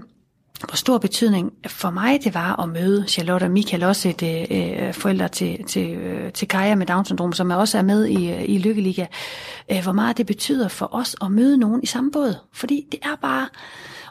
hvor 0.65 0.75
stor 0.75 0.97
betydning 0.97 1.53
for 1.67 1.89
mig 1.89 2.19
det 2.23 2.33
var 2.33 2.59
at 2.63 2.69
møde 2.69 3.05
Charlotte 3.07 3.43
og 3.43 3.51
Michael, 3.51 3.83
også 3.83 4.09
et 4.09 4.23
øh, 4.23 4.87
øh 4.87 4.93
forældre 4.93 5.27
til, 5.27 5.63
til, 5.63 5.91
øh, 5.91 6.31
til 6.31 6.47
Kaja 6.47 6.75
med 6.75 6.85
Down-syndrom, 6.85 7.33
som 7.33 7.51
også 7.51 7.77
er 7.77 7.81
med 7.81 8.05
i, 8.05 8.31
øh, 8.31 8.43
i 8.45 8.57
Lykkeliga, 8.57 9.05
øh, 9.71 9.83
hvor 9.83 9.91
meget 9.91 10.17
det 10.17 10.25
betyder 10.25 10.67
for 10.67 10.95
os 10.95 11.15
at 11.21 11.31
møde 11.31 11.57
nogen 11.57 11.83
i 11.83 11.85
samme 11.85 12.11
båd. 12.11 12.35
Fordi 12.53 12.87
det 12.91 12.99
er 13.03 13.15
bare, 13.21 13.47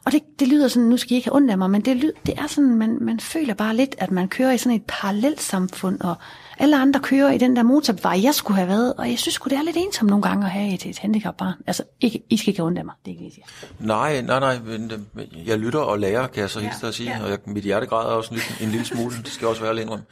og 0.04 0.12
det, 0.12 0.22
det 0.40 0.48
lyder 0.48 0.68
sådan, 0.68 0.88
nu 0.88 0.96
skal 0.96 1.12
I 1.12 1.14
ikke 1.16 1.26
have 1.28 1.36
ondt 1.36 1.50
af 1.50 1.58
mig, 1.58 1.70
men 1.70 1.80
det, 1.80 2.12
det 2.26 2.34
er 2.38 2.46
sådan, 2.46 2.74
man, 2.74 2.98
man 3.00 3.20
føler 3.20 3.54
bare 3.54 3.76
lidt, 3.76 3.94
at 3.98 4.10
man 4.10 4.28
kører 4.28 4.52
i 4.52 4.58
sådan 4.58 4.76
et 4.76 4.84
parallelt 4.88 5.42
samfund, 5.42 6.00
og 6.00 6.16
alle 6.58 6.76
andre 6.76 7.00
kører 7.00 7.30
i 7.30 7.38
den 7.38 7.56
der 7.56 7.62
motorvej, 7.62 8.20
jeg 8.22 8.34
skulle 8.34 8.56
have 8.56 8.68
været, 8.68 8.94
og 8.94 9.10
jeg 9.10 9.18
synes 9.18 9.38
det 9.44 9.52
er 9.52 9.62
lidt 9.62 9.76
ensomt 9.76 10.10
nogle 10.10 10.22
gange 10.22 10.44
at 10.44 10.50
have 10.50 10.74
et, 10.74 10.86
et 10.86 10.98
handicapbarn. 10.98 11.54
Altså, 11.66 11.82
ikke, 12.00 12.22
I 12.30 12.36
skal 12.36 12.48
ikke 12.48 12.62
af 12.62 12.72
mig, 12.72 12.94
det 13.04 13.10
er 13.10 13.18
ikke 13.18 13.24
det, 13.24 13.36
jeg. 13.36 13.68
Nej, 13.86 14.22
nej, 14.22 14.40
nej, 14.40 14.58
men 14.64 14.92
øh, 15.16 15.48
jeg 15.48 15.58
lytter 15.58 15.78
og 15.78 15.98
lærer, 15.98 16.26
kan 16.26 16.40
jeg 16.40 16.50
så 16.50 16.60
hilse 16.60 16.78
ja, 16.82 16.88
at 16.88 16.94
sige, 16.94 17.10
ja. 17.10 17.24
og 17.24 17.30
jeg, 17.30 17.38
mit 17.46 17.64
hjerte 17.64 17.86
græder 17.86 18.10
også 18.10 18.30
en, 18.30 18.36
lille, 18.36 18.64
en 18.64 18.70
lille 18.70 18.86
smule, 18.86 19.16
det 19.24 19.32
skal 19.32 19.48
også 19.48 19.62
være 19.62 19.74
lidt 19.74 19.82
indrømme. 19.82 20.04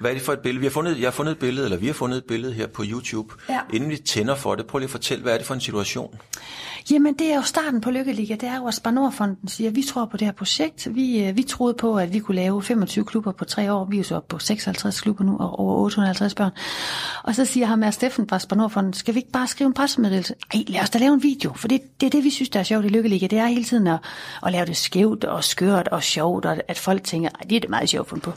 Hvad 0.00 0.10
er 0.10 0.14
det 0.14 0.22
for 0.22 0.32
et 0.32 0.40
billede? 0.40 0.60
Vi 0.60 0.66
har 0.66 0.70
fundet, 0.70 0.98
jeg 0.98 1.06
har 1.06 1.10
fundet 1.10 1.32
et 1.32 1.38
billede, 1.38 1.66
eller 1.66 1.78
vi 1.78 1.86
har 1.86 1.94
fundet 1.94 2.16
et 2.16 2.24
billede 2.24 2.52
her 2.52 2.66
på 2.66 2.82
YouTube. 2.86 3.34
Ja. 3.48 3.60
Inden 3.72 3.90
vi 3.90 3.96
tænder 3.96 4.34
for 4.34 4.54
det, 4.54 4.66
prøv 4.66 4.78
lige 4.78 4.86
at 4.86 4.90
fortælle, 4.90 5.22
hvad 5.22 5.32
er 5.32 5.38
det 5.38 5.46
for 5.46 5.54
en 5.54 5.60
situation? 5.60 6.14
Jamen, 6.90 7.14
det 7.14 7.32
er 7.32 7.36
jo 7.36 7.42
starten 7.42 7.80
på 7.80 7.90
Lykkeliga. 7.90 8.34
Det 8.34 8.48
er 8.48 8.56
jo, 8.56 8.66
at 8.66 8.74
Spanderfonden 8.74 9.48
siger, 9.48 9.70
at 9.70 9.76
vi 9.76 9.82
tror 9.82 10.04
på 10.04 10.16
det 10.16 10.26
her 10.26 10.32
projekt. 10.32 10.88
Vi, 10.94 11.24
øh, 11.24 11.36
vi 11.36 11.42
troede 11.42 11.74
på, 11.74 11.96
at 11.98 12.12
vi 12.12 12.18
kunne 12.18 12.34
lave 12.34 12.62
25 12.62 13.04
klubber 13.04 13.32
på 13.32 13.44
tre 13.44 13.72
år. 13.72 13.84
Vi 13.84 13.96
er 13.96 13.98
jo 13.98 14.04
så 14.04 14.20
på 14.20 14.38
56 14.38 15.00
klubber 15.00 15.24
nu, 15.24 15.36
og 15.38 15.58
over 15.58 15.76
850 15.76 16.34
børn. 16.34 16.50
Og 17.22 17.34
så 17.34 17.44
siger 17.44 17.66
ham 17.66 17.78
med 17.78 17.92
Steffen 17.92 18.28
fra 18.28 18.38
Spanderfonden, 18.38 18.92
skal 18.92 19.14
vi 19.14 19.18
ikke 19.18 19.30
bare 19.30 19.46
skrive 19.46 19.66
en 19.66 19.74
pressemeddelelse? 19.74 20.34
Ej, 20.54 20.60
lad 20.68 20.80
os 20.80 20.90
da 20.90 20.98
lave 20.98 21.14
en 21.14 21.22
video, 21.22 21.52
for 21.54 21.68
det, 21.68 22.00
det 22.00 22.06
er 22.06 22.10
det, 22.10 22.24
vi 22.24 22.30
synes, 22.30 22.48
der 22.48 22.60
er 22.60 22.64
sjovt 22.64 22.84
i 22.84 22.88
Lykkeliga. 22.88 23.26
Det 23.26 23.38
er 23.38 23.46
hele 23.46 23.64
tiden 23.64 23.86
at, 23.86 23.98
at 24.46 24.52
lave 24.52 24.66
det 24.66 24.76
skævt 24.76 25.24
og 25.24 25.44
skørt 25.44 25.88
og 25.88 26.02
sjovt, 26.02 26.44
og 26.44 26.56
at 26.68 26.78
folk 26.78 27.04
tænker, 27.04 27.30
at 27.40 27.50
det 27.50 27.56
er 27.56 27.60
det 27.60 27.70
meget 27.70 27.88
sjovt 27.88 28.08
fundet 28.08 28.24
på. 28.24 28.32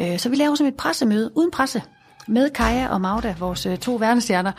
Øh, 0.00 0.18
så 0.18 0.28
vi 0.28 0.36
laver 0.36 0.54
som 0.54 0.66
et 0.66 0.74
pressemøde 0.74 1.30
uden 1.36 1.50
presse 1.50 1.82
med 2.26 2.50
Kaja 2.50 2.88
og 2.88 3.00
Magda, 3.00 3.34
vores 3.38 3.66
øh, 3.66 3.78
to 3.78 3.94
verdensstjerner, 3.94 4.52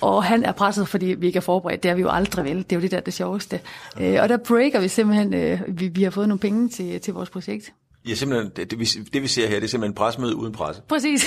og 0.00 0.24
han 0.24 0.44
er 0.44 0.52
presset, 0.52 0.88
fordi 0.88 1.06
vi 1.06 1.26
ikke 1.26 1.36
er 1.36 1.40
forberedt. 1.40 1.82
Det 1.82 1.90
er 1.90 1.94
vi 1.94 2.02
jo 2.02 2.10
aldrig 2.10 2.44
vel. 2.44 2.56
Det 2.56 2.72
er 2.72 2.76
jo 2.76 2.82
det 2.82 2.90
der 2.90 3.00
det 3.00 3.14
sjoveste. 3.14 3.60
Øh, 4.00 4.16
og 4.22 4.28
der 4.28 4.36
breaker 4.36 4.80
vi 4.80 4.88
simpelthen, 4.88 5.34
øh, 5.34 5.60
vi, 5.68 5.88
vi 5.88 6.02
har 6.02 6.10
fået 6.10 6.28
nogle 6.28 6.38
penge 6.38 6.68
til, 6.68 7.00
til 7.00 7.14
vores 7.14 7.30
projekt. 7.30 7.72
Ja, 8.08 8.14
simpelthen, 8.14 8.52
det, 8.56 8.70
det, 8.70 8.78
vi, 8.78 8.84
det 8.84 9.22
vi 9.22 9.26
ser 9.28 9.48
her, 9.48 9.54
det 9.54 9.64
er 9.64 9.68
simpelthen 9.68 9.90
en 9.90 9.94
presmøde 9.94 10.36
uden 10.36 10.52
presse. 10.52 10.82
Præcis. 10.88 11.26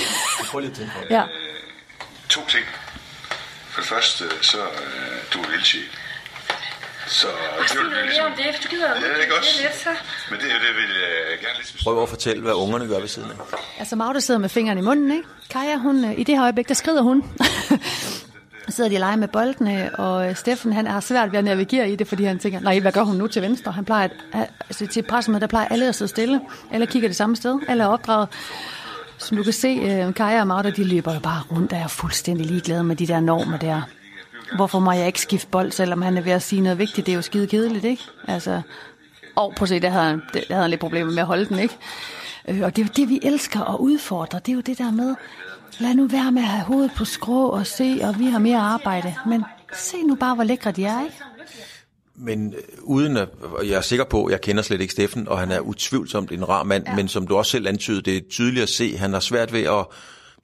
Prøv 0.50 0.60
lige 0.60 0.70
at 0.70 0.76
tænke 0.76 0.92
på 0.92 0.98
Ja. 1.10 1.22
To 2.28 2.40
ting. 2.48 2.64
For 3.68 3.80
det 3.80 3.88
første, 3.88 4.24
så 4.42 4.58
du 5.34 5.38
er 5.38 5.52
ildsjæl. 5.54 5.82
Så 7.08 7.26
det 7.68 7.78
vil 7.78 7.90
vi 7.90 8.06
ligesom... 8.06 8.32
det, 8.36 8.44
hvis 8.44 8.60
du 8.64 8.68
gider. 8.68 8.88
Ja, 8.88 8.94
det 8.94 9.24
er 9.24 9.30
godt. 9.30 9.42
Det 9.42 9.58
er 9.58 9.68
lidt, 9.68 9.76
så. 9.76 9.88
Men 10.30 10.40
det, 10.40 10.46
det 10.46 10.72
vil 10.78 10.90
jeg 11.30 11.38
gerne 11.40 11.56
ligesom... 11.56 11.78
Prøv 11.84 12.02
at 12.02 12.08
fortælle, 12.08 12.42
hvad 12.42 12.52
ungerne 12.52 12.86
gør 12.86 13.00
ved 13.00 13.08
siden 13.08 13.30
af. 13.30 13.56
Altså 13.78 13.96
Magda 13.96 14.20
sidder 14.20 14.40
med 14.40 14.48
fingeren 14.48 14.78
i 14.78 14.80
munden, 14.80 15.10
ikke? 15.10 15.24
Kaja, 15.50 15.76
hun, 15.76 16.04
øh, 16.04 16.18
i 16.18 16.24
det 16.24 16.34
her 16.34 16.42
øjeblik, 16.42 16.68
der 16.68 16.74
skrider 16.74 17.02
hun. 17.02 17.24
Så 17.38 17.78
sidder 18.76 18.90
de 18.90 18.96
og 18.96 19.00
leger 19.00 19.16
med 19.16 19.28
boldene, 19.28 19.90
og 19.98 20.28
øh, 20.28 20.36
Steffen 20.36 20.72
han 20.72 20.86
har 20.86 21.00
svært 21.00 21.32
ved 21.32 21.38
at 21.38 21.44
navigere 21.44 21.90
i 21.90 21.96
det, 21.96 22.08
fordi 22.08 22.24
han 22.24 22.38
tænker, 22.38 22.60
nej, 22.60 22.80
hvad 22.80 22.92
gør 22.92 23.02
hun 23.02 23.16
nu 23.16 23.26
til 23.26 23.42
venstre? 23.42 23.72
Han 23.72 23.84
plejer, 23.84 24.08
at, 24.32 24.50
altså 24.60 24.86
til 24.86 25.02
pressemødet, 25.02 25.40
der 25.40 25.46
plejer 25.46 25.68
alle 25.68 25.88
at 25.88 25.94
stå 25.94 26.06
stille. 26.06 26.40
Alle 26.72 26.86
kigger 26.86 27.08
det 27.08 27.16
samme 27.16 27.36
sted, 27.36 27.58
alle 27.68 27.82
er 27.84 27.88
opdraget. 27.88 28.28
Som 29.18 29.36
du 29.36 29.42
kan 29.42 29.52
se, 29.52 30.12
Kaja 30.16 30.40
og 30.40 30.46
Magda, 30.46 30.70
de 30.70 30.84
løber 30.84 31.14
jo 31.14 31.20
bare 31.20 31.42
rundt 31.52 31.72
og 31.72 31.78
er 31.78 31.88
fuldstændig 31.88 32.46
ligeglade 32.46 32.84
med 32.84 32.96
de 32.96 33.06
der 33.06 33.20
normer 33.20 33.56
der. 33.58 33.82
Hvorfor 34.56 34.78
må 34.78 34.92
jeg 34.92 35.06
ikke 35.06 35.20
skifte 35.20 35.48
bold, 35.50 35.72
selvom 35.72 36.02
han 36.02 36.16
er 36.16 36.20
ved 36.20 36.32
at 36.32 36.42
sige 36.42 36.60
noget 36.60 36.78
vigtigt? 36.78 37.06
Det 37.06 37.12
er 37.12 37.16
jo 37.16 37.22
skide 37.22 37.46
kedeligt, 37.46 37.84
ikke? 37.84 38.02
Altså, 38.28 38.62
og 39.36 39.54
på 39.56 39.66
se, 39.66 39.80
der 39.80 39.88
havde, 39.88 40.04
han, 40.04 40.22
der 40.34 40.40
havde 40.48 40.62
han 40.62 40.70
lidt 40.70 40.80
problemer 40.80 41.10
med 41.10 41.18
at 41.18 41.26
holde 41.26 41.44
den, 41.44 41.58
ikke? 41.58 41.76
Øh, 42.48 42.60
og 42.62 42.76
det 42.76 42.82
er 42.82 42.86
jo 42.86 42.92
det, 42.96 43.08
vi 43.08 43.20
elsker 43.22 43.74
at 43.74 43.78
udfordre. 43.78 44.38
Det 44.38 44.52
er 44.52 44.56
jo 44.56 44.60
det 44.60 44.78
der 44.78 44.90
med, 44.90 45.14
lad 45.78 45.94
nu 45.94 46.06
være 46.06 46.32
med 46.32 46.42
at 46.42 46.48
have 46.48 46.64
hovedet 46.64 46.90
på 46.96 47.04
skrå 47.04 47.48
og 47.48 47.66
se, 47.66 47.98
og 48.02 48.18
vi 48.18 48.24
har 48.24 48.38
mere 48.38 48.58
arbejde. 48.58 49.14
Men 49.26 49.44
se 49.74 50.02
nu 50.02 50.14
bare, 50.14 50.34
hvor 50.34 50.44
lækre 50.44 50.70
de 50.70 50.84
er, 50.84 51.04
ikke? 51.04 51.16
Men 52.14 52.54
øh, 52.54 52.60
uden 52.82 53.16
at, 53.16 53.28
jeg 53.64 53.76
er 53.76 53.80
sikker 53.80 54.04
på, 54.04 54.30
jeg 54.30 54.40
kender 54.40 54.62
slet 54.62 54.80
ikke 54.80 54.92
Steffen, 54.92 55.28
og 55.28 55.38
han 55.38 55.50
er 55.50 55.60
utvivlsomt 55.60 56.32
en 56.32 56.48
rar 56.48 56.62
mand, 56.62 56.84
ja. 56.86 56.94
men 56.94 57.08
som 57.08 57.26
du 57.26 57.36
også 57.36 57.50
selv 57.50 57.68
antydede, 57.68 58.02
det 58.02 58.16
er 58.16 58.20
tydeligt 58.30 58.62
at 58.62 58.68
se, 58.68 58.96
han 58.96 59.12
har 59.12 59.20
svært 59.20 59.52
ved 59.52 59.62
at, 59.62 59.86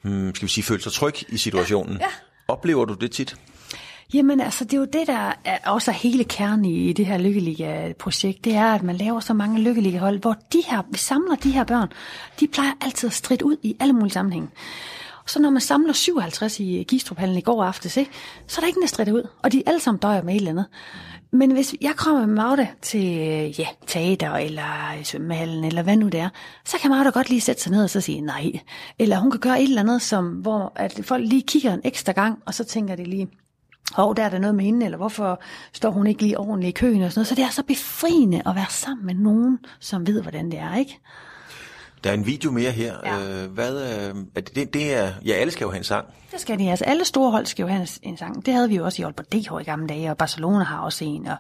hmm, 0.02 0.34
skal 0.34 0.46
vi 0.46 0.52
sige, 0.52 0.64
føle 0.64 0.82
sig 0.82 0.92
tryg 0.92 1.14
i 1.28 1.38
situationen. 1.38 1.96
Ja. 1.96 2.04
Ja. 2.04 2.10
Oplever 2.48 2.84
du 2.84 2.94
det 2.94 3.10
tit? 3.10 3.36
Jamen 4.14 4.40
altså, 4.40 4.64
det 4.64 4.74
er 4.74 4.78
jo 4.78 4.84
det, 4.84 5.06
der 5.06 5.32
er 5.44 5.70
også 5.70 5.90
er 5.90 5.94
hele 5.94 6.24
kernen 6.24 6.64
i, 6.64 6.92
det 6.92 7.06
her 7.06 7.18
Lykkeliga-projekt. 7.18 8.44
Det 8.44 8.54
er, 8.54 8.74
at 8.74 8.82
man 8.82 8.96
laver 8.96 9.20
så 9.20 9.34
mange 9.34 9.60
Lykkeliga-hold, 9.60 10.18
hvor 10.18 10.36
de 10.52 10.62
her, 10.66 10.82
vi 10.90 10.98
samler 10.98 11.34
de 11.34 11.50
her 11.50 11.64
børn. 11.64 11.88
De 12.40 12.46
plejer 12.46 12.72
altid 12.80 13.08
at 13.08 13.12
stride 13.12 13.44
ud 13.44 13.56
i 13.62 13.76
alle 13.80 13.92
mulige 13.92 14.12
sammenhænge. 14.12 14.48
Så 15.26 15.40
når 15.40 15.50
man 15.50 15.60
samler 15.60 15.92
57 15.92 16.60
i 16.60 16.78
øh, 16.78 16.84
Gistruphallen 16.84 17.38
i 17.38 17.40
går 17.40 17.64
aftes, 17.64 17.96
ikke, 17.96 18.10
så 18.46 18.58
er 18.58 18.60
der 18.60 18.66
ikke 18.66 18.80
en, 18.82 19.06
der 19.06 19.12
ud. 19.12 19.28
Og 19.42 19.52
de 19.52 19.62
alle 19.66 19.80
sammen 19.80 20.00
døjer 20.00 20.22
med 20.22 20.34
et 20.34 20.38
eller 20.38 20.50
andet. 20.50 20.66
Men 21.30 21.50
hvis 21.50 21.74
jeg 21.80 21.92
kommer 21.96 22.26
med 22.26 22.34
Magda 22.34 22.68
til 22.82 23.18
øh, 23.18 23.60
ja, 23.60 23.66
teater 23.86 24.32
eller 24.32 24.94
øh, 24.98 25.04
svømmehallen, 25.04 25.64
eller 25.64 25.82
hvad 25.82 25.96
nu 25.96 26.08
det 26.08 26.20
er, 26.20 26.28
så 26.64 26.78
kan 26.78 26.90
Magda 26.90 27.10
godt 27.10 27.30
lige 27.30 27.40
sætte 27.40 27.62
sig 27.62 27.72
ned 27.72 27.84
og 27.84 27.90
så 27.90 28.00
sige 28.00 28.20
nej. 28.20 28.52
Eller 28.98 29.18
hun 29.18 29.30
kan 29.30 29.40
gøre 29.40 29.62
et 29.62 29.68
eller 29.68 29.80
andet, 29.80 30.02
som, 30.02 30.28
hvor 30.28 30.72
at 30.76 31.00
folk 31.02 31.28
lige 31.28 31.42
kigger 31.42 31.74
en 31.74 31.80
ekstra 31.84 32.12
gang, 32.12 32.38
og 32.46 32.54
så 32.54 32.64
tænker 32.64 32.96
de 32.96 33.04
lige, 33.04 33.28
hov, 33.92 34.16
der 34.16 34.22
er 34.22 34.28
der 34.28 34.38
noget 34.38 34.54
med 34.54 34.64
hende, 34.64 34.84
eller 34.84 34.98
hvorfor 34.98 35.40
står 35.72 35.90
hun 35.90 36.06
ikke 36.06 36.22
lige 36.22 36.38
ordentligt 36.38 36.68
i 36.68 36.80
køen 36.80 37.02
og 37.02 37.12
sådan 37.12 37.18
noget. 37.18 37.28
Så 37.28 37.34
det 37.34 37.44
er 37.44 37.50
så 37.50 37.62
befriende 37.62 38.42
at 38.46 38.54
være 38.54 38.70
sammen 38.70 39.06
med 39.06 39.14
nogen, 39.14 39.58
som 39.80 40.06
ved, 40.06 40.22
hvordan 40.22 40.50
det 40.50 40.58
er, 40.58 40.74
ikke? 40.74 41.00
Der 42.04 42.10
er 42.10 42.14
en 42.14 42.26
video 42.26 42.50
mere 42.50 42.70
her. 42.70 42.94
Ja. 43.04 43.42
Øh, 43.42 43.50
hvad, 43.50 43.82
øh, 43.82 44.14
er 44.34 44.40
det, 44.40 44.74
det, 44.74 44.94
er, 44.94 45.12
ja, 45.24 45.32
alle 45.32 45.52
skal 45.52 45.64
jo 45.64 45.70
have 45.70 45.78
en 45.78 45.84
sang. 45.84 46.06
Det 46.32 46.40
skal 46.40 46.58
de. 46.58 46.70
Altså, 46.70 46.84
alle 46.84 47.04
store 47.04 47.30
hold 47.30 47.46
skal 47.46 47.62
jo 47.62 47.68
have 47.68 47.80
en, 47.80 47.88
en 48.02 48.16
sang. 48.16 48.46
Det 48.46 48.54
havde 48.54 48.68
vi 48.68 48.76
jo 48.76 48.84
også 48.84 49.02
i 49.02 49.04
Aalborg 49.04 49.32
DH 49.32 49.60
i 49.60 49.64
gamle 49.64 49.86
dage, 49.86 50.10
og 50.10 50.16
Barcelona 50.16 50.64
har 50.64 50.78
også 50.78 51.04
en. 51.04 51.26
Og 51.26 51.36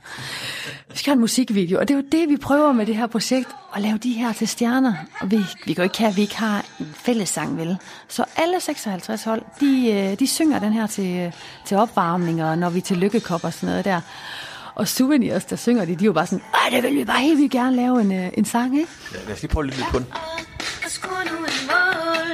vi 0.90 0.96
skal 0.96 1.10
have 1.10 1.14
en 1.14 1.20
musikvideo, 1.20 1.78
og 1.78 1.88
det 1.88 1.94
er 1.94 1.98
jo 1.98 2.04
det, 2.12 2.28
vi 2.28 2.36
prøver 2.36 2.72
med 2.72 2.86
det 2.86 2.96
her 2.96 3.06
projekt, 3.06 3.48
at 3.76 3.82
lave 3.82 3.98
de 3.98 4.12
her 4.12 4.32
til 4.32 4.48
stjerner. 4.48 4.94
Og 5.20 5.30
vi, 5.30 5.36
vi 5.66 5.72
kan 5.72 5.76
jo 5.76 5.82
ikke 5.82 5.98
have, 5.98 6.10
at 6.10 6.16
vi 6.16 6.22
ikke 6.22 6.36
har 6.36 6.64
en 6.80 6.94
fælles 6.94 7.28
sang, 7.28 7.56
vel? 7.56 7.76
Så 8.08 8.24
alle 8.36 8.60
56 8.60 9.24
hold, 9.24 9.42
de, 9.60 9.90
øh, 9.92 10.18
de 10.18 10.26
synger 10.26 10.58
den 10.58 10.72
her 10.72 10.86
til, 10.86 11.32
til 11.66 11.76
opvarmning, 11.76 12.44
og 12.44 12.58
når 12.58 12.70
vi 12.70 12.78
er 12.78 12.82
til 12.82 12.96
lykkekop 12.96 13.44
og 13.44 13.52
sådan 13.52 13.68
noget 13.68 13.84
der. 13.84 14.00
Og 14.74 14.88
souvenirs, 14.88 15.44
der 15.44 15.56
synger 15.56 15.84
de, 15.84 15.96
de 15.96 16.04
er 16.04 16.06
jo 16.06 16.12
bare 16.12 16.26
sådan, 16.26 16.44
Ej, 16.54 16.70
det 16.70 16.82
vil 16.82 16.94
vi 16.96 17.04
bare 17.04 17.20
helt 17.20 17.38
vildt 17.38 17.52
gerne 17.52 17.76
lave 17.76 18.00
en, 18.00 18.12
øh, 18.12 18.30
en 18.34 18.44
sang, 18.44 18.78
ikke? 18.78 18.90
Ja, 19.14 19.18
lad 19.26 19.32
os 19.34 19.42
lige 19.42 19.52
prøve 19.52 19.66
lidt 19.66 19.76
lidt 19.76 19.88
på 19.90 19.98
den. 19.98 20.06
Og 20.84 20.90
skru 20.90 21.14
nu 21.30 21.36
en 21.36 21.66
mål. 21.72 22.28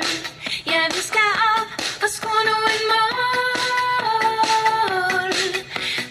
Ja, 0.67 0.81
vi 0.97 1.01
skal 1.11 1.31
op 1.59 1.69
og 2.05 2.09
skru 2.17 2.29
nu 2.49 2.57
en 2.75 2.85
mål. 2.93 3.11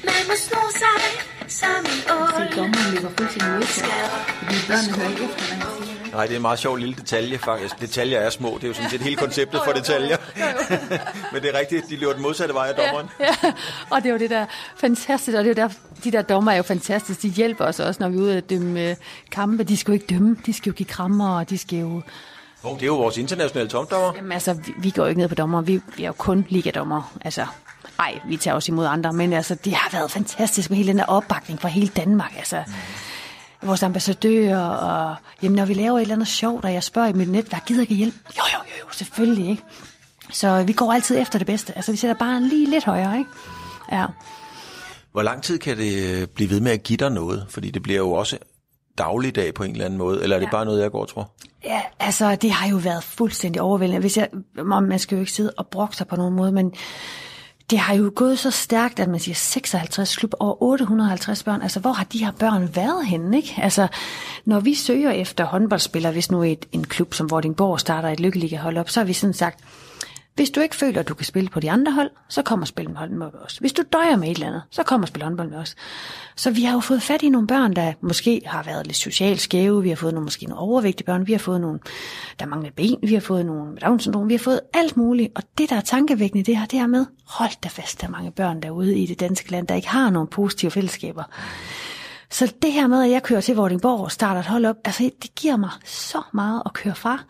Man 0.07 0.21
må 0.27 0.33
sno 0.45 0.61
sig 0.81 1.01
som 1.47 1.69
en 1.93 1.99
ål. 2.17 2.43
Se, 2.51 2.55
dommeren 2.57 2.93
løber 2.93 3.09
fuldstændig 3.17 3.57
ud 3.57 3.61
på, 3.61 3.67
fordi 4.45 4.59
børnene 4.67 4.93
hører 4.97 5.09
ikke 5.09 5.23
efter, 5.23 5.55
hvad. 5.55 5.78
Nej, 6.13 6.26
det 6.26 6.32
er 6.32 6.36
en 6.36 6.41
meget 6.41 6.60
sjov 6.60 6.76
lille 6.76 6.95
detalje 6.95 7.38
faktisk. 7.38 7.80
Detaljer 7.82 8.19
er 8.19 8.30
små, 8.30 8.50
det 8.56 8.63
er 8.63 8.67
jo 8.67 8.74
sådan 8.74 8.89
set 8.89 9.02
hele 9.02 9.15
konceptet 9.15 9.62
for 9.65 9.72
detaljer. 9.72 10.17
Men 11.34 11.41
det 11.41 11.56
er 11.56 11.60
rigtigt, 11.60 11.89
de 11.89 11.95
løber 11.95 12.13
den 12.13 12.22
modsatte 12.22 12.54
vej 12.54 12.67
af 12.67 12.76
dommeren. 12.76 13.10
Ja, 13.19 13.26
ja, 13.43 13.54
og 13.89 14.04
det 14.04 14.10
er 14.10 14.13
jo 14.13 14.19
det 14.19 14.30
der 14.30 14.45
fantastisk, 14.78 15.38
og 15.38 15.43
det 15.43 15.58
er 15.58 15.63
jo 15.63 15.67
der, 15.67 15.74
de 16.04 16.12
der 16.12 16.22
dommer 16.22 16.52
er 16.52 16.56
jo 16.56 16.63
fantastiske. 16.63 17.22
De 17.22 17.30
hjælper 17.30 17.65
os 17.65 17.80
også, 17.80 18.04
når 18.04 18.10
vi 18.10 18.17
er 18.17 18.22
ude 18.22 18.38
at 18.38 18.50
dømme 18.50 18.89
øh, 18.89 18.95
kampe. 19.32 19.63
De 19.63 19.78
skal 19.78 19.91
jo 19.91 19.93
ikke 19.93 20.06
dømme, 20.06 20.38
de 20.45 20.54
skal 20.54 20.69
jo 20.69 20.76
give 20.76 20.88
krammer, 20.88 21.38
og 21.38 21.50
de 21.50 21.58
skal 21.58 21.80
jo... 21.80 22.02
Oh, 22.63 22.76
det 22.76 22.82
er 22.82 22.88
jo 22.88 22.95
vores 22.95 23.17
internationale 23.17 23.69
tomdommer. 23.69 24.13
Jamen 24.15 24.32
altså, 24.32 24.54
vi, 24.54 24.74
vi 24.78 24.89
går 24.89 25.04
jo 25.04 25.10
ikke 25.10 25.22
ned 25.22 25.30
på 25.30 25.36
dommer, 25.36 25.62
vi, 25.62 25.82
vi 25.98 26.04
er 26.04 26.08
jo 26.08 26.13
kun 26.13 26.45
ligadommer. 26.50 27.13
Altså, 27.22 27.45
ej, 28.00 28.19
vi 28.28 28.38
tager 28.38 28.56
også 28.56 28.72
imod 28.72 28.86
andre, 28.86 29.13
men 29.13 29.34
altså, 29.34 29.56
det 29.56 29.74
har 29.74 29.98
været 29.98 30.12
fantastisk 30.12 30.69
med 30.69 30.78
hele 30.78 30.89
den 30.89 30.98
der 30.98 31.06
opbakning 31.06 31.62
fra 31.62 31.67
hele 31.67 31.88
Danmark. 31.88 32.34
Altså, 32.38 32.63
mm 32.67 32.74
vores 33.63 33.84
ambassadører, 33.84 34.67
og 34.67 35.15
jamen, 35.43 35.56
når 35.56 35.65
vi 35.65 35.74
laver 35.74 35.98
et 35.98 36.02
eller 36.02 36.15
andet 36.15 36.28
sjovt, 36.28 36.65
og 36.65 36.74
jeg 36.74 36.84
spørger 36.84 37.10
i 37.10 37.13
mit 37.13 37.30
netværk, 37.30 37.65
gider 37.65 37.82
ikke 37.82 37.95
hjælp? 37.95 38.15
Jo, 38.38 38.43
jo, 38.54 38.58
jo, 38.58 38.74
jo, 38.80 38.86
selvfølgelig, 38.91 39.50
ikke? 39.50 39.63
Så 40.32 40.63
vi 40.63 40.74
går 40.74 40.93
altid 40.93 41.22
efter 41.22 41.39
det 41.39 41.48
bedste. 41.48 41.74
Altså, 41.76 41.91
vi 41.91 41.98
sætter 41.98 42.15
bare 42.15 42.41
lige 42.41 42.69
lidt 42.69 42.86
højere, 42.86 43.17
ikke? 43.17 43.30
Ja. 43.91 44.06
Hvor 45.12 45.22
lang 45.22 45.43
tid 45.43 45.60
kan 45.60 45.78
det 45.78 46.22
øh, 46.22 46.28
blive 46.28 46.50
ved 46.50 46.60
med 46.60 46.72
at 46.72 46.84
give 46.84 46.98
dig 46.98 47.12
noget? 47.12 47.45
Fordi 47.50 47.72
det 47.72 47.84
bliver 47.84 48.00
jo 48.00 48.12
også 48.12 48.38
dagligdag 48.98 49.54
på 49.54 49.63
en 49.63 49.72
eller 49.72 49.86
anden 49.86 49.98
måde, 49.98 50.24
eller 50.24 50.36
er 50.36 50.39
det 50.39 50.45
ja. 50.45 50.52
bare 50.52 50.65
noget, 50.65 50.82
jeg 50.82 50.91
går 50.91 51.06
tror? 51.06 51.32
Ja, 51.63 51.82
altså, 52.00 52.36
det 52.36 52.52
har 52.52 52.69
jo 52.69 52.78
været 52.78 53.04
fuldstændig 53.04 53.62
overvældende. 53.62 54.00
Hvis 54.00 54.17
jeg, 54.17 54.30
man 54.65 55.00
skal 55.00 55.15
jo 55.15 55.19
ikke 55.19 55.32
sidde 55.32 55.52
og 55.58 55.67
brokke 55.67 55.95
sig 55.95 56.08
på 56.08 56.15
nogen 56.15 56.36
måde, 56.36 56.52
men 56.52 56.74
det 57.69 57.79
har 57.79 57.93
jo 57.93 58.12
gået 58.15 58.39
så 58.39 58.51
stærkt, 58.51 58.99
at 58.99 59.10
man 59.10 59.19
siger 59.19 59.36
56 59.36 60.15
klub 60.15 60.34
over 60.39 60.63
850 60.63 61.43
børn. 61.43 61.62
Altså, 61.62 61.79
hvor 61.79 61.91
har 61.91 62.03
de 62.03 62.25
her 62.25 62.32
børn 62.32 62.69
været 62.75 63.05
henne, 63.05 63.38
ikke? 63.38 63.55
Altså, 63.58 63.88
når 64.45 64.60
vi 64.60 64.75
søger 64.75 65.12
efter 65.12 65.45
håndboldspillere, 65.45 66.12
hvis 66.12 66.32
nu 66.32 66.43
et, 66.43 66.65
en 66.71 66.84
klub 66.84 67.13
som 67.13 67.32
Vordingborg 67.32 67.79
starter 67.79 68.10
et 68.10 68.19
lykkeliga 68.19 68.58
hold 68.58 68.77
op, 68.77 68.89
så 68.89 68.99
har 68.99 69.05
vi 69.05 69.13
sådan 69.13 69.34
sagt, 69.34 69.60
hvis 70.39 70.49
du 70.49 70.60
ikke 70.60 70.75
føler, 70.75 70.99
at 70.99 71.08
du 71.08 71.13
kan 71.13 71.25
spille 71.25 71.49
på 71.49 71.60
de 71.60 71.71
andre 71.71 71.91
hold, 71.91 72.12
så 72.30 72.41
kommer 72.41 72.65
spil 72.65 72.89
med 72.89 72.97
håndbold 72.97 73.32
med 73.34 73.41
os. 73.41 73.58
Hvis 73.58 73.73
du 73.73 73.84
døjer 73.93 74.15
med 74.15 74.28
et 74.28 74.34
eller 74.34 74.47
andet, 74.47 74.62
så 74.71 74.84
kommer 74.84 75.08
spil 75.08 75.23
håndbold 75.23 75.49
med 75.49 75.58
os. 75.58 75.75
Så 76.36 76.52
vi 76.52 76.63
har 76.63 76.73
jo 76.73 76.80
fået 76.80 77.02
fat 77.02 77.21
i 77.21 77.30
nogle 77.30 77.47
børn, 77.47 77.73
der 77.73 77.93
måske 78.02 78.41
har 78.45 78.63
været 78.63 78.88
lidt 78.88 78.97
socialt 78.97 79.41
skæve. 79.41 79.84
Vi 79.84 79.89
har 79.89 79.95
fået 79.95 80.13
nogle, 80.13 80.25
måske 80.25 80.45
nogle 80.45 80.62
overvægtige 80.62 81.06
børn. 81.06 81.28
Vi 81.28 81.32
har 81.32 81.39
fået 81.39 81.62
nogle, 81.62 81.80
der 82.39 82.45
mangler 82.45 82.71
ben. 82.71 82.99
Vi 83.04 83.13
har 83.13 83.21
fået 83.21 83.45
nogle 83.45 83.71
med 83.71 83.82
Down-syndrom. 83.82 84.30
Vi 84.30 84.34
har 84.34 84.39
fået 84.39 84.62
alt 84.73 84.97
muligt. 84.97 85.32
Og 85.36 85.43
det, 85.58 85.69
der 85.69 85.75
er 85.75 85.82
tankevækkende, 85.82 86.43
det 86.43 86.58
her, 86.58 86.65
det 86.65 86.80
er 86.80 86.88
med, 86.88 87.06
hold 87.28 87.62
da 87.63 87.69
fast, 87.69 88.02
der 88.02 88.08
er 88.08 88.12
mange 88.12 88.32
børn 88.32 88.62
derude 88.62 88.97
i 88.99 89.06
det 89.06 89.19
danske 89.19 89.52
land, 89.52 89.67
der 89.67 89.75
ikke 89.75 89.89
har 89.89 90.10
nogen 90.10 90.28
positive 90.28 90.71
fællesskaber. 90.71 91.23
Så 92.32 92.54
det 92.62 92.73
her 92.73 92.88
med, 92.88 93.04
at 93.04 93.12
jeg 93.12 93.23
kører 93.23 93.41
til 93.41 93.56
Vordingborg 93.56 93.99
og 93.99 94.12
starter 94.12 94.39
et 94.39 94.47
hold 94.47 94.65
op, 94.65 94.75
altså 94.86 95.10
det 95.21 95.36
giver 95.36 95.58
mig 95.58 95.71
så 95.86 96.21
meget 96.34 96.62
at 96.65 96.73
køre 96.73 96.95
fra 96.95 97.23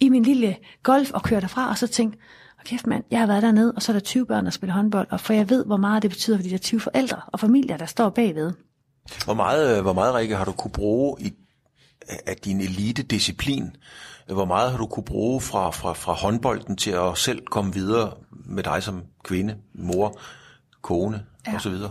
i 0.00 0.08
min 0.08 0.22
lille 0.22 0.56
golf 0.82 1.10
og 1.10 1.22
køre 1.22 1.40
derfra, 1.40 1.68
og 1.68 1.78
så 1.78 1.86
tænke, 1.86 2.18
kæft 2.66 2.86
mand, 2.86 3.04
jeg 3.10 3.20
har 3.20 3.26
været 3.26 3.42
dernede, 3.42 3.72
og 3.76 3.82
så 3.82 3.92
er 3.92 3.94
der 3.94 4.00
20 4.00 4.26
børn, 4.26 4.44
der 4.44 4.50
spiller 4.50 4.74
håndbold, 4.74 5.06
og 5.10 5.20
for 5.20 5.32
jeg 5.32 5.50
ved, 5.50 5.64
hvor 5.64 5.76
meget 5.76 6.02
det 6.02 6.10
betyder 6.10 6.36
for 6.36 6.42
de 6.42 6.50
der 6.50 6.58
20 6.58 6.80
forældre 6.80 7.20
og 7.26 7.40
familier, 7.40 7.76
der 7.76 7.86
står 7.86 8.10
bagved. 8.10 8.52
Hvor 9.24 9.34
meget, 9.34 9.76
øh, 9.76 9.82
hvor 9.82 9.92
meget 9.92 10.14
Rikke, 10.14 10.36
har 10.36 10.44
du 10.44 10.52
kunne 10.52 10.70
bruge 10.70 11.16
i, 11.20 11.32
af 12.26 12.36
din 12.36 12.60
elite-disciplin? 12.60 13.76
Hvor 14.26 14.44
meget 14.44 14.70
har 14.70 14.78
du 14.78 14.86
kunne 14.86 15.04
bruge 15.04 15.40
fra, 15.40 15.70
fra, 15.70 15.92
fra 15.92 16.12
håndbolden 16.12 16.76
til 16.76 16.90
at 16.90 17.18
selv 17.18 17.46
komme 17.46 17.74
videre 17.74 18.12
med 18.30 18.62
dig 18.62 18.82
som 18.82 19.02
kvinde, 19.24 19.56
mor, 19.74 20.18
kone 20.82 21.24
ja. 21.46 21.54
og 21.54 21.60
så 21.60 21.70
videre? 21.70 21.90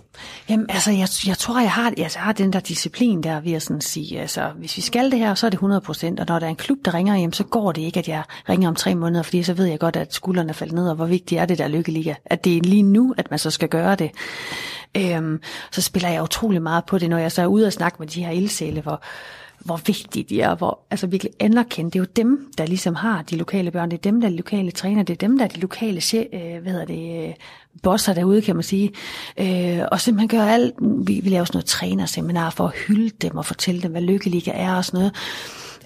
Jamen, 0.49 0.65
altså, 0.69 0.91
jeg, 0.91 1.07
jeg 1.27 1.37
tror, 1.37 1.59
jeg 1.59 1.71
har, 1.71 1.93
jeg 1.97 2.09
har 2.15 2.33
den 2.33 2.53
der 2.53 2.59
disciplin 2.59 3.23
der, 3.23 3.39
vil 3.39 3.51
jeg 3.51 3.61
sådan 3.61 3.81
sige, 3.81 4.21
altså, 4.21 4.49
hvis 4.55 4.77
vi 4.77 4.81
skal 4.81 5.11
det 5.11 5.19
her, 5.19 5.35
så 5.35 5.45
er 5.45 5.49
det 5.49 5.55
100 5.55 5.81
procent, 5.81 6.19
og 6.19 6.25
når 6.29 6.39
der 6.39 6.45
er 6.45 6.49
en 6.49 6.55
klub, 6.55 6.77
der 6.85 6.93
ringer 6.93 7.15
hjem, 7.15 7.33
så 7.33 7.43
går 7.43 7.71
det 7.71 7.81
ikke, 7.81 7.99
at 7.99 8.07
jeg 8.07 8.23
ringer 8.49 8.67
om 8.67 8.75
tre 8.75 8.95
måneder, 8.95 9.23
fordi 9.23 9.43
så 9.43 9.53
ved 9.53 9.65
jeg 9.65 9.79
godt, 9.79 9.95
at 9.95 10.13
skuldrene 10.13 10.49
er 10.49 10.53
faldet 10.53 10.75
ned, 10.75 10.89
og 10.89 10.95
hvor 10.95 11.05
vigtigt 11.05 11.41
er 11.41 11.45
det 11.45 11.57
der 11.57 11.67
lykkeliga, 11.67 12.13
at 12.25 12.45
det 12.45 12.57
er 12.57 12.61
lige 12.61 12.83
nu, 12.83 13.13
at 13.17 13.29
man 13.29 13.39
så 13.39 13.51
skal 13.51 13.69
gøre 13.69 13.95
det. 13.95 14.11
Øhm, 14.97 15.41
så 15.71 15.81
spiller 15.81 16.09
jeg 16.09 16.23
utrolig 16.23 16.61
meget 16.61 16.85
på 16.85 16.97
det, 16.97 17.09
når 17.09 17.17
jeg 17.17 17.31
så 17.31 17.41
er 17.41 17.45
ude 17.45 17.67
og 17.67 17.73
snakke 17.73 17.95
med 17.99 18.07
de 18.07 18.23
her 18.23 18.31
ildsæle, 18.31 18.81
hvor, 18.81 19.01
hvor 19.65 19.81
vigtige 19.85 20.23
de 20.23 20.41
er, 20.41 20.55
hvor 20.55 20.79
altså 20.91 21.07
virkelig 21.07 21.33
anerkendt. 21.39 21.93
Det 21.93 21.99
er 21.99 22.03
jo 22.03 22.07
dem, 22.15 22.51
der 22.57 22.65
ligesom 22.65 22.95
har 22.95 23.21
de 23.21 23.35
lokale 23.35 23.71
børn, 23.71 23.91
det 23.91 23.97
er 23.97 24.01
dem, 24.01 24.21
der 24.21 24.27
er 24.27 24.31
de 24.31 24.37
lokale 24.37 24.71
træner, 24.71 25.03
det 25.03 25.13
er 25.13 25.27
dem, 25.27 25.37
der 25.37 25.45
er 25.45 25.49
de 25.49 25.59
lokale 25.59 26.01
øh, 26.33 26.61
hvad 26.61 26.71
hedder 26.71 26.85
det, 26.85 27.27
øh, 27.27 27.33
bosser 27.83 28.13
derude, 28.13 28.41
kan 28.41 28.55
man 28.55 28.63
sige. 28.63 28.91
Øh, 29.37 29.79
og 29.91 30.01
simpelthen 30.01 30.27
gør 30.27 30.45
alt, 30.45 30.73
vi, 30.79 31.19
vi 31.23 31.29
laver 31.29 31.45
sådan 31.45 31.57
noget 31.57 31.65
trænerseminar 31.65 32.49
for 32.49 32.67
at 32.67 32.73
hylde 32.87 33.09
dem 33.21 33.37
og 33.37 33.45
fortælle 33.45 33.81
dem, 33.81 33.91
hvad 33.91 34.01
lykkeliga 34.01 34.51
er 34.51 34.75
og 34.75 34.85
sådan 34.85 34.97
noget. 34.97 35.15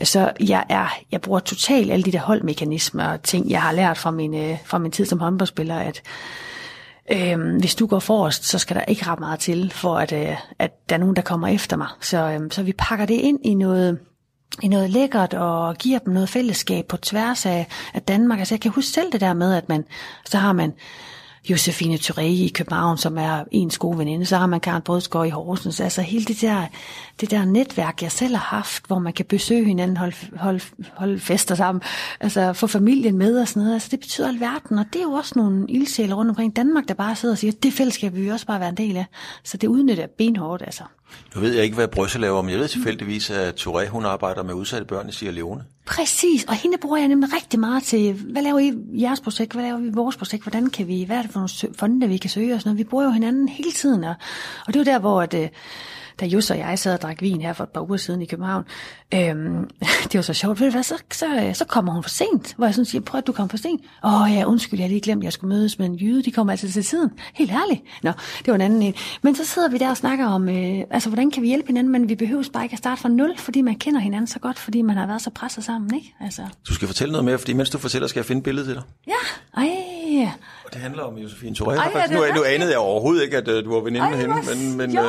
Så 0.03 0.31
jeg, 0.39 0.65
er, 0.69 0.87
jeg 1.11 1.21
bruger 1.21 1.39
totalt 1.39 1.91
alle 1.91 2.03
de 2.03 2.11
der 2.11 2.19
holdmekanismer 2.19 3.03
og 3.03 3.23
ting, 3.23 3.49
jeg 3.49 3.61
har 3.61 3.71
lært 3.71 3.97
fra 3.97 4.11
min, 4.11 4.33
øh, 4.33 4.57
fra 4.65 4.77
min 4.77 4.91
tid 4.91 5.05
som 5.05 5.19
håndboldspiller, 5.19 5.75
at 5.75 6.01
Øhm, 7.12 7.58
hvis 7.58 7.76
du 7.76 7.88
går 7.88 8.00
forrest, 8.00 8.45
så 8.45 8.60
skal 8.60 8.76
der 8.76 8.82
ikke 8.82 9.08
ret 9.08 9.19
meget 9.19 9.39
til, 9.39 9.72
for 9.72 9.98
at, 9.98 10.12
øh, 10.12 10.38
at 10.60 10.89
der 10.89 10.95
er 10.95 11.00
nogen, 11.00 11.15
der 11.15 11.22
kommer 11.22 11.48
efter 11.48 11.78
mig. 11.78 11.88
Så, 12.02 12.17
øhm, 12.17 12.52
så 12.52 12.63
vi 12.63 12.74
pakker 12.78 13.06
det 13.06 13.13
ind 13.13 13.39
i 13.45 13.54
noget, 13.54 14.00
i 14.63 14.67
noget 14.67 14.89
lækkert 14.89 15.34
og 15.34 15.76
giver 15.76 16.00
dem 16.00 16.13
noget 16.13 16.30
fællesskab 16.30 16.86
på 16.86 16.98
tværs 16.98 17.45
af, 17.45 17.67
af 17.93 18.02
Danmark. 18.02 18.39
Altså 18.39 18.56
jeg 18.56 18.62
kan 18.62 18.72
huske 18.72 18.91
selv 18.91 19.12
det 19.12 19.22
der 19.22 19.34
med, 19.34 19.54
at 19.54 19.69
man, 19.69 19.86
så 20.26 20.38
har 20.38 20.54
man 20.54 20.74
Josefine 21.49 21.95
Thuré 21.95 22.21
i 22.21 22.52
København, 22.54 22.97
som 22.97 23.17
er 23.17 23.43
ens 23.52 23.78
gode 23.78 23.97
veninde, 23.97 24.25
så 24.25 24.38
har 24.38 24.45
man 24.45 24.60
Karen 24.60 24.82
Brødsgaard 24.82 25.28
i 25.28 25.30
Horsens. 25.30 25.80
Altså 25.80 26.02
hele 26.02 26.25
det 26.25 26.41
der, 26.41 26.65
det 27.21 27.32
der 27.32 27.45
netværk, 27.45 28.02
jeg 28.02 28.12
selv 28.12 28.36
har 28.36 28.58
haft, 28.58 28.88
hvor 28.88 28.99
man 28.99 29.13
kan 29.13 29.25
besøge 29.25 29.65
hinanden, 29.65 29.97
holde, 29.97 30.15
holde, 30.36 30.62
holde 30.93 31.19
fester 31.19 31.56
sammen, 31.56 31.82
altså 32.19 32.54
få 32.54 32.67
familien 32.67 33.17
med 33.17 33.39
og 33.39 33.47
sådan 33.47 33.62
noget. 33.62 33.73
Altså 33.73 33.88
det 33.91 33.99
betyder 33.99 34.28
alverden, 34.28 34.80
og 34.80 34.86
det 34.93 34.99
er 34.99 35.04
jo 35.04 35.12
også 35.12 35.34
nogle 35.36 35.65
ildsjæle 35.69 36.13
rundt 36.13 36.30
omkring 36.30 36.56
Danmark, 36.56 36.88
der 36.88 36.93
bare 36.93 37.15
sidder 37.15 37.36
og 37.36 37.39
siger, 37.39 37.52
det 37.63 37.73
fællesskab 37.73 38.13
vil 38.13 38.23
vi 38.23 38.30
også 38.30 38.45
bare 38.45 38.60
være 38.60 38.69
en 38.69 38.78
del 38.78 38.97
af. 38.97 39.06
Så 39.43 39.58
det 39.58 39.67
udnytter 39.67 40.04
jeg 40.04 40.10
benhårdt, 40.10 40.62
altså. 40.62 40.84
Nu 41.36 41.41
ved 41.41 41.54
jeg 41.54 41.63
ikke, 41.63 41.76
hvad 41.76 41.88
Brøsse 41.88 42.19
laver, 42.19 42.41
men 42.41 42.52
jeg 42.52 42.60
ved 42.60 42.67
tilfældigvis, 42.67 43.30
at 43.30 43.67
Touré, 43.67 43.88
hun 43.88 44.06
arbejder 44.06 44.43
med 44.43 44.54
udsatte 44.54 44.86
børn 44.86 45.10
i 45.10 45.12
Sierra 45.12 45.34
Leone. 45.34 45.63
Præcis, 45.86 46.43
og 46.43 46.54
hende 46.54 46.78
bruger 46.78 46.98
jeg 46.98 47.08
nemlig 47.08 47.34
rigtig 47.34 47.60
meget 47.60 47.84
til, 47.84 48.13
hvad 48.13 48.41
laver 48.41 48.60
I 48.60 48.74
jeres 49.02 49.19
projekt, 49.19 49.54
hvad 49.54 49.63
laver 49.63 49.80
vi 49.80 49.89
vores 49.93 50.17
projekt, 50.17 50.43
hvordan 50.43 50.69
kan 50.69 50.88
vi, 50.88 51.04
hvad 51.04 51.17
er 51.17 51.22
det 51.22 51.32
for 51.32 51.39
nogle 51.39 51.76
fonde, 51.76 52.08
vi 52.08 52.17
kan 52.17 52.30
søge 52.30 52.54
og 52.54 52.62
sådan 52.62 52.69
noget. 52.69 52.86
Vi 52.86 52.89
bruger 52.89 53.04
jo 53.04 53.12
hinanden 53.12 53.50
hele 53.50 53.72
tiden, 53.72 54.04
og, 54.04 54.13
og 54.67 54.74
det 54.74 54.76
er 54.76 54.80
jo 54.80 54.91
der, 54.93 55.00
hvor 55.00 55.22
at, 55.22 55.34
øh, 55.34 55.50
da 56.19 56.26
Jus 56.26 56.52
og 56.52 56.58
jeg 56.58 56.80
sad 56.80 56.93
og 56.93 57.02
drak 57.02 57.22
vin 57.22 57.41
her 57.41 57.54
for 57.54 57.63
et 57.63 57.69
par 57.69 57.82
uger 57.82 57.98
siden 57.98 58.22
i 58.22 58.26
København, 58.26 58.63
øhm, 59.13 59.69
det 60.12 60.15
var 60.15 60.22
så 60.22 60.34
sjovt, 60.34 60.60
ved 60.60 60.67
du 60.67 60.72
hvad, 60.72 60.84
så, 60.84 60.95
så, 61.12 61.52
så 61.54 61.65
kommer 61.65 61.93
hun 61.93 62.04
for 62.04 62.10
sent, 62.10 62.54
hvor 62.58 62.65
jeg 62.65 62.76
sådan 62.76 62.86
siger, 62.86 63.02
prøv 63.02 63.17
at 63.17 63.28
du 63.28 63.32
kommer 63.32 63.50
for 63.50 63.58
sent. 63.58 63.82
Åh 64.04 64.34
ja, 64.34 64.45
undskyld, 64.45 64.80
jeg 64.80 64.86
har 64.86 64.89
lige 64.89 65.02
glemt, 65.02 65.24
jeg 65.24 65.34
skulle 65.34 65.56
mødes 65.56 65.80
med 65.80 65.86
en 65.86 65.95
jyde, 65.95 66.24
de 66.24 66.32
kommer 66.32 66.54
altid 66.54 66.69
til 66.69 66.84
tiden. 66.84 67.12
Helt 67.34 67.52
ærligt. 67.52 67.82
Nå, 68.04 68.12
det 68.39 68.48
var 68.48 68.56
en 68.56 68.62
anden 68.62 68.82
en. 68.82 68.93
Men 69.22 69.36
så 69.36 69.45
sidder 69.45 69.69
vi 69.69 69.78
der 69.78 69.89
og 69.89 69.98
snakker 69.98 70.28
om, 70.28 70.50
øh, 70.50 70.84
altså 70.99 71.09
hvordan 71.09 71.31
kan 71.31 71.43
vi 71.43 71.47
hjælpe 71.47 71.67
hinanden, 71.67 71.91
men 71.91 72.09
vi 72.09 72.15
behøver 72.15 72.43
bare 72.53 72.63
ikke 72.63 72.73
at 72.73 72.77
starte 72.77 73.01
fra 73.01 73.09
nul, 73.09 73.38
fordi 73.38 73.62
man 73.62 73.75
kender 73.75 73.99
hinanden 73.99 74.27
så 74.27 74.39
godt, 74.39 74.59
fordi 74.59 74.81
man 74.81 74.97
har 74.97 75.07
været 75.07 75.21
så 75.21 75.29
presset 75.29 75.63
sammen, 75.63 75.95
ikke? 75.95 76.15
Altså, 76.19 76.41
Du 76.67 76.73
skal 76.73 76.88
fortælle 76.88 77.12
noget 77.12 77.25
mere, 77.25 77.38
fordi 77.38 77.53
mens 77.53 77.69
du 77.69 77.77
fortæller, 77.77 78.07
skal 78.07 78.19
jeg 78.19 78.25
finde 78.25 78.39
et 78.39 78.43
billede 78.43 78.65
til 78.67 78.75
dig. 78.75 78.83
ja, 79.07 79.13
ej, 79.57 80.29
Og 80.65 80.73
det 80.73 80.81
handler 80.81 81.03
om 81.03 81.17
Josefine 81.17 81.55
Touré. 81.59 81.71
Ej, 81.71 82.05
det 82.07 82.15
nu, 82.15 82.25
nu 82.35 82.43
anede 82.43 82.69
jeg 82.69 82.79
overhovedet 82.79 83.23
ikke, 83.23 83.38
at 83.38 83.47
uh, 83.47 83.65
du 83.65 83.73
var 83.73 83.79
veninde 83.79 84.05
Ej, 84.05 84.12
med 84.12 84.19
hende, 84.19 84.35
men, 84.55 84.77
men, 84.77 84.99
uh, 84.99 85.05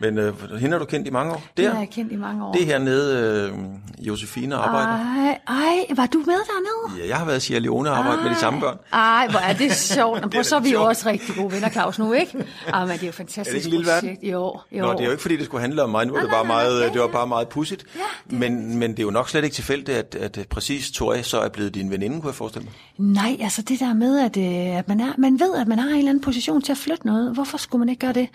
men 0.00 0.18
uh, 0.18 0.50
hende 0.50 0.70
har 0.72 0.78
du 0.78 0.84
kendt 0.84 1.06
i 1.06 1.10
mange 1.10 1.32
år. 1.32 1.42
det 1.56 1.64
Der, 1.64 1.70
har 1.70 1.78
jeg 1.78 1.90
kendt 1.90 2.12
i 2.12 2.16
mange 2.16 2.44
år. 2.46 2.52
det 2.52 2.66
her 2.66 2.78
nede, 2.78 3.52
uh, 3.52 4.06
Josefine 4.06 4.56
arbejder. 4.56 4.88
Ej, 4.88 5.38
ej, 5.48 5.86
var 5.96 6.06
du 6.06 6.18
med 6.18 6.26
dernede? 6.26 7.02
Ja, 7.02 7.08
jeg 7.08 7.16
har 7.16 7.24
været 7.24 7.36
i 7.36 7.40
Sierra 7.40 7.60
Leone 7.60 7.90
og 7.90 7.98
arbejdet 7.98 8.22
med 8.24 8.30
de 8.30 8.36
samme 8.36 8.60
børn. 8.60 8.78
Ej, 8.92 9.26
hvor 9.30 9.38
er 9.40 9.52
det 9.52 9.72
sjovt. 9.72 10.20
Det 10.22 10.30
prøv, 10.30 10.38
er 10.38 10.42
så 10.42 10.56
er 10.56 10.60
vi 10.60 10.72
jo 10.72 10.82
også 10.82 11.08
rigtig 11.08 11.34
gode 11.36 11.52
venner, 11.52 11.68
Claus, 11.70 11.98
nu, 11.98 12.12
ikke? 12.12 12.44
Ej, 12.74 12.84
men 12.84 12.92
det 12.92 13.02
er 13.02 13.06
jo 13.06 13.12
fantastisk 13.12 13.48
Er 13.48 13.58
det 13.58 13.64
ikke 13.64 13.76
lille 13.76 13.92
projekt. 14.00 14.22
Jo, 14.22 14.58
jo. 14.72 14.86
Nå, 14.86 14.92
det 14.92 15.00
er 15.00 15.04
jo 15.04 15.10
ikke 15.10 15.22
fordi, 15.22 15.36
det 15.36 15.44
skulle 15.44 15.60
handle 15.60 15.82
om 15.82 15.90
mig. 15.90 16.06
Nu 16.06 16.14
er 16.14 16.20
det 16.20 16.30
bare 16.30 16.44
meget, 16.44 16.80
ja, 16.80 16.86
det 16.88 17.00
var 17.00 17.06
ja. 17.06 17.12
bare 17.12 17.26
meget 17.26 17.48
pudsigt. 17.48 17.84
Ja, 17.96 18.36
men, 18.36 18.78
men 18.78 18.90
det 18.90 18.98
er 18.98 19.02
jo 19.02 19.10
nok 19.10 19.28
slet 19.28 19.44
ikke 19.44 19.54
tilfældigt, 19.54 19.98
at, 19.98 20.14
at 20.14 20.38
øh, 20.38 20.44
præcis 20.44 20.86
Touré 20.86 21.22
så 21.22 21.40
er 21.40 21.48
blevet 21.48 21.74
din 21.74 21.90
veninde, 21.90 22.20
kunne 22.20 22.28
jeg 22.28 22.34
forestille 22.34 22.64
mig. 22.64 23.14
Nej, 23.14 23.36
altså 23.40 23.62
det 23.62 23.80
der 23.80 23.94
med, 23.94 24.18
at, 24.20 24.36
øh, 24.36 24.78
at 24.78 24.88
man, 24.88 25.00
er, 25.00 25.12
man 25.18 25.40
ved, 25.40 25.54
at 25.54 25.68
man 25.68 25.78
har 25.78 25.88
en 25.88 25.96
eller 25.96 26.10
anden 26.10 26.22
position 26.24 26.62
til 26.62 26.72
at 26.72 26.78
flytte 26.78 27.06
noget. 27.06 27.34
Hvorfor 27.34 27.58
skulle 27.58 27.80
man 27.80 27.88
ikke 27.88 28.00
gøre 28.00 28.12
det? 28.12 28.28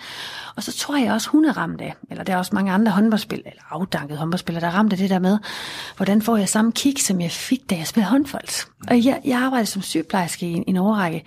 Og 0.56 0.64
så 0.64 0.78
tror 0.78 0.98
jeg 0.98 1.14
også, 1.14 1.30
hun 1.30 1.46
er 1.46 1.55
ramt 1.58 1.82
af, 1.82 1.94
eller 2.12 2.24
der 2.24 2.34
er 2.34 2.38
også 2.38 2.56
mange 2.56 2.72
andre 2.72 2.92
håndboldspillere, 2.92 3.50
eller 3.50 3.64
afdankede 3.70 4.18
håndboldspillere, 4.18 4.62
der 4.62 4.68
er 4.68 4.76
ramt 4.76 4.94
af 4.94 4.98
det 4.98 5.10
der 5.10 5.20
med, 5.20 5.38
hvordan 5.96 6.22
får 6.22 6.38
jeg 6.38 6.50
samme 6.50 6.72
kick, 6.72 7.00
som 7.00 7.22
jeg 7.22 7.32
fik, 7.32 7.70
da 7.70 7.76
jeg 7.76 7.88
spillede 7.88 8.10
håndbold. 8.10 8.68
Og 8.88 9.06
jeg, 9.06 9.22
jeg 9.26 9.40
arbejdede 9.40 9.66
som 9.66 9.82
sygeplejerske 9.82 10.46
i 10.46 10.54
en, 10.54 10.64
en 10.68 10.78
overrække, 10.78 11.24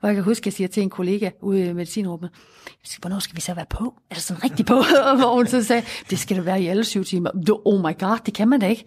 hvor 0.00 0.08
jeg 0.08 0.16
kan 0.16 0.24
huske, 0.24 0.42
at 0.42 0.46
jeg 0.46 0.52
siger 0.52 0.68
til 0.68 0.82
en 0.82 0.90
kollega 0.90 1.30
ude 1.42 1.66
i 1.66 1.72
medicinrummet, 1.72 2.30
jeg 2.66 2.90
siger, 2.90 3.00
hvornår 3.00 3.18
skal 3.18 3.36
vi 3.36 3.40
så 3.40 3.54
være 3.54 3.66
på? 3.70 3.94
Altså 4.10 4.26
sådan 4.26 4.44
rigtig 4.44 4.66
på, 4.66 4.74
hvor 5.18 5.34
hun 5.34 5.46
så 5.46 5.62
sagde, 5.62 5.82
det 6.10 6.18
skal 6.18 6.36
det 6.36 6.46
være 6.46 6.62
i 6.62 6.66
alle 6.66 6.84
syv 6.84 7.04
timer. 7.04 7.30
Oh 7.64 7.80
my 7.80 7.98
god, 7.98 8.18
det 8.26 8.34
kan 8.34 8.48
man 8.48 8.60
da 8.60 8.66
ikke. 8.68 8.84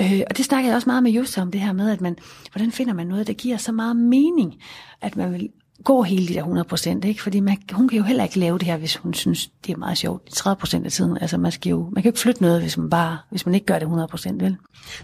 Øh, 0.00 0.20
og 0.30 0.36
det 0.36 0.44
snakkede 0.44 0.68
jeg 0.68 0.76
også 0.76 0.88
meget 0.88 1.02
med 1.02 1.10
Just 1.10 1.38
om, 1.38 1.50
det 1.50 1.60
her 1.60 1.72
med, 1.72 1.90
at 1.90 2.00
man, 2.00 2.16
hvordan 2.52 2.72
finder 2.72 2.94
man 2.94 3.06
noget, 3.06 3.26
der 3.26 3.32
giver 3.32 3.56
så 3.56 3.72
meget 3.72 3.96
mening, 3.96 4.54
at 5.00 5.16
man 5.16 5.32
vil 5.32 5.48
gå 5.84 6.02
hele 6.02 6.28
de 6.28 6.34
der 6.34 6.40
100 6.40 6.64
procent, 6.64 7.04
ikke? 7.04 7.22
Fordi 7.22 7.40
man, 7.40 7.58
hun 7.72 7.88
kan 7.88 7.98
jo 7.98 8.04
heller 8.04 8.24
ikke 8.24 8.38
lave 8.38 8.58
det 8.58 8.66
her, 8.66 8.76
hvis 8.76 8.96
hun 8.96 9.14
synes, 9.14 9.50
det 9.66 9.72
er 9.72 9.76
meget 9.76 9.98
sjovt. 9.98 10.30
30 10.30 10.56
procent 10.60 10.86
af 10.86 10.92
tiden. 10.92 11.18
Altså, 11.20 11.38
man, 11.38 11.52
skal 11.52 11.70
jo, 11.70 11.78
man 11.78 12.02
kan 12.02 12.04
jo 12.04 12.08
ikke 12.08 12.18
flytte 12.18 12.42
noget, 12.42 12.60
hvis 12.60 12.76
man 12.76 12.90
bare, 12.90 13.18
hvis 13.30 13.46
man 13.46 13.54
ikke 13.54 13.66
gør 13.66 13.74
det 13.74 13.82
100 13.82 14.08
procent, 14.08 14.42
vel? 14.42 14.56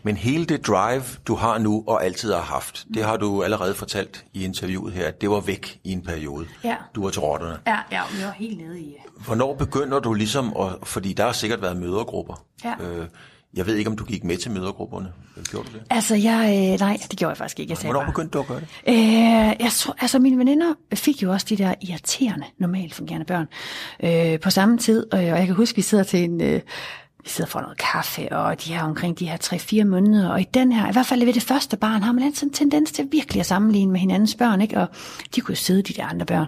Men 0.02 0.16
hele 0.16 0.44
det 0.44 0.66
drive, 0.66 1.02
du 1.26 1.34
har 1.34 1.58
nu 1.58 1.84
og 1.86 2.04
altid 2.04 2.32
har 2.32 2.40
haft, 2.40 2.86
det 2.94 3.04
har 3.04 3.16
du 3.16 3.42
allerede 3.42 3.74
fortalt 3.74 4.24
i 4.34 4.44
interviewet 4.44 4.92
her, 4.92 5.06
at 5.06 5.20
det 5.20 5.30
var 5.30 5.40
væk 5.40 5.80
i 5.84 5.92
en 5.92 6.02
periode. 6.02 6.46
Ja. 6.64 6.76
Du 6.94 7.02
var 7.02 7.10
til 7.10 7.20
rotterne. 7.20 7.58
Ja, 7.66 7.78
ja, 7.92 8.02
vi 8.16 8.24
var 8.24 8.30
helt 8.30 8.58
nede 8.58 8.80
i... 8.80 8.96
Hvornår 9.26 9.54
begynder 9.54 10.00
du 10.00 10.14
ligesom, 10.14 10.56
at, 10.60 10.88
fordi 10.88 11.12
der 11.12 11.24
har 11.24 11.32
sikkert 11.32 11.62
været 11.62 11.76
mødergrupper. 11.76 12.44
Ja. 12.64 12.74
Øh, 12.80 13.06
jeg 13.54 13.66
ved 13.66 13.76
ikke, 13.76 13.90
om 13.90 13.96
du 13.96 14.04
gik 14.04 14.24
med 14.24 14.36
til 14.36 14.50
mødergrupperne. 14.50 15.12
Gjorde 15.50 15.68
du 15.68 15.72
det? 15.72 15.82
Altså, 15.90 16.14
jeg, 16.14 16.70
øh, 16.72 16.80
nej, 16.80 16.98
det 17.10 17.18
gjorde 17.18 17.30
jeg 17.30 17.36
faktisk 17.36 17.60
ikke. 17.60 17.70
Jeg 17.72 17.78
Hvornår 17.82 18.00
bare, 18.00 18.12
begyndte 18.12 18.30
du 18.32 18.38
at 18.38 18.46
gøre 18.46 18.60
det? 18.60 18.68
Øh, 18.88 19.64
jeg 19.64 19.70
tror, 19.76 19.96
altså 20.00 20.18
mine 20.18 20.38
veninder 20.38 20.74
fik 20.94 21.22
jo 21.22 21.32
også 21.32 21.46
de 21.48 21.56
der 21.56 21.74
irriterende, 21.80 22.46
normalt 22.58 22.94
fungerende 22.94 23.26
børn 23.26 23.46
øh, 24.02 24.40
på 24.40 24.50
samme 24.50 24.78
tid, 24.78 25.06
øh, 25.14 25.20
og 25.20 25.24
jeg 25.26 25.46
kan 25.46 25.54
huske, 25.54 25.76
vi 25.76 25.82
sidder 25.82 26.04
til 26.04 26.24
en, 26.24 26.40
øh, 26.40 26.60
vi 27.22 27.28
sidder 27.28 27.50
for 27.50 27.60
noget 27.60 27.78
kaffe, 27.78 28.32
og 28.32 28.64
de 28.64 28.74
er 28.74 28.82
omkring 28.82 29.18
de 29.18 29.28
her 29.28 29.36
3-4 29.82 29.84
måneder, 29.84 30.28
og 30.30 30.40
i 30.40 30.46
den 30.54 30.72
her, 30.72 30.88
i 30.88 30.92
hvert 30.92 31.06
fald 31.06 31.24
ved 31.24 31.32
det 31.32 31.42
første 31.42 31.76
barn, 31.76 32.02
har 32.02 32.12
man 32.12 32.24
altid 32.24 32.46
en 32.46 32.52
tendens 32.52 32.92
til 32.92 33.08
virkelig 33.12 33.40
at 33.40 33.46
sammenligne 33.46 33.92
med 33.92 34.00
hinandens 34.00 34.34
børn, 34.34 34.60
ikke? 34.60 34.80
og 34.80 34.88
de 35.34 35.40
kunne 35.40 35.52
jo 35.52 35.56
sidde, 35.56 35.82
de 35.82 35.92
der 35.92 36.06
andre 36.06 36.26
børn, 36.26 36.46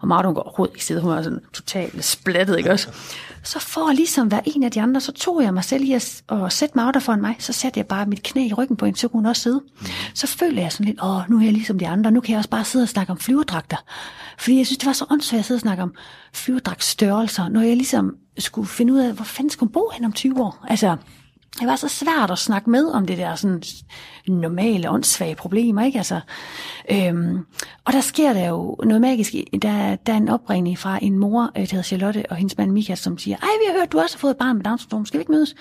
og 0.00 0.08
Martin 0.08 0.34
går 0.34 0.42
overhovedet 0.42 0.74
ikke 0.74 0.84
sidde, 0.84 1.00
hun 1.00 1.10
var 1.10 1.22
sådan 1.22 1.40
totalt 1.52 2.04
splattet, 2.04 2.58
ikke 2.58 2.70
også? 2.70 2.88
Så 3.48 3.58
for 3.58 3.90
at 3.90 3.96
ligesom 3.96 4.30
være 4.30 4.48
en 4.48 4.62
af 4.62 4.70
de 4.70 4.82
andre, 4.82 5.00
så 5.00 5.12
tog 5.12 5.42
jeg 5.42 5.54
mig 5.54 5.64
selv 5.64 5.84
i 5.84 5.92
at, 5.92 6.22
at 6.28 6.52
sætte 6.52 6.78
mig 6.78 6.94
der 6.94 7.00
foran 7.00 7.20
mig, 7.20 7.36
så 7.38 7.52
satte 7.52 7.78
jeg 7.78 7.86
bare 7.86 8.06
mit 8.06 8.22
knæ 8.22 8.46
i 8.46 8.52
ryggen 8.52 8.76
på 8.76 8.84
hende, 8.84 8.98
så 8.98 9.08
kunne 9.08 9.18
hun 9.18 9.26
også 9.26 9.42
sidde. 9.42 9.62
Så 10.14 10.26
føler 10.26 10.62
jeg 10.62 10.72
sådan 10.72 10.86
lidt, 10.86 11.02
åh, 11.02 11.30
nu 11.30 11.38
er 11.38 11.44
jeg 11.44 11.52
ligesom 11.52 11.78
de 11.78 11.88
andre, 11.88 12.10
nu 12.10 12.20
kan 12.20 12.30
jeg 12.30 12.38
også 12.38 12.50
bare 12.50 12.64
sidde 12.64 12.82
og 12.82 12.88
snakke 12.88 13.12
om 13.12 13.18
flyverdragter. 13.18 13.76
Fordi 14.38 14.58
jeg 14.58 14.66
synes, 14.66 14.78
det 14.78 14.86
var 14.86 14.92
så 14.92 15.04
åndssvagt 15.10 15.38
at 15.38 15.44
sidde 15.44 15.56
og 15.56 15.60
snakke 15.60 15.82
om 15.82 15.94
flyverdragtstørrelser, 16.32 17.48
når 17.48 17.60
jeg 17.60 17.76
ligesom 17.76 18.16
skulle 18.38 18.68
finde 18.68 18.92
ud 18.92 18.98
af, 18.98 19.12
hvor 19.12 19.24
fanden 19.24 19.50
skulle 19.50 19.68
hun 19.68 19.72
bo 19.72 19.90
hen 19.94 20.04
om 20.04 20.12
20 20.12 20.40
år? 20.42 20.64
Altså, 20.68 20.96
det 21.58 21.66
var 21.66 21.76
så 21.76 21.88
svært 21.88 22.30
at 22.30 22.38
snakke 22.38 22.70
med 22.70 22.86
om 22.86 23.06
det 23.06 23.18
der 23.18 23.34
sådan 23.34 23.62
normale, 24.28 24.90
åndssvage 24.90 25.34
problemer, 25.34 25.84
ikke? 25.84 25.98
Altså, 25.98 26.20
øhm, 26.90 27.46
og 27.84 27.92
der 27.92 28.00
sker 28.00 28.32
der 28.32 28.48
jo 28.48 28.76
noget 28.84 29.00
magisk. 29.00 29.32
Der, 29.62 29.96
der 29.96 30.12
er 30.12 30.16
en 30.16 30.28
opringning 30.28 30.78
fra 30.78 30.98
en 31.02 31.18
mor, 31.18 31.42
øh, 31.56 31.62
der 31.62 31.70
hedder 31.70 31.82
Charlotte, 31.82 32.24
og 32.30 32.36
hendes 32.36 32.58
mand 32.58 32.70
Mika, 32.70 32.94
som 32.94 33.18
siger, 33.18 33.36
ej, 33.36 33.48
vi 33.60 33.72
har 33.72 33.78
hørt, 33.78 33.92
du 33.92 34.00
også 34.00 34.16
har 34.16 34.20
fået 34.20 34.30
et 34.30 34.36
barn 34.36 34.56
med 34.56 34.64
Down 34.64 34.78
syndrom, 34.78 35.06
skal 35.06 35.18
vi 35.18 35.22
ikke 35.22 35.32
mødes? 35.32 35.54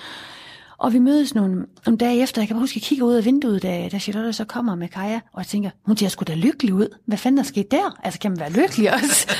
Og 0.79 0.93
vi 0.93 0.99
mødes 0.99 1.35
nogle, 1.35 1.65
nogle 1.85 1.97
dage 1.97 2.21
efter, 2.21 2.41
jeg 2.41 2.47
kan 2.47 2.55
bare 2.55 2.61
huske, 2.61 2.71
at 2.71 2.75
jeg 2.75 2.83
kigger 2.87 3.05
ud 3.05 3.13
af 3.13 3.25
vinduet, 3.25 3.63
da, 3.63 3.89
da 3.91 3.99
Charlotte 3.99 4.33
så 4.33 4.45
kommer 4.45 4.75
med 4.75 4.87
Kaja, 4.87 5.19
og 5.33 5.39
jeg 5.39 5.47
tænker, 5.47 5.69
hun 5.85 5.97
ser 5.97 6.07
sgu 6.07 6.23
da 6.27 6.35
lykkelig 6.35 6.73
ud. 6.73 6.87
Hvad 7.05 7.17
fanden 7.17 7.39
er 7.39 7.43
sket 7.43 7.71
der? 7.71 7.99
Altså, 8.03 8.19
kan 8.19 8.31
man 8.31 8.39
være 8.39 8.51
lykkelig 8.51 8.93
også? 8.93 9.35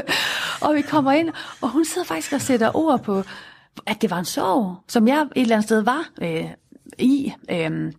og 0.66 0.74
vi 0.74 0.82
kommer 0.82 1.12
ind, 1.12 1.28
og 1.60 1.68
hun 1.68 1.84
sidder 1.84 2.06
faktisk 2.06 2.32
og 2.32 2.40
sætter 2.40 2.76
ord 2.76 3.02
på, 3.02 3.22
at 3.86 4.02
det 4.02 4.10
var 4.10 4.18
en 4.18 4.24
sorg, 4.24 4.76
som 4.88 5.08
jeg 5.08 5.20
et 5.20 5.28
eller 5.36 5.56
andet 5.56 5.68
sted 5.68 5.80
var 5.80 6.10
øh, 6.22 6.50
i. 6.98 7.32
Øh, 7.50 7.92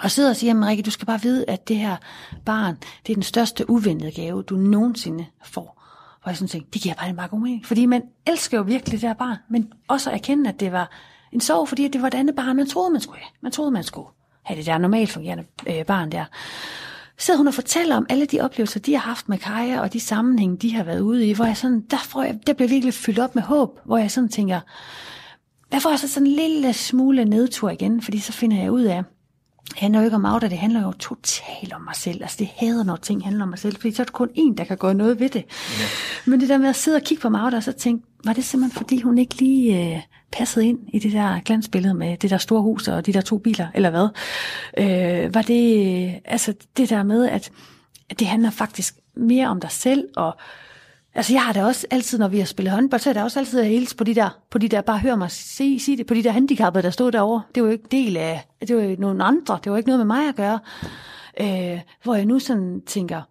og 0.00 0.10
sidder 0.10 0.30
og 0.30 0.36
siger, 0.36 0.54
men 0.54 0.66
Rikke, 0.68 0.82
du 0.82 0.90
skal 0.90 1.06
bare 1.06 1.22
vide, 1.22 1.44
at 1.48 1.68
det 1.68 1.76
her 1.76 1.96
barn, 2.44 2.76
det 3.06 3.12
er 3.12 3.16
den 3.16 3.22
største 3.22 3.70
uventede 3.70 4.12
gave, 4.12 4.42
du 4.42 4.56
nogensinde 4.56 5.26
får. 5.44 5.82
Og 6.22 6.30
jeg 6.30 6.36
sådan 6.36 6.48
tænkte, 6.48 6.70
det 6.72 6.82
giver 6.82 6.94
bare 6.94 7.08
en 7.08 7.14
meget 7.14 7.30
god 7.30 7.40
mening. 7.40 7.66
Fordi 7.66 7.86
man 7.86 8.02
elsker 8.26 8.58
jo 8.58 8.62
virkelig 8.62 9.00
det 9.00 9.08
her 9.08 9.14
barn, 9.14 9.36
men 9.50 9.72
også 9.88 10.10
at 10.10 10.16
erkende, 10.16 10.50
at 10.50 10.60
det 10.60 10.72
var 10.72 10.90
en 11.32 11.40
sorg, 11.40 11.68
fordi 11.68 11.88
det 11.88 12.02
var 12.02 12.08
det 12.08 12.18
andet 12.18 12.36
barn, 12.36 12.56
man 12.56 12.68
troede, 12.68 12.90
man 12.90 13.00
skulle 13.00 13.18
have. 13.18 13.30
Man 13.40 13.52
troede, 13.52 13.70
man 13.70 13.84
skulle 13.84 14.08
have 14.42 14.58
det 14.58 14.66
der 14.66 14.78
normalt 14.78 15.10
fungerende 15.10 15.44
øh, 15.66 15.84
barn 15.84 16.12
der. 16.12 16.24
Så 17.18 17.26
sidder 17.26 17.38
hun 17.38 17.48
og 17.48 17.54
fortæller 17.54 17.96
om 17.96 18.06
alle 18.08 18.26
de 18.26 18.40
oplevelser, 18.40 18.80
de 18.80 18.92
har 18.92 19.00
haft 19.00 19.28
med 19.28 19.38
Kaja, 19.38 19.80
og 19.80 19.92
de 19.92 20.00
sammenhænge, 20.00 20.56
de 20.56 20.74
har 20.74 20.84
været 20.84 21.00
ude 21.00 21.26
i, 21.26 21.32
hvor 21.32 21.44
jeg 21.44 21.56
sådan, 21.56 21.80
der, 21.80 21.96
får 21.96 22.22
jeg, 22.22 22.38
der 22.46 22.52
bliver 22.52 22.68
virkelig 22.68 22.94
fyldt 22.94 23.18
op 23.18 23.34
med 23.34 23.42
håb, 23.42 23.80
hvor 23.84 23.98
jeg 23.98 24.10
sådan 24.10 24.28
tænker, 24.28 24.60
der 25.72 25.78
får 25.78 25.90
jeg 25.90 25.98
så 25.98 26.08
sådan 26.08 26.26
en 26.26 26.32
lille 26.32 26.72
smule 26.72 27.24
nedtur 27.24 27.70
igen, 27.70 28.02
fordi 28.02 28.18
så 28.18 28.32
finder 28.32 28.62
jeg 28.62 28.70
ud 28.70 28.82
af, 28.82 29.04
det 29.70 29.78
handler 29.78 30.00
jo 30.00 30.04
ikke 30.04 30.14
om 30.14 30.20
Magda, 30.20 30.48
det 30.48 30.58
handler 30.58 30.82
jo 30.82 30.92
totalt 30.92 31.72
om 31.72 31.80
mig 31.80 31.96
selv. 31.96 32.22
Altså 32.22 32.36
det 32.38 32.48
hader, 32.56 32.84
når 32.84 32.96
ting 32.96 33.24
handler 33.24 33.42
om 33.42 33.48
mig 33.48 33.58
selv, 33.58 33.76
fordi 33.76 33.94
så 33.94 34.02
er 34.02 34.04
det 34.04 34.12
kun 34.12 34.28
en, 34.34 34.56
der 34.56 34.64
kan 34.64 34.76
gøre 34.76 34.94
noget 34.94 35.20
ved 35.20 35.28
det. 35.28 35.44
Ja. 35.80 35.84
Men 36.30 36.40
det 36.40 36.48
der 36.48 36.58
med 36.58 36.68
at 36.68 36.76
sidde 36.76 36.96
og 36.96 37.02
kigge 37.02 37.20
på 37.20 37.28
Magda, 37.28 37.56
og 37.56 37.62
så 37.62 37.72
tænke, 37.72 38.06
var 38.24 38.32
det 38.32 38.44
simpelthen 38.44 38.78
fordi, 38.78 39.00
hun 39.00 39.18
ikke 39.18 39.34
lige 39.34 39.94
øh, 39.94 40.00
passede 40.32 40.66
ind 40.66 40.78
i 40.92 40.98
det 40.98 41.12
der 41.12 41.40
glansbillede 41.40 41.94
med 41.94 42.16
det 42.16 42.30
der 42.30 42.38
store 42.38 42.62
hus 42.62 42.88
og 42.88 43.06
de 43.06 43.12
der 43.12 43.20
to 43.20 43.38
biler, 43.38 43.68
eller 43.74 43.90
hvad? 43.90 44.08
Øh, 44.78 45.34
var 45.34 45.42
det, 45.42 46.04
øh, 46.06 46.14
altså 46.24 46.54
det 46.76 46.90
der 46.90 47.02
med, 47.02 47.28
at, 47.28 47.50
at 48.10 48.18
det 48.18 48.26
handler 48.26 48.50
faktisk 48.50 48.94
mere 49.16 49.48
om 49.48 49.60
dig 49.60 49.70
selv, 49.70 50.04
og 50.16 50.36
Altså 51.20 51.32
jeg 51.32 51.42
har 51.42 51.52
da 51.52 51.64
også 51.64 51.86
altid, 51.90 52.18
når 52.18 52.28
vi 52.28 52.38
har 52.38 52.46
spillet 52.46 52.74
håndbold, 52.74 53.00
så 53.00 53.10
er 53.10 53.14
der 53.14 53.22
også 53.22 53.38
altid 53.38 53.62
hils 53.62 53.94
på 53.94 54.04
de 54.04 54.14
der, 54.14 54.38
på 54.50 54.58
de 54.58 54.68
der, 54.68 54.80
bare 54.80 54.98
hør 54.98 55.16
mig 55.16 55.30
sige, 55.30 55.80
sige 55.80 55.96
det, 55.96 56.06
på 56.06 56.14
de 56.14 56.22
der 56.22 56.30
handicappede, 56.30 56.82
der 56.82 56.90
stod 56.90 57.12
derovre. 57.12 57.42
Det 57.54 57.62
var 57.62 57.68
jo 57.68 57.72
ikke 57.72 57.88
del 57.90 58.16
af, 58.16 58.46
det 58.60 58.76
var 58.76 58.82
jo 58.82 58.96
nogle 58.98 59.24
andre, 59.24 59.58
det 59.64 59.72
var 59.72 59.78
ikke 59.78 59.88
noget 59.88 60.06
med 60.06 60.16
mig 60.16 60.28
at 60.28 60.36
gøre. 60.36 60.58
Øh, 61.40 61.80
hvor 62.02 62.14
jeg 62.14 62.26
nu 62.26 62.38
sådan 62.38 62.80
tænker, 62.86 63.22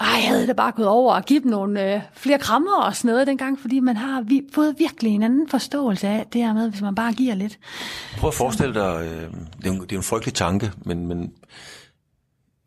ej, 0.00 0.06
jeg 0.06 0.28
havde 0.28 0.46
da 0.46 0.52
bare 0.52 0.72
gået 0.72 0.88
over 0.88 1.14
og 1.14 1.24
givet 1.24 1.42
dem 1.42 1.50
nogle 1.50 1.94
øh, 1.94 2.00
flere 2.12 2.38
krammer 2.38 2.82
og 2.82 2.96
sådan 2.96 3.10
noget 3.10 3.26
dengang, 3.26 3.60
fordi 3.60 3.80
man 3.80 3.96
har 3.96 4.20
vi, 4.20 4.42
fået 4.54 4.74
virkelig 4.78 5.12
en 5.12 5.22
anden 5.22 5.48
forståelse 5.48 6.08
af 6.08 6.26
det 6.32 6.40
her 6.40 6.52
med, 6.52 6.70
hvis 6.70 6.80
man 6.80 6.94
bare 6.94 7.12
giver 7.12 7.34
lidt. 7.34 7.58
Prøv 8.16 8.28
at 8.28 8.34
forestille 8.34 8.74
dig, 8.74 9.00
øh, 9.04 9.30
det, 9.58 9.66
er 9.66 9.70
en, 9.70 9.80
det 9.80 9.92
er 9.92 9.96
en 9.96 10.02
frygtelig 10.02 10.34
tanke, 10.34 10.72
men, 10.84 11.06
men 11.06 11.32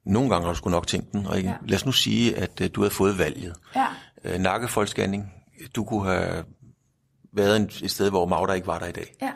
nogle 0.06 0.30
gange 0.30 0.46
har 0.46 0.54
du 0.54 0.58
sgu 0.58 0.70
nok 0.70 0.88
tænkt 0.88 1.12
den. 1.12 1.26
Og 1.26 1.38
ikke? 1.38 1.50
Ja. 1.50 1.56
Lad 1.66 1.76
os 1.76 1.86
nu 1.86 1.92
sige, 1.92 2.38
at 2.38 2.62
øh, 2.62 2.70
du 2.76 2.82
havde 2.82 2.94
fået 2.94 3.18
valget. 3.18 3.54
Ja. 3.76 3.86
Øh, 4.28 4.40
nakkefoldscanning. 4.40 5.34
Du 5.76 5.84
kunne 5.84 6.12
have 6.12 6.44
været 7.34 7.82
et 7.84 7.92
sted, 7.92 8.10
hvor 8.10 8.26
Magda 8.26 8.54
ikke 8.54 8.68
var 8.68 8.80
der 8.80 8.86
i 8.88 8.92
dag. 8.92 9.16
Ja. 9.22 9.32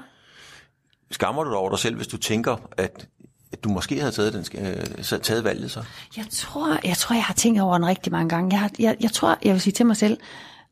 Skammer 1.11 1.43
du 1.43 1.49
dig 1.49 1.57
over 1.57 1.69
dig 1.69 1.79
selv, 1.79 1.95
hvis 1.95 2.07
du 2.07 2.17
tænker, 2.17 2.69
at, 2.77 3.07
at 3.51 3.63
du 3.63 3.69
måske 3.69 3.99
havde 3.99 4.11
taget, 4.11 4.33
den, 4.33 4.45
øh, 4.65 5.21
taget 5.21 5.43
valget 5.43 5.71
så? 5.71 5.83
Jeg 6.17 6.25
tror, 6.31 6.79
jeg 6.83 6.97
tror, 6.97 7.13
jeg 7.15 7.23
har 7.23 7.33
tænkt 7.33 7.61
over 7.61 7.77
den 7.77 7.87
rigtig 7.87 8.11
mange 8.11 8.29
gange. 8.29 8.51
Jeg, 8.51 8.59
har, 8.59 8.71
jeg, 8.79 8.97
jeg 8.99 9.11
tror, 9.11 9.37
jeg 9.43 9.53
vil 9.53 9.61
sige 9.61 9.73
til 9.73 9.85
mig 9.85 9.97
selv, 9.97 10.17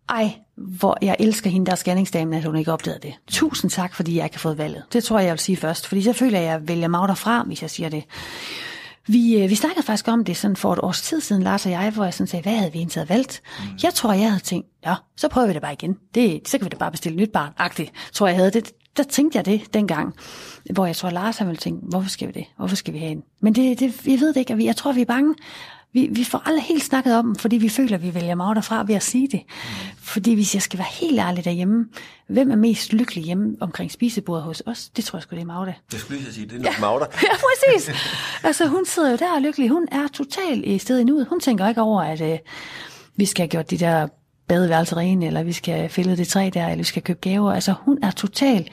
ej, 0.10 0.36
hvor 0.56 0.98
jeg 1.02 1.16
elsker 1.20 1.50
hende 1.50 1.66
der 1.66 1.76
scanningsdamen, 1.76 2.34
at 2.34 2.46
hun 2.46 2.56
ikke 2.56 2.74
opdagede 2.74 3.00
det. 3.02 3.14
Tusind 3.28 3.72
tak, 3.72 3.94
fordi 3.94 4.18
jeg 4.18 4.24
ikke 4.24 4.36
har 4.36 4.40
fået 4.40 4.58
valget. 4.58 4.84
Det 4.94 5.04
tror 5.04 5.20
jeg, 5.20 5.26
jeg 5.26 5.32
vil 5.32 5.40
sige 5.40 5.58
først. 5.58 5.88
Fordi 5.88 6.02
så 6.02 6.14
føler 6.14 6.40
jeg, 6.40 6.48
at 6.48 6.60
jeg 6.60 6.68
vælger 6.68 6.88
Magda 6.88 7.14
fra, 7.14 7.44
hvis 7.44 7.62
jeg 7.62 7.70
siger 7.70 7.90
det. 7.90 8.04
Vi, 9.08 9.44
øh, 9.44 9.50
vi 9.50 9.56
snakkede 9.56 9.86
faktisk 9.86 10.08
om 10.08 10.26
det 10.26 10.38
sådan 10.38 10.56
for 10.56 10.74
et 10.74 10.80
års 10.80 11.02
tid 11.02 11.22
siden, 11.22 11.44
Lars 11.44 11.66
og 11.66 11.72
jeg, 11.72 11.92
hvor 11.92 12.04
jeg 12.04 12.14
sådan 12.14 12.28
sagde, 12.28 12.44
hvad 12.44 12.58
havde 12.58 12.72
vi 12.72 12.78
egentlig 12.78 13.10
valgt? 13.10 13.42
Mm. 13.60 13.66
Jeg 13.84 13.94
tror, 13.94 14.14
jeg 14.14 14.30
havde 14.30 14.44
tænkt, 14.44 14.68
ja, 14.86 14.96
så 15.18 15.28
prøver 15.28 15.48
vi 15.48 15.54
det 15.54 15.62
bare 15.62 15.74
igen. 15.74 15.98
Det, 16.16 16.42
så 16.48 16.58
kan 16.58 16.66
vi 16.66 16.70
da 16.70 16.78
bare 16.78 16.92
bestille 16.92 17.18
nyt 17.18 17.32
barn. 17.32 17.54
Agtigt, 17.58 17.92
tror 18.14 18.28
jeg 18.28 18.36
havde 18.36 18.52
det. 18.52 18.72
Der 18.98 19.04
tænkte 19.04 19.38
jeg 19.38 19.46
det 19.46 19.74
dengang, 19.74 20.16
hvor 20.74 20.86
jeg 20.86 20.96
tror, 20.96 21.10
Lars 21.10 21.38
har 21.38 21.46
ville 21.46 21.58
tænke, 21.58 21.86
hvorfor 21.90 22.10
skal 22.10 22.28
vi 22.28 22.34
det? 22.34 22.46
Hvorfor 22.58 22.76
skal 22.76 22.94
vi 22.94 23.00
have 23.00 23.12
en? 23.12 23.24
Men 23.42 23.56
det, 23.56 23.80
det, 23.80 24.06
jeg 24.06 24.20
ved 24.20 24.34
det 24.34 24.38
ikke, 24.40 24.66
jeg 24.66 24.76
tror, 24.76 24.92
vi 24.92 25.02
er 25.02 25.06
bange. 25.06 25.36
Vi, 25.94 26.10
vi 26.12 26.24
får 26.24 26.42
aldrig 26.46 26.64
helt 26.64 26.84
snakket 26.84 27.16
om 27.16 27.26
dem, 27.26 27.36
fordi 27.36 27.58
vi 27.58 27.70
føler, 27.70 27.96
at 27.96 28.04
vi 28.04 28.14
vælger 28.14 28.36
Magda 28.36 28.60
fra 28.60 28.84
ved 28.88 28.96
at 28.96 29.04
sige 29.04 29.28
det. 29.28 29.42
Mm. 29.48 29.98
Fordi 30.02 30.34
hvis 30.34 30.54
jeg 30.54 30.62
skal 30.62 30.80
være 30.80 30.88
helt 30.92 31.20
ærlig 31.20 31.46
derhjemme, 31.46 31.86
hvem 32.28 32.52
er 32.52 32.56
mest 32.56 32.94
lykkelig 32.94 33.24
hjemme 33.24 33.58
omkring 33.60 33.92
spisebordet 33.92 34.44
hos 34.44 34.64
os? 34.66 34.90
Det 34.90 35.06
tror 35.06 35.18
jeg 35.18 35.24
sgu, 35.24 35.36
det 35.36 35.42
er 35.42 35.46
Magda. 35.46 35.74
Jeg 35.92 36.00
skulle 36.00 36.20
lige 36.20 36.34
sige, 36.34 36.46
det 36.46 36.54
er 36.54 36.58
nok 36.58 36.66
ja. 36.66 36.80
Magda. 36.80 37.06
ja, 37.28 37.36
præcis. 37.36 37.92
altså, 38.44 38.68
hun 38.68 38.86
sidder 38.86 39.12
jo 39.12 39.18
der 39.18 39.36
og 39.36 39.42
lykkelig. 39.42 39.70
Hun 39.70 39.88
er 39.92 40.08
totalt 40.08 40.66
i 40.66 40.78
stedet 40.78 41.06
nu. 41.06 41.24
Hun 41.24 41.40
tænker 41.40 41.68
ikke 41.68 41.82
over, 41.82 42.02
at 42.02 42.22
øh, 42.22 42.38
vi 43.16 43.26
skal 43.26 43.44
have 43.44 43.50
gjort 43.50 43.70
de 43.70 43.78
der 43.78 44.08
badeværelser 44.48 44.98
rene, 44.98 45.28
eller 45.28 45.44
vi 45.44 45.54
skal 45.54 45.90
fælde 45.90 46.18
det 46.18 46.28
træ 46.28 46.50
der, 46.54 46.66
eller 46.66 46.78
vi 46.78 46.84
skal 46.84 47.02
købe 47.02 47.20
gaver. 47.22 47.52
Altså, 47.54 47.74
hun 47.86 48.00
er 48.04 48.12
totalt 48.12 48.72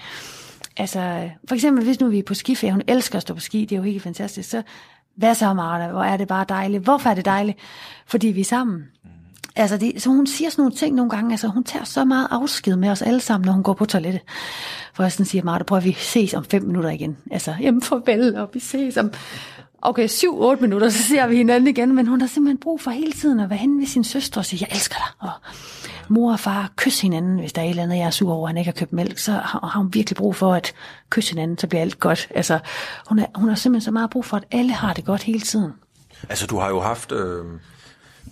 Altså, 0.79 1.31
for 1.49 1.55
eksempel, 1.55 1.85
hvis 1.85 2.01
nu 2.01 2.09
vi 2.09 2.19
er 2.19 2.23
på 2.23 2.35
skiferie, 2.35 2.73
hun 2.73 2.83
elsker 2.89 3.17
at 3.17 3.23
stå 3.23 3.35
på 3.35 3.41
ski, 3.41 3.61
det 3.61 3.73
er 3.73 3.77
jo 3.77 3.83
helt 3.83 4.03
fantastisk, 4.03 4.51
så 4.51 4.63
hvad 5.17 5.35
så, 5.35 5.55
Martha? 5.55 5.89
Hvor 5.89 6.03
er 6.03 6.17
det 6.17 6.29
bare 6.29 6.45
dejligt. 6.49 6.83
Hvorfor 6.83 7.11
er 7.11 7.15
det 7.15 7.25
dejligt? 7.25 7.59
Fordi 8.07 8.27
vi 8.27 8.41
er 8.41 8.45
sammen. 8.45 8.77
Mm. 9.05 9.11
Altså, 9.57 9.77
det, 9.77 10.03
så 10.03 10.09
hun 10.09 10.27
siger 10.27 10.51
sådan 10.51 10.63
nogle 10.63 10.77
ting 10.77 10.97
nogle 10.97 11.11
gange, 11.11 11.31
altså 11.33 11.49
hun 11.49 11.65
tager 11.65 11.85
så 11.85 12.05
meget 12.05 12.29
afsked 12.31 12.77
med 12.77 12.89
os 12.89 13.03
alle 13.03 13.21
sammen, 13.21 13.47
når 13.47 13.53
hun 13.53 13.63
går 13.63 13.73
på 13.73 13.85
toilettet. 13.85 14.23
For 14.95 15.03
jeg 15.03 15.13
sådan 15.13 15.27
siger, 15.27 15.45
Martha, 15.45 15.65
prøv 15.65 15.79
at 15.79 15.85
vi 15.85 15.93
ses 15.93 16.35
om 16.35 16.45
fem 16.45 16.63
minutter 16.63 16.91
igen. 16.91 17.17
Altså, 17.31 17.55
jamen 17.61 17.83
farvel, 17.83 18.37
og 18.37 18.51
vi 18.53 18.61
ses 18.61 18.97
om... 18.97 19.11
Okay, 19.83 20.07
syv, 20.07 20.41
otte 20.41 20.63
minutter, 20.63 20.89
så 20.89 21.03
ser 21.03 21.27
vi 21.27 21.37
hinanden 21.37 21.69
igen, 21.69 21.95
men 21.95 22.07
hun 22.07 22.21
har 22.21 22.29
simpelthen 22.29 22.59
brug 22.59 22.81
for 22.81 22.91
hele 22.91 23.13
tiden 23.13 23.41
at 23.41 23.51
være 23.51 23.59
henne 23.59 23.81
ved 23.81 23.87
sin 23.87 24.05
søster 24.05 24.41
og 24.41 24.45
sige, 24.45 24.67
jeg 24.69 24.77
elsker 24.77 24.97
dig. 24.97 25.29
Og 25.29 25.31
mor 26.09 26.33
og 26.33 26.41
far 26.41 26.73
kysse 26.77 27.03
hinanden, 27.03 27.39
hvis 27.39 27.53
der 27.53 27.63
er 27.63 27.67
et 27.67 27.71
eller 27.71 27.83
andet, 27.83 27.97
jeg 27.97 28.07
er 28.07 28.11
sur 28.11 28.33
over, 28.33 28.49
at 28.49 28.51
han 28.51 28.57
ikke 28.59 28.69
har 28.69 28.79
købt 28.79 28.93
mælk, 28.93 29.19
så 29.19 29.33
har 29.33 29.73
hun 29.77 29.95
virkelig 29.95 30.17
brug 30.17 30.37
for 30.37 30.55
at 30.55 30.75
kysse 31.11 31.31
hinanden, 31.31 31.59
så 31.59 31.67
bliver 31.67 31.83
alt 31.83 31.99
godt. 32.01 32.29
Altså, 32.35 32.59
hun, 33.09 33.19
er, 33.19 33.27
hun 33.35 33.49
har 33.49 33.57
simpelthen 33.57 33.85
så 33.85 33.91
meget 33.91 34.11
brug 34.11 34.25
for, 34.25 34.37
at 34.37 34.45
alle 34.51 34.73
har 34.73 34.93
det 34.93 35.05
godt 35.05 35.23
hele 35.23 35.41
tiden. 35.41 35.73
Altså, 36.29 36.47
du 36.47 36.59
har 36.59 36.69
jo 36.69 36.81
haft, 36.81 37.13
øh, 37.13 37.45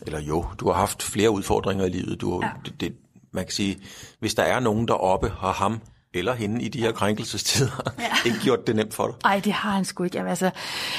eller 0.03 0.21
jo, 0.21 0.45
du 0.61 0.67
har 0.67 0.75
haft 0.75 1.03
flere 1.03 1.31
udfordringer 1.31 1.85
i 1.85 1.89
livet. 1.89 2.21
Du, 2.21 2.41
ja. 2.43 2.51
det, 2.65 2.81
det, 2.81 2.95
man 3.33 3.45
kan 3.45 3.53
sige, 3.53 3.79
hvis 4.21 4.35
der 4.35 4.43
er 4.43 4.61
nogen 4.61 4.89
deroppe, 4.89 5.33
har 5.41 5.53
ham 5.53 5.81
eller 6.15 6.35
hende 6.35 6.63
i 6.63 6.69
de 6.69 6.81
her 6.81 6.93
krænkelsestider, 6.93 7.93
ja. 7.99 8.05
ikke 8.27 8.39
gjort 8.43 8.67
det 8.67 8.77
nemt 8.77 8.95
for 8.95 9.07
dig? 9.07 9.17
Nej, 9.25 9.41
det 9.45 9.53
har 9.53 9.71
han 9.71 9.85
sgu 9.85 10.05
ikke. 10.05 10.21
Altså, 10.21 10.51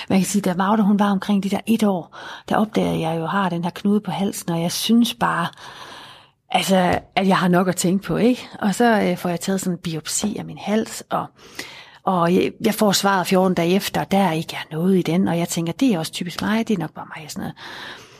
man 0.09 0.20
kan 0.20 0.26
sige, 0.26 0.41
da 0.41 0.53
Magda 0.53 0.84
hun 0.84 0.99
var 0.99 1.11
omkring 1.11 1.43
de 1.43 1.49
der 1.49 1.59
et 1.66 1.84
år, 1.84 2.18
der 2.49 2.57
opdager 2.57 3.09
jeg 3.09 3.20
jo, 3.20 3.26
har 3.26 3.49
den 3.49 3.63
her 3.63 3.72
knude 3.72 4.01
på 4.01 4.11
halsen, 4.11 4.51
og 4.51 4.61
jeg 4.61 4.72
synes 4.72 5.13
bare, 5.13 5.47
altså, 6.51 6.99
at 7.16 7.28
jeg 7.28 7.38
har 7.38 7.47
nok 7.47 7.68
at 7.68 7.76
tænke 7.76 8.03
på, 8.03 8.18
ikke? 8.18 8.47
Og 8.59 8.76
så 8.76 9.01
øh, 9.01 9.18
får 9.18 9.30
jeg 9.30 9.39
taget 9.39 9.61
sådan 9.61 9.74
en 9.74 9.78
biopsi 9.78 10.38
af 10.38 10.45
min 10.45 10.57
hals, 10.57 11.03
og, 11.09 11.26
og 12.03 12.36
jeg, 12.36 12.51
jeg 12.66 12.74
får 12.74 12.91
svaret 12.91 13.28
14 13.28 13.53
dage 13.53 13.76
efter, 13.76 14.03
der 14.03 14.18
er 14.18 14.32
ikke 14.32 14.55
er 14.55 14.76
noget 14.76 14.97
i 14.97 15.01
den, 15.01 15.28
og 15.28 15.38
jeg 15.38 15.49
tænker, 15.49 15.74
det 15.74 15.93
er 15.93 15.99
også 15.99 16.11
typisk 16.11 16.41
mig, 16.41 16.68
det 16.68 16.74
er 16.74 16.80
nok 16.80 16.93
bare 16.93 17.07
mig, 17.18 17.26
sådan 17.32 17.41
noget. 17.41 17.55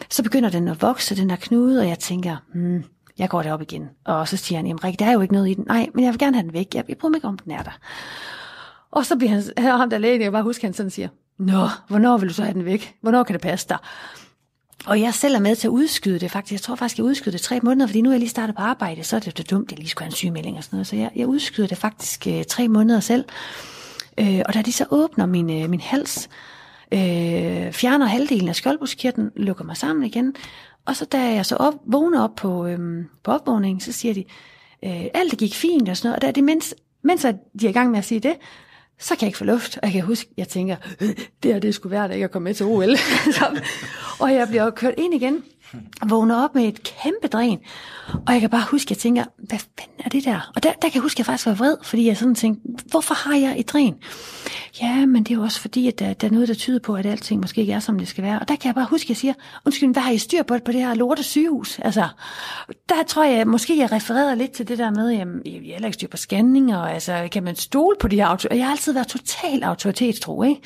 Så 0.10 0.24
begynder 0.24 0.50
den 0.50 0.68
at 0.68 0.82
vokse, 0.82 1.16
den 1.16 1.30
der 1.30 1.36
knude, 1.36 1.82
og 1.82 1.88
jeg 1.88 2.00
tænker, 2.00 2.36
hmm, 2.54 2.84
jeg 3.20 3.30
går 3.30 3.42
derop 3.42 3.62
igen. 3.62 3.90
Og 4.06 4.28
så 4.28 4.38
siger 4.38 4.58
han, 4.58 4.68
jamen 4.68 4.84
Rik, 4.84 5.00
der 5.00 5.06
er 5.06 5.12
jo 5.12 5.22
ikke 5.22 5.34
noget 5.34 5.50
i 5.50 5.54
den. 5.54 5.64
Nej, 5.68 5.90
men 5.94 6.04
jeg 6.04 6.12
vil 6.12 6.20
gerne 6.20 6.36
have 6.36 6.44
den 6.44 6.54
væk. 6.54 6.76
Jeg, 6.76 6.84
jeg 6.88 6.98
prøver 6.98 7.10
mig 7.10 7.18
ikke, 7.18 7.28
om 7.28 7.38
den 7.38 7.52
er 7.52 7.64
der. 7.64 7.78
Og 8.92 9.06
så 9.06 9.16
bliver 9.16 9.32
han, 9.32 9.44
ham 9.80 9.90
der 9.90 9.98
lægen, 9.98 10.22
jeg 10.22 10.32
bare 10.32 10.44
husker, 10.44 10.68
han 10.68 10.74
sådan 10.74 10.90
siger, 10.90 11.08
Nå, 11.38 11.68
hvornår 11.88 12.18
vil 12.18 12.30
du 12.30 12.34
så 12.34 12.44
have 12.44 12.54
den 12.54 12.66
væk? 12.66 12.96
Hvornår 13.02 13.24
kan 13.24 13.34
det 13.34 13.42
passe 13.42 13.70
dig? 13.70 13.78
Og 14.86 15.02
jeg 15.02 15.14
selv 15.14 15.36
er 15.36 15.40
med 15.40 15.56
til 15.56 15.68
at 15.68 15.72
udskyde 15.72 16.20
det 16.20 16.32
faktisk. 16.32 16.52
Jeg 16.52 16.62
tror 16.62 16.76
faktisk, 16.76 16.98
jeg 16.98 17.06
udskyder 17.06 17.32
det 17.32 17.42
tre 17.42 17.60
måneder, 17.64 17.88
fordi 17.88 18.02
nu 18.02 18.10
er 18.10 18.14
jeg 18.14 18.20
lige 18.20 18.30
startet 18.30 18.56
på 18.56 18.62
arbejde, 18.62 19.04
så 19.04 19.16
er 19.16 19.20
det 19.20 19.40
jo 19.40 19.58
dumt, 19.58 19.68
at 19.68 19.72
jeg 19.72 19.80
lige 19.80 19.90
skulle 19.90 20.04
have 20.04 20.10
en 20.10 20.16
sygemelding 20.16 20.58
og 20.58 20.64
sådan 20.64 20.78
noget. 20.78 20.88
Så 20.88 20.96
jeg, 20.96 21.12
jeg 21.16 21.28
udskyder 21.28 21.68
det 21.68 21.78
faktisk 21.78 22.28
øh, 22.28 22.44
tre 22.44 22.68
måneder 22.68 23.00
selv. 23.00 23.26
Øh, 24.20 24.42
og 24.46 24.54
da 24.54 24.62
de 24.62 24.72
så 24.72 24.86
åbner 24.90 25.26
min, 25.26 25.64
øh, 25.64 25.70
min 25.70 25.82
hals, 25.82 26.30
øh, 26.92 27.72
fjerner 27.72 28.06
halvdelen 28.06 28.50
af 28.50 28.56
skjoldbruskkirtlen, 28.56 29.32
lukker 29.36 29.64
mig 29.64 29.78
sammen 29.78 30.06
igen, 30.06 30.36
og 30.86 30.96
så 30.96 31.06
da 31.06 31.18
jeg 31.18 31.46
så 31.46 31.56
op, 31.56 31.74
vågner 31.86 32.24
op 32.24 32.36
på, 32.36 32.66
øhm, 32.66 33.06
på 33.24 33.32
opvågningen, 33.32 33.80
så 33.80 33.92
siger 33.92 34.14
de, 34.14 34.24
øh, 34.86 35.06
alt 35.14 35.32
det 35.32 35.40
gik 35.40 35.56
fint 35.56 35.90
og 35.90 35.98
sådan 35.98 36.08
noget. 36.08 36.16
Og 36.16 36.22
da 36.22 36.32
det, 36.32 36.44
mens, 36.44 36.76
mens 37.02 37.22
de 37.60 37.66
er 37.66 37.70
i 37.70 37.74
gang 37.74 37.92
med 37.92 38.00
at 38.00 38.06
sige 38.06 38.20
det, 38.20 38.36
så 39.00 39.16
kan 39.16 39.22
jeg 39.22 39.28
ikke 39.28 39.38
få 39.38 39.46
luft. 39.46 39.78
Og 39.78 39.84
jeg 39.84 39.92
kan 39.92 40.02
huske, 40.02 40.30
jeg 40.38 40.48
tænker, 40.48 40.76
øh, 41.02 41.10
det 41.44 41.54
her 41.54 41.60
det 41.60 41.76
skulle 41.76 41.92
være, 41.92 42.04
at 42.04 42.10
jeg 42.10 42.16
ikke 42.16 42.24
er 42.24 42.28
kommet 42.28 42.50
med 42.50 42.54
til 42.54 42.66
OL. 42.66 42.98
så, 43.38 43.62
og 44.20 44.34
jeg 44.34 44.48
bliver 44.48 44.70
kørt 44.70 44.94
ind 44.98 45.14
igen. 45.14 45.44
Vågner 46.10 46.44
op 46.44 46.56
med 46.56 46.68
et 46.68 46.84
kæmpe 46.84 47.28
dræn, 47.28 47.60
og 48.28 48.34
jeg 48.34 48.42
kan 48.42 48.50
bare 48.50 48.66
huske, 48.72 48.88
at 48.88 48.90
jeg 48.90 48.98
tænker, 48.98 49.24
hvad 49.38 49.60
fanden 49.60 50.06
er 50.06 50.10
det 50.10 50.26
der? 50.26 50.52
Og 50.56 50.64
der, 50.64 50.72
der 50.72 50.90
kan 50.90 50.94
jeg 50.94 51.02
huske, 51.02 51.16
at 51.16 51.20
jeg 51.20 51.26
faktisk 51.26 51.46
var 51.46 51.54
vred, 51.54 51.78
fordi 51.84 52.08
jeg 52.08 52.18
sådan 52.18 52.36
tænkte, 52.36 52.62
hvorfor 52.86 53.14
har 53.14 53.36
jeg 53.36 53.60
et 53.60 53.70
dræn? 53.70 53.96
Ja, 54.82 55.06
men 55.06 55.24
det 55.24 55.32
er 55.32 55.36
jo 55.36 55.42
også 55.42 55.62
fordi, 55.62 55.88
at 55.88 56.00
der, 56.00 56.14
der 56.14 56.28
er 56.28 56.32
noget, 56.32 56.48
der 56.48 56.54
tyder 56.54 56.80
på, 56.80 56.96
at 56.96 57.06
alting 57.06 57.42
måske 57.42 57.62
ikke 57.62 57.74
er, 57.74 57.80
som 57.80 58.00
det 58.00 58.08
skal 58.08 58.24
være. 58.24 58.40
Og 58.40 58.48
der 58.48 58.56
kan 58.56 58.68
jeg 58.68 58.76
bare 58.76 58.88
huske, 58.90 59.06
at 59.06 59.10
jeg 59.10 59.18
siger, 59.18 59.34
undskyld, 59.66 59.94
hvad 59.94 60.04
har 60.04 60.12
I 60.12 60.18
styr 60.18 60.44
på, 60.44 60.58
på 60.66 60.72
det 60.72 60.82
her 60.82 60.94
lorte 60.94 61.24
sygehus? 61.24 61.80
Altså, 61.80 62.08
der 62.90 63.04
tror 63.08 63.24
jeg, 63.24 63.48
måske 63.48 63.78
jeg 63.78 63.92
refererede 63.92 64.36
lidt 64.36 64.52
til 64.52 64.68
det 64.68 64.78
der 64.78 64.92
med, 64.92 65.12
jamen, 65.12 65.42
jeg 65.46 65.54
har 65.54 65.60
heller 65.62 65.88
ikke 65.88 65.94
styr 65.94 66.08
på 66.08 66.18
scanning, 66.18 66.76
og 66.76 66.94
altså, 66.94 67.28
kan 67.32 67.44
man 67.44 67.56
stole 67.56 67.96
på 68.00 68.08
de 68.08 68.16
her 68.16 68.26
autoriteter? 68.26 68.56
Jeg 68.56 68.66
har 68.66 68.72
altid 68.72 68.94
været 68.94 69.08
total 69.08 69.64
autoritetstro, 69.64 70.44
ikke? 70.44 70.62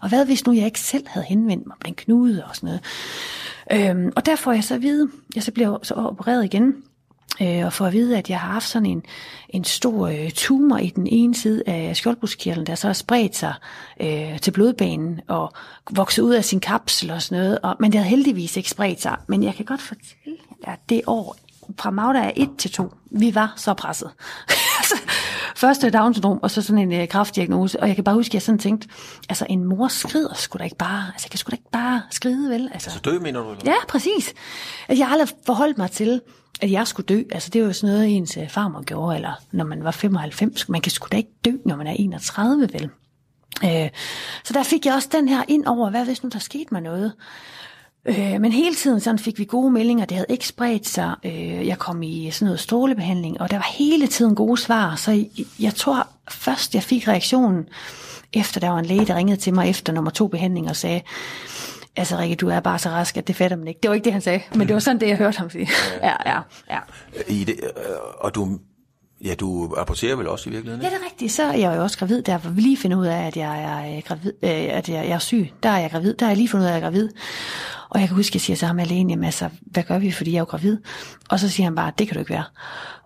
Og 0.00 0.08
hvad 0.08 0.26
hvis 0.26 0.46
nu 0.46 0.52
jeg 0.52 0.64
ikke 0.64 0.80
selv 0.80 1.08
havde 1.08 1.26
henvendt 1.26 1.66
mig 1.66 1.74
om 1.74 1.82
den 1.84 1.94
knude 1.94 2.44
og 2.48 2.56
sådan 2.56 2.66
noget? 2.66 2.80
Øhm, 3.72 4.12
og 4.16 4.26
der 4.26 4.36
får 4.36 4.52
jeg 4.52 4.64
så 4.64 4.74
at 4.74 4.82
vide, 4.82 5.08
jeg 5.34 5.42
så 5.42 5.52
bliver 5.52 5.78
så 5.82 5.94
opereret 5.94 6.44
igen, 6.44 6.74
øh, 7.42 7.66
og 7.66 7.72
får 7.72 7.86
at 7.86 7.92
vide, 7.92 8.18
at 8.18 8.30
jeg 8.30 8.40
har 8.40 8.52
haft 8.52 8.68
sådan 8.68 8.86
en, 8.86 9.02
en 9.48 9.64
stor 9.64 10.08
øh, 10.08 10.30
tumor 10.30 10.78
i 10.78 10.88
den 10.88 11.06
ene 11.06 11.34
side 11.34 11.62
af 11.66 11.96
skjoldbruskkirtlen, 11.96 12.66
der 12.66 12.74
så 12.74 12.86
har 12.86 12.94
spredt 12.94 13.36
sig 13.36 13.54
øh, 14.00 14.38
til 14.40 14.50
blodbanen 14.50 15.20
og 15.28 15.52
vokset 15.90 16.22
ud 16.22 16.34
af 16.34 16.44
sin 16.44 16.60
kapsel 16.60 17.10
og 17.10 17.22
sådan 17.22 17.44
noget. 17.44 17.58
Og, 17.62 17.76
men 17.80 17.92
det 17.92 18.00
havde 18.00 18.10
heldigvis 18.10 18.56
ikke 18.56 18.70
spredt 18.70 19.02
sig. 19.02 19.16
Men 19.26 19.42
jeg 19.42 19.54
kan 19.54 19.64
godt 19.64 19.82
fortælle, 19.82 20.38
at 20.64 20.78
det 20.88 21.02
år 21.06 21.36
fra 21.80 21.90
Magda 21.90 22.18
er 22.20 22.30
1 22.36 22.48
til 22.58 22.72
2, 22.72 22.94
vi 23.10 23.34
var 23.34 23.52
så 23.56 23.74
presset. 23.74 24.10
Altså, 24.78 24.94
Først 25.56 25.84
Down 25.92 26.14
syndrom, 26.14 26.38
og 26.42 26.50
så 26.50 26.62
sådan 26.62 26.92
en 26.92 27.00
øh, 27.00 27.08
kraftdiagnose. 27.08 27.80
Og 27.80 27.88
jeg 27.88 27.94
kan 27.94 28.04
bare 28.04 28.14
huske, 28.14 28.30
at 28.30 28.34
jeg 28.34 28.42
sådan 28.42 28.58
tænkte, 28.58 28.88
altså 29.28 29.46
en 29.48 29.64
mor 29.64 29.88
skrider 29.88 30.34
sgu 30.34 30.58
da 30.58 30.64
ikke 30.64 30.76
bare. 30.76 31.06
Altså 31.12 31.26
jeg 31.26 31.30
kan 31.30 31.38
sgu 31.38 31.50
da 31.50 31.54
ikke 31.54 31.70
bare 31.72 32.02
skride, 32.10 32.50
vel? 32.50 32.70
Altså, 32.72 32.90
Så 32.90 32.98
dø, 32.98 33.18
mener 33.18 33.40
du? 33.40 33.50
Eller? 33.50 33.62
Ja, 33.72 33.76
præcis. 33.88 34.34
Altså, 34.88 35.00
jeg 35.00 35.06
har 35.06 35.12
aldrig 35.12 35.28
forholdt 35.46 35.78
mig 35.78 35.90
til, 35.90 36.20
at 36.60 36.70
jeg 36.70 36.86
skulle 36.86 37.06
dø. 37.06 37.22
Altså, 37.32 37.50
det 37.50 37.60
var 37.60 37.66
jo 37.66 37.72
sådan 37.72 37.94
noget, 37.94 38.16
ens 38.16 38.36
øh, 38.36 38.48
farmor 38.48 38.82
gjorde, 38.82 39.16
eller 39.16 39.32
når 39.52 39.64
man 39.64 39.84
var 39.84 39.90
95. 39.90 40.68
Man 40.68 40.80
kan 40.80 40.92
sgu 40.92 41.08
da 41.12 41.16
ikke 41.16 41.32
dø, 41.44 41.50
når 41.66 41.76
man 41.76 41.86
er 41.86 41.92
31, 41.92 42.68
vel? 42.72 42.90
Øh, 43.64 43.88
så 44.44 44.52
der 44.52 44.62
fik 44.62 44.86
jeg 44.86 44.94
også 44.94 45.08
den 45.12 45.28
her 45.28 45.42
ind 45.48 45.66
over, 45.66 45.90
hvad 45.90 46.04
hvis 46.04 46.22
nu 46.22 46.28
der 46.32 46.38
skete 46.38 46.66
mig 46.72 46.80
noget? 46.80 47.12
Øh, 48.06 48.40
men 48.40 48.52
hele 48.52 48.74
tiden 48.74 49.00
sådan 49.00 49.18
fik 49.18 49.38
vi 49.38 49.44
gode 49.44 49.70
meldinger, 49.70 50.04
det 50.04 50.16
havde 50.16 50.26
ikke 50.28 50.46
spredt 50.46 50.86
sig. 50.86 51.14
Øh, 51.24 51.66
jeg 51.66 51.78
kom 51.78 52.02
i 52.02 52.30
sådan 52.30 52.46
noget 52.46 52.60
strålebehandling, 52.60 53.40
og 53.40 53.50
der 53.50 53.56
var 53.56 53.72
hele 53.78 54.06
tiden 54.06 54.34
gode 54.34 54.60
svar. 54.60 54.96
Så 54.96 55.10
jeg, 55.10 55.26
jeg 55.60 55.74
tror 55.74 56.08
først, 56.30 56.74
jeg 56.74 56.82
fik 56.82 57.08
reaktionen, 57.08 57.68
efter 58.32 58.60
der 58.60 58.68
var 58.68 58.78
en 58.78 58.84
læge, 58.84 59.06
der 59.06 59.14
ringede 59.16 59.40
til 59.40 59.54
mig 59.54 59.70
efter 59.70 59.92
nummer 59.92 60.10
to 60.10 60.26
behandling 60.28 60.68
og 60.68 60.76
sagde, 60.76 61.00
altså 61.96 62.18
Rikke, 62.18 62.36
du 62.36 62.48
er 62.48 62.60
bare 62.60 62.78
så 62.78 62.88
rask, 62.88 63.16
at 63.16 63.28
det 63.28 63.36
fatter 63.36 63.56
man 63.56 63.68
ikke. 63.68 63.80
Det 63.82 63.88
var 63.88 63.94
ikke 63.94 64.04
det, 64.04 64.12
han 64.12 64.22
sagde, 64.22 64.40
men 64.54 64.66
det 64.66 64.74
var 64.74 64.80
sådan 64.80 65.00
det, 65.00 65.08
jeg 65.08 65.16
hørte 65.16 65.38
ham 65.38 65.50
sige. 65.50 65.68
Ja, 66.02 66.14
ja, 66.30 66.40
ja. 66.70 66.78
I 67.28 67.44
det, 67.44 67.60
øh, 67.62 67.70
og 68.20 68.34
du, 68.34 68.58
ja, 69.24 69.34
du 69.34 69.66
rapporterer 69.66 70.16
vel 70.16 70.28
også 70.28 70.50
i 70.50 70.52
virkeligheden? 70.52 70.82
Ja, 70.82 70.88
ikke? 70.88 70.98
det 70.98 71.02
er 71.02 71.10
rigtigt. 71.10 71.32
Så 71.32 71.42
er 71.42 71.52
jeg 71.52 71.76
jo 71.76 71.82
også 71.82 71.98
gravid, 71.98 72.22
der 72.22 72.38
hvor 72.38 72.50
vi 72.50 72.60
lige 72.60 72.76
finder 72.76 72.96
ud 72.96 73.06
af, 73.06 73.26
at 73.26 73.36
jeg 73.36 73.62
er, 73.62 73.96
øh, 73.96 74.02
gravid, 74.06 74.32
øh, 74.42 74.50
at 74.50 74.88
jeg, 74.88 75.08
jeg 75.08 75.14
er 75.14 75.18
syg. 75.18 75.52
Der 75.62 75.68
er 75.68 75.78
jeg 75.78 75.90
gravid. 75.90 76.14
Der 76.14 76.26
er 76.26 76.30
jeg 76.30 76.36
lige 76.36 76.48
fundet 76.48 76.66
ud 76.66 76.70
af, 76.70 76.74
at 76.76 76.80
jeg 76.80 76.86
er 76.86 76.90
gravid. 76.90 77.08
Og 77.88 78.00
jeg 78.00 78.08
kan 78.08 78.16
huske, 78.16 78.30
at 78.30 78.34
jeg 78.34 78.40
siger 78.40 78.56
til 78.56 78.66
ham 78.66 78.78
alene, 78.78 79.10
jamen 79.12 79.24
altså, 79.24 79.48
hvad 79.60 79.82
gør 79.82 79.98
vi, 79.98 80.10
fordi 80.10 80.30
jeg 80.30 80.36
er 80.36 80.40
jo 80.40 80.44
gravid? 80.44 80.78
Og 81.30 81.40
så 81.40 81.48
siger 81.48 81.64
han 81.64 81.74
bare, 81.74 81.92
det 81.98 82.08
kan 82.08 82.14
du 82.14 82.20
ikke 82.20 82.32
være. 82.32 82.44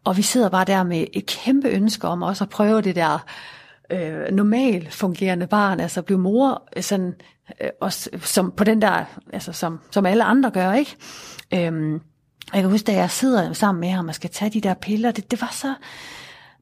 Og 0.04 0.16
vi 0.16 0.22
sidder 0.22 0.48
bare 0.48 0.64
der 0.64 0.82
med 0.82 1.04
et 1.12 1.26
kæmpe 1.26 1.68
ønske 1.68 2.08
om 2.08 2.22
også 2.22 2.44
at 2.44 2.50
prøve 2.50 2.82
det 2.82 2.96
der 2.96 3.24
øh, 3.92 4.30
normalt 4.32 4.94
fungerende 4.94 5.46
barn, 5.46 5.80
altså 5.80 6.02
blive 6.02 6.18
mor, 6.18 6.62
øh, 6.76 6.82
sådan, 6.82 7.14
øh, 7.60 7.70
også, 7.80 8.10
som 8.20 8.52
på 8.56 8.64
den 8.64 8.82
der, 8.82 9.04
altså 9.32 9.52
som, 9.52 9.80
som 9.90 10.06
alle 10.06 10.24
andre 10.24 10.50
gør, 10.50 10.72
ikke? 10.72 10.96
Øhm, 11.54 12.00
og 12.50 12.54
jeg 12.54 12.62
kan 12.62 12.70
huske, 12.70 12.86
da 12.86 12.92
jeg 12.92 13.10
sidder 13.10 13.52
sammen 13.52 13.80
med 13.80 13.90
ham 13.90 14.08
og 14.08 14.14
skal 14.14 14.30
tage 14.30 14.50
de 14.50 14.60
der 14.60 14.74
piller, 14.74 15.10
det, 15.10 15.30
det 15.30 15.40
var 15.40 15.50
så 15.52 15.74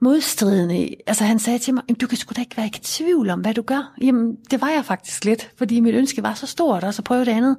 modstridende. 0.01 0.95
Altså 1.07 1.25
han 1.25 1.39
sagde 1.39 1.59
til 1.59 1.75
mig, 1.75 1.83
du 2.01 2.07
kan 2.07 2.19
sgu 2.19 2.33
da 2.37 2.41
ikke 2.41 2.57
være 2.57 2.67
i 2.67 2.71
tvivl 2.83 3.31
om, 3.31 3.41
hvad 3.41 3.55
du 3.55 3.63
gør. 3.63 3.93
Jamen, 4.03 4.37
det 4.51 4.61
var 4.61 4.69
jeg 4.69 4.85
faktisk 4.85 5.25
lidt, 5.25 5.51
fordi 5.59 5.81
mit 5.81 5.95
ønske 5.95 6.23
var 6.23 6.35
så 6.35 6.47
stort 6.47 6.85
og 6.85 6.95
så 6.95 7.03
prøve 7.03 7.25
det 7.25 7.33
andet. 7.33 7.57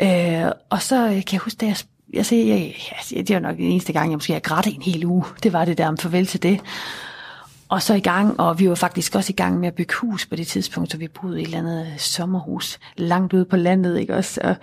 Øh, 0.00 0.52
og 0.70 0.82
så 0.82 0.96
kan 1.06 1.32
jeg 1.32 1.40
huske, 1.40 1.58
da 1.58 1.66
jeg, 1.66 1.76
jeg, 2.12 2.26
jeg, 2.32 2.48
jeg, 2.48 2.74
jeg, 3.12 3.28
det 3.28 3.34
var 3.34 3.40
nok 3.40 3.56
den 3.56 3.64
eneste 3.64 3.92
gang, 3.92 4.10
jeg 4.10 4.16
måske 4.16 4.32
har 4.32 4.40
grædt 4.40 4.66
en 4.66 4.82
hel 4.82 5.04
uge. 5.04 5.24
Det 5.42 5.52
var 5.52 5.64
det 5.64 5.78
der 5.78 5.88
om 5.88 5.98
farvel 5.98 6.26
til 6.26 6.42
det. 6.42 6.60
Og 7.68 7.82
så 7.82 7.94
i 7.94 8.00
gang, 8.00 8.40
og 8.40 8.58
vi 8.58 8.68
var 8.68 8.74
faktisk 8.74 9.14
også 9.14 9.32
i 9.32 9.36
gang 9.36 9.60
med 9.60 9.68
at 9.68 9.74
bygge 9.74 9.94
hus 9.94 10.26
på 10.26 10.36
det 10.36 10.46
tidspunkt, 10.46 10.92
så 10.92 10.98
vi 10.98 11.08
boede 11.08 11.38
i 11.38 11.42
et 11.42 11.46
eller 11.46 11.58
andet 11.58 11.86
sommerhus 11.98 12.78
langt 12.96 13.32
ude 13.32 13.44
på 13.44 13.56
landet, 13.56 13.98
ikke 13.98 14.16
også? 14.16 14.40
Og, 14.44 14.54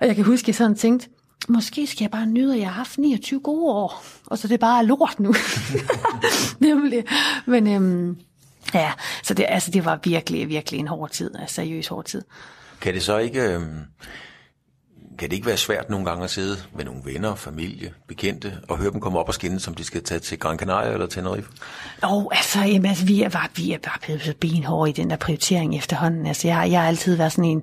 og 0.00 0.06
jeg 0.06 0.16
kan 0.16 0.24
huske, 0.24 0.44
at 0.44 0.48
jeg 0.48 0.54
sådan 0.54 0.76
tænkte, 0.76 1.08
måske 1.48 1.86
skal 1.86 2.04
jeg 2.04 2.10
bare 2.10 2.26
nyde, 2.26 2.54
at 2.54 2.60
jeg 2.60 2.68
har 2.68 2.74
haft 2.74 2.98
29 2.98 3.40
gode 3.40 3.74
år, 3.74 4.04
og 4.26 4.38
så 4.38 4.48
det 4.48 4.60
bare 4.60 4.78
er 4.78 4.82
lort 4.82 5.20
nu. 5.20 5.34
Nemlig. 6.68 7.04
Men 7.46 7.66
øhm, 7.66 8.16
ja, 8.74 8.92
så 9.22 9.34
det, 9.34 9.46
altså, 9.48 9.70
det 9.70 9.84
var 9.84 10.00
virkelig, 10.04 10.48
virkelig 10.48 10.80
en 10.80 10.88
hård 10.88 11.10
tid, 11.10 11.30
altså 11.38 11.54
seriøs 11.54 11.86
hård 11.86 12.04
tid. 12.04 12.22
Kan 12.80 12.94
det 12.94 13.02
så 13.02 13.18
ikke, 13.18 13.40
øh, 13.42 13.60
kan 15.18 15.30
det 15.30 15.32
ikke 15.32 15.46
være 15.46 15.56
svært 15.56 15.90
nogle 15.90 16.06
gange 16.06 16.24
at 16.24 16.30
sidde 16.30 16.56
med 16.74 16.84
nogle 16.84 17.00
venner, 17.04 17.34
familie, 17.34 17.92
bekendte, 18.08 18.58
og 18.68 18.78
høre 18.78 18.92
dem 18.92 19.00
komme 19.00 19.18
op 19.18 19.28
og 19.28 19.34
skinne, 19.34 19.60
som 19.60 19.74
de 19.74 19.84
skal 19.84 20.02
tage 20.02 20.20
til 20.20 20.38
Gran 20.38 20.58
Canaria 20.58 20.92
eller 20.92 21.06
Tenerife? 21.06 21.48
Og 22.02 22.32
altså, 22.36 22.60
jamen, 22.60 22.86
altså 22.86 23.04
vi, 23.04 23.22
er 23.22 23.28
bare, 23.28 23.48
vi 23.56 23.72
er 23.72 23.78
bare 23.78 23.98
blevet 24.02 24.22
så 24.22 24.34
benhårde 24.40 24.90
i 24.90 24.92
den 24.92 25.10
der 25.10 25.16
prioritering 25.16 25.76
efterhånden. 25.76 26.26
Altså, 26.26 26.48
jeg, 26.48 26.68
jeg 26.70 26.80
har 26.80 26.88
altid 26.88 27.16
været 27.16 27.32
sådan 27.32 27.44
en, 27.44 27.62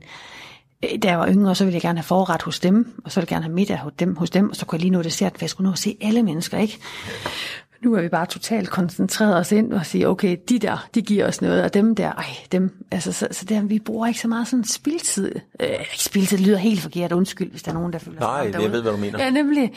da 0.81 1.07
jeg 1.07 1.19
var 1.19 1.27
yngre, 1.27 1.55
så 1.55 1.63
ville 1.63 1.75
jeg 1.75 1.81
gerne 1.81 1.99
have 1.99 2.03
forret 2.03 2.41
hos 2.41 2.59
dem, 2.59 3.01
og 3.05 3.11
så 3.11 3.19
ville 3.19 3.25
jeg 3.31 3.35
gerne 3.35 3.43
have 3.43 3.53
middag 3.53 3.77
hos 3.77 3.93
dem, 3.99 4.15
hos 4.15 4.29
dem 4.29 4.49
og 4.49 4.55
så 4.55 4.65
kunne 4.65 4.77
jeg 4.77 4.81
lige 4.81 4.91
nå 4.91 5.01
dessert, 5.01 5.31
for 5.37 5.41
jeg 5.41 5.49
skulle 5.49 5.65
nå 5.65 5.71
at 5.71 5.79
se 5.79 5.97
alle 6.01 6.23
mennesker, 6.23 6.57
ikke? 6.57 6.79
Nu 7.81 7.93
er 7.93 8.01
vi 8.01 8.09
bare 8.09 8.25
totalt 8.25 8.69
koncentreret 8.69 9.37
os 9.37 9.51
ind 9.51 9.73
og 9.73 9.85
sige, 9.85 10.07
okay, 10.07 10.37
de 10.49 10.59
der, 10.59 10.87
de 10.95 11.01
giver 11.01 11.27
os 11.27 11.41
noget, 11.41 11.63
og 11.63 11.73
dem 11.73 11.95
der, 11.95 12.11
ej, 12.11 12.25
dem, 12.51 12.85
altså, 12.91 13.11
så, 13.11 13.27
så 13.31 13.45
der, 13.45 13.61
vi 13.61 13.79
bruger 13.79 14.07
ikke 14.07 14.19
så 14.19 14.27
meget 14.27 14.47
sådan 14.47 14.63
spildtid. 14.63 15.35
Øh, 15.59 15.69
ikke 15.69 16.03
spildtid, 16.03 16.37
lyder 16.37 16.57
helt 16.57 16.81
forkert, 16.81 17.11
undskyld, 17.11 17.51
hvis 17.51 17.63
der 17.63 17.71
er 17.71 17.75
nogen, 17.75 17.93
der 17.93 17.99
føler 17.99 18.19
sig 18.19 18.51
Nej, 18.51 18.61
jeg 18.61 18.71
ved, 18.71 18.81
hvad 18.81 18.91
du 18.91 18.97
mener. 18.97 19.23
Ja, 19.23 19.29
nemlig, 19.29 19.73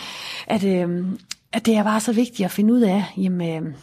at, 0.47 0.65
øh, 0.65 1.05
at 1.53 1.67
det 1.67 1.77
er 1.77 1.83
bare 1.83 2.01
så 2.01 2.13
vigtigt 2.13 2.45
at 2.45 2.51
finde 2.51 2.75
ud 2.75 2.81
af, 2.81 3.05
jamen, 3.17 3.67
øh, 3.67 3.75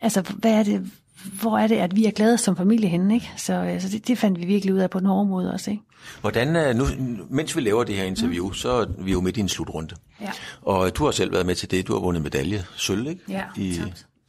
altså, 0.00 0.20
hvad 0.20 0.52
er 0.52 0.62
det, 0.62 0.90
hvor 1.40 1.58
er 1.58 1.66
det, 1.66 1.76
at 1.76 1.96
vi 1.96 2.06
er 2.06 2.10
glade 2.10 2.38
som 2.38 2.56
familie 2.56 2.88
henne, 2.88 3.14
ikke? 3.14 3.30
Så, 3.36 3.52
øh, 3.52 3.80
så 3.80 3.88
det, 3.88 4.08
det 4.08 4.18
fandt 4.18 4.40
vi 4.40 4.44
virkelig 4.44 4.74
ud 4.74 4.78
af 4.78 4.90
på 4.90 5.00
måde 5.28 5.52
også, 5.52 5.70
ikke? 5.70 5.82
Hvordan, 6.20 6.56
øh, 6.56 6.74
nu, 6.74 6.84
mens 7.30 7.56
vi 7.56 7.60
laver 7.60 7.84
det 7.84 7.96
her 7.96 8.04
interview, 8.04 8.46
mm. 8.46 8.54
så 8.54 8.70
er 8.70 8.86
vi 8.98 9.12
jo 9.12 9.20
midt 9.20 9.36
i 9.36 9.40
en 9.40 9.48
slutrunde. 9.48 9.94
Ja. 10.20 10.30
Og 10.62 10.96
du 10.96 11.04
har 11.04 11.10
selv 11.10 11.32
været 11.32 11.46
med 11.46 11.54
til 11.54 11.70
det. 11.70 11.88
Du 11.88 11.92
har 11.92 12.00
vundet 12.00 12.22
medalje. 12.22 12.64
Sølv, 12.76 13.06
ikke? 13.06 13.20
Ja, 13.28 13.42
I, 13.56 13.82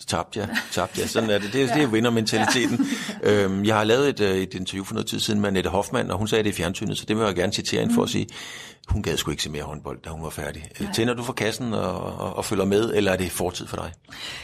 tabt. 0.07 0.33
Tabt, 0.33 0.37
ja. 0.37 0.47
Tabt, 0.71 0.97
ja. 0.99 1.07
Sådan 1.07 1.29
er 1.29 1.37
det. 1.39 1.53
Det, 1.53 1.63
er- 1.63 1.73
det 1.73 1.83
er 1.83 1.87
vindermentaliteten. 1.87 2.87
Øhm, 3.23 3.65
jeg 3.65 3.75
har 3.75 3.83
lavet 3.83 4.09
et, 4.09 4.19
øh, 4.19 4.35
et 4.37 4.53
interview 4.53 4.83
for 4.83 4.93
noget 4.93 5.07
tid 5.07 5.19
siden 5.19 5.39
med 5.39 5.47
Annette 5.49 5.69
Hoffmann, 5.69 6.11
og 6.11 6.17
hun 6.17 6.27
sagde 6.27 6.43
det 6.43 6.49
i 6.49 6.53
fjernsynet, 6.53 6.97
så 6.97 7.05
det 7.07 7.17
vil 7.17 7.23
jeg 7.25 7.35
gerne 7.35 7.53
citere 7.53 7.81
hende 7.81 7.93
for 7.95 8.03
at 8.03 8.09
sige, 8.09 8.27
hun 8.87 9.03
gad 9.03 9.17
sgu 9.17 9.31
ikke 9.31 9.43
se 9.43 9.49
mere 9.49 9.63
håndbold, 9.63 9.99
da 10.05 10.09
hun 10.09 10.23
var 10.23 10.29
færdig. 10.29 10.65
Nej. 10.79 10.91
Tænder 10.93 11.13
du 11.13 11.23
for 11.23 11.33
kassen 11.33 11.73
og, 11.73 12.01
og, 12.19 12.35
og 12.35 12.45
følger 12.45 12.65
med, 12.65 12.91
eller 12.95 13.11
er 13.11 13.17
det 13.17 13.31
fortid 13.31 13.67
for 13.67 13.77
dig? 13.77 13.91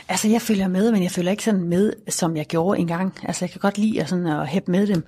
Altså, 0.07 0.27
jeg 0.27 0.41
følger 0.41 0.67
med, 0.67 0.91
men 0.91 1.03
jeg 1.03 1.11
følger 1.11 1.31
ikke 1.31 1.43
sådan 1.43 1.63
med, 1.63 1.93
som 2.09 2.37
jeg 2.37 2.45
gjorde 2.45 2.79
engang. 2.79 3.13
Altså, 3.23 3.45
jeg 3.45 3.51
kan 3.51 3.59
godt 3.59 3.77
lide 3.77 4.01
at, 4.01 4.09
sådan, 4.09 4.27
at 4.27 4.47
hæppe 4.47 4.71
med 4.71 4.87
dem. 4.87 5.03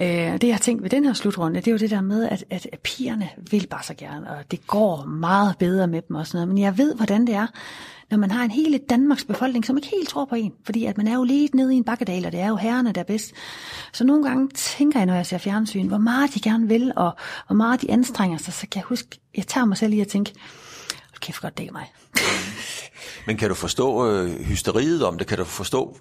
Øh, 0.00 0.06
det, 0.08 0.44
jeg 0.44 0.54
har 0.54 0.58
tænkt 0.58 0.82
ved 0.82 0.90
den 0.90 1.04
her 1.04 1.12
slutrunde, 1.12 1.60
det 1.60 1.68
er 1.68 1.72
jo 1.72 1.78
det 1.78 1.90
der 1.90 2.00
med, 2.00 2.28
at, 2.28 2.44
at 2.50 2.66
pigerne 2.82 3.28
vil 3.50 3.66
bare 3.70 3.82
så 3.82 3.94
gerne, 3.94 4.30
og 4.30 4.36
det 4.50 4.66
går 4.66 5.04
meget 5.04 5.54
bedre 5.58 5.86
med 5.86 6.02
dem 6.08 6.16
og 6.16 6.26
sådan 6.26 6.38
noget. 6.38 6.48
Men 6.48 6.58
jeg 6.58 6.78
ved, 6.78 6.94
hvordan 6.94 7.26
det 7.26 7.34
er, 7.34 7.46
når 8.10 8.18
man 8.18 8.30
har 8.30 8.44
en 8.44 8.50
hele 8.50 8.78
Danmarks 8.78 9.24
befolkning, 9.24 9.66
som 9.66 9.76
ikke 9.76 9.88
helt 9.88 10.08
tror 10.08 10.24
på 10.24 10.34
en. 10.34 10.52
Fordi 10.64 10.84
at 10.84 10.96
man 10.96 11.08
er 11.08 11.14
jo 11.14 11.24
lige 11.24 11.48
nede 11.54 11.74
i 11.74 11.76
en 11.76 11.84
bakkedal, 11.84 12.26
og 12.26 12.32
det 12.32 12.40
er 12.40 12.48
jo 12.48 12.56
herrerne, 12.56 12.92
der 12.92 13.00
er 13.00 13.04
bedst. 13.04 13.32
Så 13.92 14.04
nogle 14.04 14.24
gange 14.24 14.48
tænker 14.54 14.98
jeg, 14.98 15.06
når 15.06 15.14
jeg 15.14 15.26
ser 15.26 15.38
fjernsyn, 15.38 15.88
hvor 15.88 15.98
meget 15.98 16.34
de 16.34 16.40
gerne 16.40 16.68
vil, 16.68 16.92
og 16.96 17.16
hvor 17.46 17.56
meget 17.56 17.82
de 17.82 17.90
anstrenger 17.90 18.38
sig. 18.38 18.52
Så 18.52 18.60
kan 18.60 18.78
jeg 18.78 18.84
huske, 18.84 19.20
jeg 19.36 19.46
tager 19.46 19.64
mig 19.64 19.76
selv 19.76 19.92
i 19.92 20.00
at 20.00 20.08
tænke, 20.08 20.32
hold 21.10 21.20
kæft, 21.20 21.40
godt 21.40 21.58
det 21.58 21.66
er 21.66 21.72
mig. 21.72 21.92
Men 23.26 23.36
kan 23.36 23.48
du 23.48 23.54
forstå 23.54 24.10
øh, 24.10 24.30
hysteriet 24.30 25.04
om 25.04 25.18
det? 25.18 25.26
Kan 25.26 25.38
du 25.38 25.44
forstå 25.44 25.96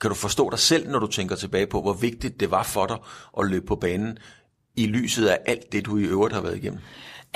kan 0.00 0.10
du 0.10 0.14
forstå 0.14 0.50
dig 0.50 0.58
selv, 0.58 0.90
når 0.90 0.98
du 0.98 1.06
tænker 1.06 1.36
tilbage 1.36 1.66
på, 1.66 1.82
hvor 1.82 1.92
vigtigt 1.92 2.40
det 2.40 2.50
var 2.50 2.62
for 2.62 2.86
dig 2.86 2.96
at 3.38 3.46
løbe 3.46 3.66
på 3.66 3.76
banen 3.76 4.18
i 4.76 4.86
lyset 4.86 5.26
af 5.26 5.38
alt 5.46 5.72
det, 5.72 5.86
du 5.86 5.98
i 5.98 6.02
øvrigt 6.02 6.34
har 6.34 6.40
været 6.40 6.56
igennem? 6.56 6.80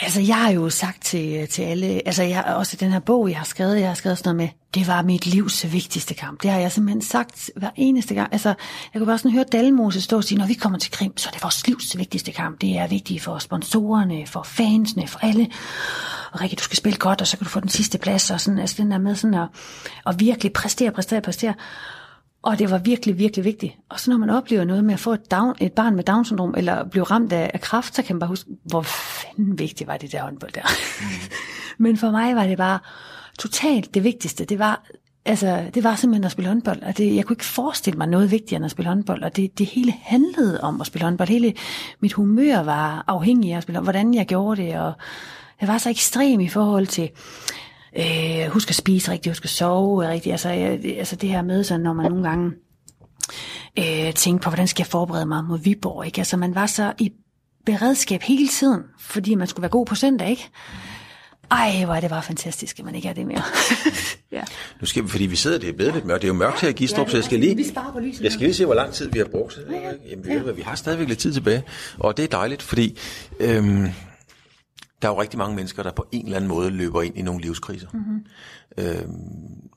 Altså, 0.01 0.21
jeg 0.21 0.37
har 0.37 0.51
jo 0.51 0.71
sagt 0.71 1.03
til, 1.03 1.49
til 1.49 1.63
alle, 1.63 1.87
altså 1.87 2.23
jeg, 2.23 2.45
også 2.45 2.77
i 2.77 2.81
den 2.85 2.93
her 2.93 3.01
bog, 3.01 3.29
jeg 3.29 3.39
har 3.39 3.45
skrevet, 3.45 3.81
jeg 3.81 3.89
har 3.89 3.95
skrevet 3.95 4.19
sådan 4.19 4.37
noget 4.37 4.49
med, 4.49 4.59
det 4.75 4.89
var 4.89 5.03
mit 5.03 5.27
livs 5.27 5.73
vigtigste 5.73 6.15
kamp. 6.15 6.43
Det 6.43 6.51
har 6.51 6.59
jeg 6.59 6.73
simpelthen 6.73 7.03
sagt 7.03 7.51
hver 7.57 7.71
eneste 7.77 8.15
gang. 8.15 8.33
Altså, 8.33 8.49
jeg 8.95 9.01
kunne 9.01 9.07
bare 9.07 9.19
sådan 9.19 9.31
høre 9.31 9.45
Dalmose 9.53 10.01
stå 10.01 10.17
og 10.17 10.25
sige, 10.25 10.39
når 10.39 10.47
vi 10.47 10.55
kommer 10.55 10.79
til 10.79 10.93
Krim, 10.93 11.17
så 11.17 11.29
er 11.29 11.33
det 11.33 11.43
vores 11.43 11.67
livs 11.67 11.99
vigtigste 11.99 12.33
kamp. 12.33 12.61
Det 12.61 12.79
er 12.79 12.87
vigtigt 12.87 13.23
for 13.23 13.39
sponsorerne, 13.39 14.27
for 14.27 14.43
fansene, 14.43 15.07
for 15.07 15.19
alle. 15.19 15.51
Og 16.33 16.41
Rikke, 16.41 16.57
du 16.57 16.63
skal 16.63 16.77
spille 16.77 16.99
godt, 16.99 17.21
og 17.21 17.27
så 17.27 17.37
kan 17.37 17.45
du 17.45 17.51
få 17.51 17.61
den 17.61 17.69
sidste 17.69 17.99
plads, 17.99 18.31
og 18.31 18.41
sådan, 18.41 18.59
altså 18.59 18.83
den 18.83 18.91
der 18.91 18.99
med 18.99 19.15
sådan 19.15 19.35
at, 19.35 19.49
at 20.07 20.21
virkelig 20.21 20.53
præstere, 20.53 20.91
præstere, 20.91 21.21
præstere. 21.21 21.55
Og 22.43 22.59
det 22.59 22.70
var 22.70 22.78
virkelig, 22.78 23.18
virkelig 23.18 23.45
vigtigt. 23.45 23.76
Og 23.89 24.01
så 24.01 24.11
når 24.11 24.18
man 24.18 24.30
oplever 24.30 24.64
noget 24.64 24.84
med 24.84 24.95
at 24.95 25.01
få 25.01 25.12
et, 25.12 25.30
down, 25.30 25.55
et 25.61 25.72
barn 25.72 25.97
med 25.97 26.05
Down-syndrom, 26.05 26.55
eller 26.57 26.84
blive 26.84 27.05
ramt 27.05 27.32
af, 27.32 27.51
af 27.55 27.61
kræft, 27.61 27.95
så 27.95 28.03
kan 28.03 28.16
man 28.16 28.20
bare 28.20 28.28
huske, 28.28 28.51
hvor 28.64 28.82
fanden 28.82 29.59
vigtigt 29.59 29.89
var 29.89 29.97
det 29.97 30.12
der 30.12 30.22
håndbold 30.22 30.53
der. 30.53 30.62
Mm. 31.01 31.07
Men 31.84 31.97
for 31.97 32.11
mig 32.11 32.36
var 32.36 32.47
det 32.47 32.57
bare 32.57 32.78
totalt 33.39 33.95
det 33.95 34.05
vigtigste. 34.05 34.45
Det 34.45 34.59
var, 34.59 34.82
altså, 35.24 35.64
det 35.74 35.84
var 35.84 35.95
simpelthen 35.95 36.24
at 36.24 36.32
spille 36.32 36.49
håndbold, 36.49 36.82
og 36.82 36.99
det, 36.99 37.16
jeg 37.16 37.24
kunne 37.24 37.34
ikke 37.34 37.45
forestille 37.45 37.99
mig 37.99 38.07
noget 38.07 38.30
vigtigere 38.30 38.57
end 38.57 38.64
at 38.64 38.70
spille 38.70 38.89
håndbold, 38.89 39.22
og 39.22 39.36
det, 39.36 39.59
det 39.59 39.66
hele 39.66 39.95
handlede 40.03 40.61
om 40.61 40.80
at 40.80 40.86
spille 40.86 41.05
håndbold. 41.05 41.28
Hele 41.28 41.55
mit 42.01 42.12
humør 42.12 42.62
var 42.62 43.05
afhængig 43.07 43.53
af 43.53 43.57
at 43.57 43.62
spille 43.62 43.76
håndbold, 43.78 43.95
hvordan 43.95 44.14
jeg 44.14 44.26
gjorde 44.26 44.62
det, 44.62 44.76
og 44.80 44.93
jeg 45.61 45.68
var 45.68 45.78
så 45.78 45.91
ekstrem 45.91 46.41
i 46.41 46.49
forhold 46.49 46.86
til, 46.86 47.11
øh, 47.97 48.51
husk 48.51 48.70
at 48.70 48.76
spise 48.76 49.12
rigtigt, 49.12 49.30
husk 49.32 49.45
at 49.45 49.51
sove 49.51 50.09
rigtigt, 50.09 50.32
altså, 50.32 50.49
jeg, 50.49 50.84
altså 50.99 51.16
det 51.16 51.28
her 51.28 51.43
med, 51.43 51.64
så 51.64 51.78
når 51.78 51.93
man 51.93 52.11
nogle 52.11 52.28
gange 52.28 52.53
øh, 53.78 54.14
tænkte 54.14 54.45
på, 54.45 54.51
hvordan 54.51 54.68
skal 54.68 54.82
jeg 54.82 54.86
forberede 54.86 55.26
mig 55.26 55.45
mod 55.45 55.59
Viborg, 55.59 56.07
ikke? 56.07 56.18
Altså 56.18 56.36
man 56.36 56.55
var 56.55 56.66
så 56.66 56.93
i 56.99 57.12
beredskab 57.66 58.22
hele 58.22 58.49
tiden, 58.49 58.82
fordi 59.01 59.34
man 59.34 59.47
skulle 59.47 59.62
være 59.62 59.70
god 59.70 59.86
på 59.86 59.95
søndag, 59.95 60.30
ikke? 60.30 60.51
Ej, 61.51 61.84
hvor 61.84 61.95
er 61.95 62.01
det 62.01 62.11
bare 62.11 62.22
fantastisk, 62.22 62.78
at 62.78 62.84
man 62.84 62.95
ikke 62.95 63.09
er 63.09 63.12
det 63.12 63.26
mere. 63.26 63.43
ja. 64.32 64.43
Nu 64.80 64.86
skal 64.86 65.05
vi, 65.05 65.09
fordi 65.09 65.26
vi 65.26 65.36
sidder, 65.36 65.59
det 65.59 65.68
er 65.68 65.72
blevet 65.72 65.95
lidt 65.95 66.05
mørkt. 66.05 66.22
Det 66.22 66.28
er 66.28 66.32
jo 66.32 66.39
mørkt 66.39 66.61
her 66.61 66.68
i 66.68 66.72
Gistrup, 66.72 67.11
så 67.11 67.16
jeg 67.16 67.24
skal 67.24 67.39
lige... 67.39 67.57
Vi 67.57 67.68
sparer 67.68 67.93
på 67.93 68.01
lyset. 68.01 68.24
Jeg 68.24 68.32
skal 68.32 68.45
lige 68.45 68.55
se, 68.55 68.64
hvor 68.64 68.74
lang 68.74 68.93
tid 68.93 69.11
vi 69.12 69.18
har 69.18 69.26
brugt. 69.26 69.59
Jamen, 70.11 70.26
ved 70.26 70.39
du 70.39 70.45
hvad, 70.45 70.53
vi 70.53 70.62
har 70.62 70.74
stadigvæk 70.74 71.09
lidt 71.09 71.18
tid 71.18 71.32
tilbage. 71.32 71.62
Og 71.99 72.16
det 72.16 72.22
er 72.22 72.28
dejligt, 72.28 72.62
fordi 72.62 72.99
øhm, 73.41 73.89
der 75.03 75.09
er 75.09 75.13
jo 75.13 75.21
rigtig 75.21 75.39
mange 75.39 75.57
mennesker, 75.57 75.83
der 75.83 75.93
på 75.93 76.07
en 76.13 76.25
eller 76.25 76.37
anden 76.37 76.49
måde 76.49 76.71
løber 76.71 77.03
ind 77.03 77.19
i 77.19 77.23
nogle 77.23 77.41
livskriser. 77.41 77.89
Mm-hmm. 77.93 78.27
Øhm, 78.79 79.71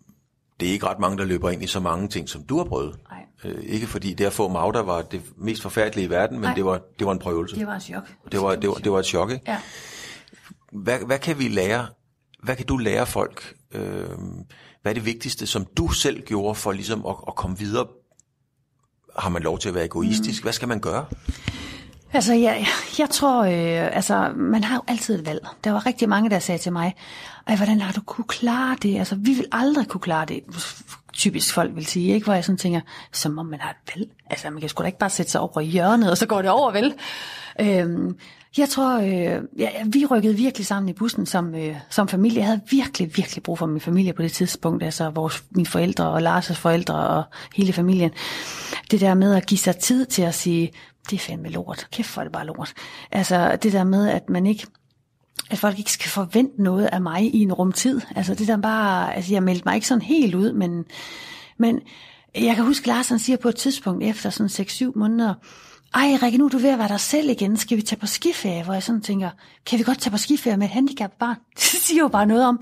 det 0.60 0.68
er 0.70 0.74
ikke 0.74 0.88
ret 0.88 1.00
mange, 1.00 1.18
der 1.18 1.26
løber 1.26 1.50
ind 1.50 1.64
i 1.64 1.68
så 1.68 1.80
mange 1.80 2.08
ting, 2.08 2.30
som 2.30 2.44
du 2.44 2.58
har 2.58 2.64
prøvet. 2.64 3.00
Nej. 3.10 3.26
Øh, 3.44 3.64
ikke 3.64 3.88
fordi 3.88 4.14
det 4.14 4.26
at 4.26 4.34
få 4.34 4.48
Magda 4.48 4.80
var 4.80 5.02
det 5.02 5.22
mest 5.38 5.62
forfærdelige 5.62 6.06
i 6.06 6.10
verden, 6.10 6.38
men 6.38 6.48
Nej. 6.48 6.54
det 6.54 6.66
var, 6.66 6.82
det 7.00 7.08
var 7.08 7.14
en 7.14 7.20
prøvelse. 7.20 7.56
Det 7.56 7.68
var 7.68 7.76
en 7.76 7.82
chok. 7.82 8.04
Det 8.32 8.42
var, 8.42 8.56
det 8.56 8.70
var, 8.70 8.76
det 8.76 8.92
var 8.92 9.00
et 9.00 9.06
chok, 9.06 9.32
ikke? 9.32 9.44
Ja. 9.48 9.58
Hvad, 10.72 11.00
hvad 11.06 11.20
kan 11.20 11.40
vi 11.40 11.48
lære? 11.48 11.88
Hvad 12.44 12.56
kan 12.56 12.66
du 12.66 12.78
lære 12.78 13.06
folk? 13.06 13.56
Øh, 13.72 14.10
hvad 14.82 14.92
er 14.92 14.94
det 14.94 15.06
vigtigste, 15.06 15.48
som 15.48 15.66
du 15.78 15.88
selv 15.88 16.22
gjorde 16.22 16.56
for 16.56 16.72
ligesom 16.72 17.06
at, 17.06 17.16
at 17.28 17.36
komme 17.36 17.58
videre? 17.58 17.88
Har 19.20 19.30
man 19.30 19.42
lov 19.42 19.60
til 19.60 19.70
at 19.70 19.76
være 19.76 19.86
egoistisk? 19.86 20.42
Mm. 20.42 20.46
Hvad 20.46 20.54
skal 20.54 20.68
man 20.68 20.80
gøre? 20.80 21.06
Altså, 22.14 22.34
jeg, 22.34 22.68
jeg 23.00 23.10
tror, 23.10 23.44
øh, 23.44 23.96
altså, 23.96 24.32
man 24.36 24.64
har 24.64 24.76
jo 24.76 24.82
altid 24.88 25.20
et 25.20 25.26
valg. 25.26 25.48
Der 25.64 25.72
var 25.72 25.86
rigtig 25.86 26.10
mange, 26.10 26.30
der 26.30 26.40
sagde 26.40 26.58
til 26.58 26.72
mig, 26.72 26.96
Ej, 27.48 27.56
hvordan 27.56 27.82
har 27.82 27.94
du 27.94 28.02
kunne 28.02 28.26
klare 28.28 28.78
det? 28.82 29.00
Altså, 29.00 29.16
vi 29.16 29.34
vil 29.34 29.46
aldrig 29.52 29.88
kunne 29.88 30.02
klare 30.02 30.26
det. 30.26 30.44
Typisk 31.14 31.54
folk 31.54 31.76
vil 31.76 31.86
sige, 31.86 32.14
ikke? 32.14 32.24
Hvor 32.24 32.34
jeg 32.34 32.44
sådan 32.44 32.58
tænker, 32.58 32.82
som 33.12 33.40
om 33.40 33.46
man 33.46 33.60
har 33.60 33.70
et 33.70 33.96
valg. 33.96 34.10
Altså, 34.30 34.50
man 34.50 34.60
kan 34.60 34.70
sgu 34.70 34.82
da 34.82 34.88
ikke 34.88 35.00
bare 35.00 35.10
sætte 35.10 35.32
sig 35.32 35.42
over 35.42 35.60
i 35.60 35.66
hjørnet, 35.66 36.12
og 36.12 36.18
så 36.18 36.26
går 36.26 36.42
det 36.42 36.52
over, 36.52 36.72
vel? 36.72 36.94
Øhm, 37.62 38.18
jeg 38.58 38.70
tror, 38.70 39.00
øh, 39.00 39.42
ja, 39.58 39.70
vi 39.86 40.06
rykkede 40.06 40.36
virkelig 40.36 40.66
sammen 40.68 40.90
i 40.90 40.94
bussen 40.94 41.26
som, 41.26 41.56
øh, 41.56 41.76
som 41.90 42.08
familie. 42.08 42.38
Jeg 42.38 42.46
havde 42.46 42.62
virkelig, 42.72 43.18
virkelig 43.18 43.44
brug 43.44 43.58
for 43.58 43.66
min 43.66 43.82
familie 43.82 44.14
på 44.14 44.22
det 44.22 44.32
tidspunkt. 44.32 44.84
Altså 44.84 45.10
vores, 45.10 45.44
mine 45.52 45.66
forældre 45.66 46.10
og 46.10 46.20
Lars' 46.20 46.54
forældre 46.54 46.96
og 46.96 47.24
hele 47.56 47.74
familien. 47.74 48.12
Det 48.92 49.02
der 49.02 49.14
med 49.14 49.36
at 49.36 49.46
give 49.46 49.58
sig 49.58 49.78
tid 49.78 50.06
til 50.06 50.22
at 50.22 50.36
sige, 50.36 50.72
det 51.10 51.16
er 51.16 51.20
fandme 51.20 51.50
lort. 51.50 51.88
Kæft 51.92 52.08
for 52.08 52.22
det 52.22 52.32
bare 52.32 52.46
lort. 52.46 52.74
Altså 53.12 53.58
det 53.64 53.74
der 53.74 53.84
med, 53.84 54.10
at 54.10 54.30
man 54.30 54.46
ikke 54.46 54.68
at 55.52 55.58
folk 55.58 55.80
ikke 55.80 55.92
skal 55.92 56.10
forvente 56.10 56.64
noget 56.64 56.86
af 56.86 57.02
mig 57.02 57.36
i 57.36 57.42
en 57.42 57.54
rumtid. 57.54 58.02
Altså 58.16 58.36
det 58.36 58.48
der 58.48 58.58
bare, 58.58 59.16
altså 59.16 59.34
jeg 59.34 59.44
meldte 59.44 59.64
mig 59.66 59.76
ikke 59.76 59.88
sådan 59.88 60.02
helt 60.02 60.36
ud, 60.36 60.54
men, 60.54 60.86
men 61.58 61.80
jeg 62.36 62.56
kan 62.56 62.66
huske, 62.66 62.88
Lars 62.88 63.10
han 63.10 63.20
siger 63.20 63.38
på 63.38 63.50
et 63.50 63.56
tidspunkt 63.56 64.04
efter 64.04 64.30
sådan 64.30 64.68
6-7 64.68 64.92
måneder, 64.96 65.34
ej 65.94 66.18
Rikke, 66.24 66.38
nu 66.38 66.46
er 66.46 66.50
du 66.50 66.58
ved 66.58 66.70
at 66.70 66.80
være 66.80 66.88
dig 66.88 67.00
selv 67.00 67.30
igen, 67.30 67.58
skal 67.58 67.78
vi 67.78 67.82
tage 67.82 68.00
på 68.00 68.08
skiferie? 68.08 68.64
Hvor 68.64 68.74
jeg 68.74 68.84
sådan 68.84 69.02
tænker, 69.02 69.30
kan 69.66 69.80
vi 69.80 69.84
godt 69.84 70.00
tage 70.00 70.12
på 70.12 70.18
skiferie 70.18 70.58
med 70.58 70.68
et 70.68 70.72
handicap 70.72 71.12
barn? 71.20 71.36
Det 71.56 71.64
siger 71.64 72.00
jo 72.00 72.08
bare 72.08 72.26
noget 72.26 72.46
om, 72.46 72.62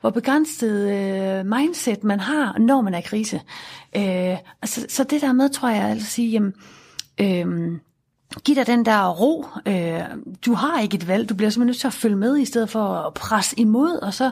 hvor 0.00 0.10
begrænset 0.10 0.90
øh, 0.90 1.46
mindset 1.46 2.04
man 2.04 2.20
har, 2.20 2.58
når 2.58 2.80
man 2.80 2.94
er 2.94 2.98
i 2.98 3.02
krise. 3.02 3.36
Øh, 3.96 4.36
altså, 4.62 4.86
så 4.88 5.04
det 5.04 5.20
der 5.20 5.32
med, 5.32 5.48
tror 5.48 5.68
jeg, 5.68 5.84
at 5.84 6.02
sige, 6.02 6.30
jamen, 6.30 6.52
øh, 6.56 6.79
Giv 8.44 8.56
dig 8.56 8.66
den 8.66 8.84
der 8.84 9.08
ro. 9.08 9.46
Øh, 9.66 10.00
du 10.46 10.54
har 10.54 10.80
ikke 10.80 10.94
et 10.96 11.08
valg. 11.08 11.28
Du 11.28 11.34
bliver 11.34 11.50
simpelthen 11.50 11.66
nødt 11.66 11.78
til 11.78 11.86
at 11.86 11.92
følge 11.92 12.16
med, 12.16 12.38
i 12.38 12.44
stedet 12.44 12.70
for 12.70 12.84
at 12.84 13.14
presse 13.14 13.60
imod. 13.60 13.98
Og 14.02 14.14
så, 14.14 14.30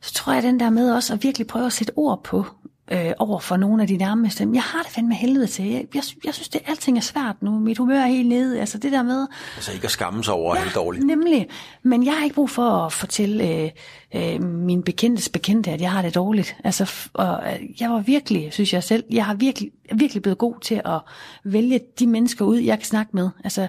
så 0.00 0.12
tror 0.14 0.32
jeg 0.32 0.42
den 0.42 0.60
der 0.60 0.70
med 0.70 0.92
også 0.94 1.12
at 1.12 1.22
virkelig 1.22 1.46
prøve 1.46 1.66
at 1.66 1.72
sætte 1.72 1.92
ord 1.96 2.24
på 2.24 2.46
øh, 2.92 3.12
over 3.18 3.38
for 3.38 3.56
nogle 3.56 3.82
af 3.82 3.88
de 3.88 3.96
nærmeste. 3.96 4.48
Jeg 4.54 4.62
har 4.62 4.82
det 4.82 4.92
fandme 4.92 5.14
helvede 5.14 5.46
til. 5.46 5.64
Jeg, 5.64 5.86
jeg, 5.94 6.02
jeg 6.24 6.34
synes, 6.34 6.48
det 6.48 6.60
alting 6.66 6.96
er 6.96 7.02
svært 7.02 7.42
nu. 7.42 7.58
Mit 7.58 7.78
humør 7.78 8.00
er 8.00 8.06
helt 8.06 8.28
nede. 8.28 8.60
Altså 8.60 8.78
det 8.78 8.92
der 8.92 9.02
med... 9.02 9.26
Altså 9.56 9.72
ikke 9.72 9.84
at 9.84 9.90
skamme 9.90 10.24
sig 10.24 10.34
over 10.34 10.56
ja, 10.56 10.62
helt 10.62 10.74
dårligt. 10.74 11.06
Nemlig. 11.06 11.48
Men 11.82 12.04
jeg 12.06 12.14
har 12.14 12.24
ikke 12.24 12.34
brug 12.34 12.50
for 12.50 12.70
at 12.70 12.92
fortælle 12.92 13.48
øh, 13.48 13.70
øh, 14.14 14.42
min 14.42 14.82
bekendtes 14.82 15.28
bekendte, 15.28 15.70
at 15.70 15.80
jeg 15.80 15.92
har 15.92 16.02
det 16.02 16.14
dårligt. 16.14 16.56
Altså, 16.64 16.92
og, 17.12 17.40
øh, 17.46 17.80
jeg 17.80 17.90
var 17.90 18.00
virkelig, 18.00 18.52
synes 18.52 18.72
jeg 18.72 18.82
selv, 18.82 19.04
jeg 19.10 19.24
har 19.24 19.34
virkelig, 19.34 19.70
virkelig 19.98 20.22
blevet 20.22 20.38
god 20.38 20.54
til 20.60 20.80
at 20.84 21.00
vælge 21.44 21.80
de 21.98 22.06
mennesker 22.06 22.44
ud, 22.44 22.58
jeg 22.58 22.78
kan 22.78 22.86
snakke 22.86 23.10
med. 23.14 23.28
Altså, 23.44 23.68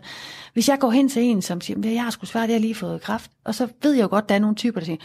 hvis 0.54 0.70
jeg 0.70 0.80
går 0.80 0.92
hen 0.92 1.10
til 1.10 1.24
en, 1.24 1.42
som 1.42 1.62
siger, 1.62 1.90
jeg 1.92 2.04
har 2.04 2.10
sgu 2.10 2.26
svært, 2.26 2.50
jeg 2.50 2.56
har 2.56 2.60
lige 2.60 2.76
fået 2.76 3.02
kraft, 3.02 3.32
og 3.44 3.56
så 3.56 3.68
ved 3.84 3.94
jeg 3.94 4.04
jo 4.04 4.08
godt, 4.08 4.30
der 4.30 4.36
er 4.36 4.40
nogle 4.40 4.56
typer, 4.56 4.80
der 4.80 4.86
siger, 4.86 4.98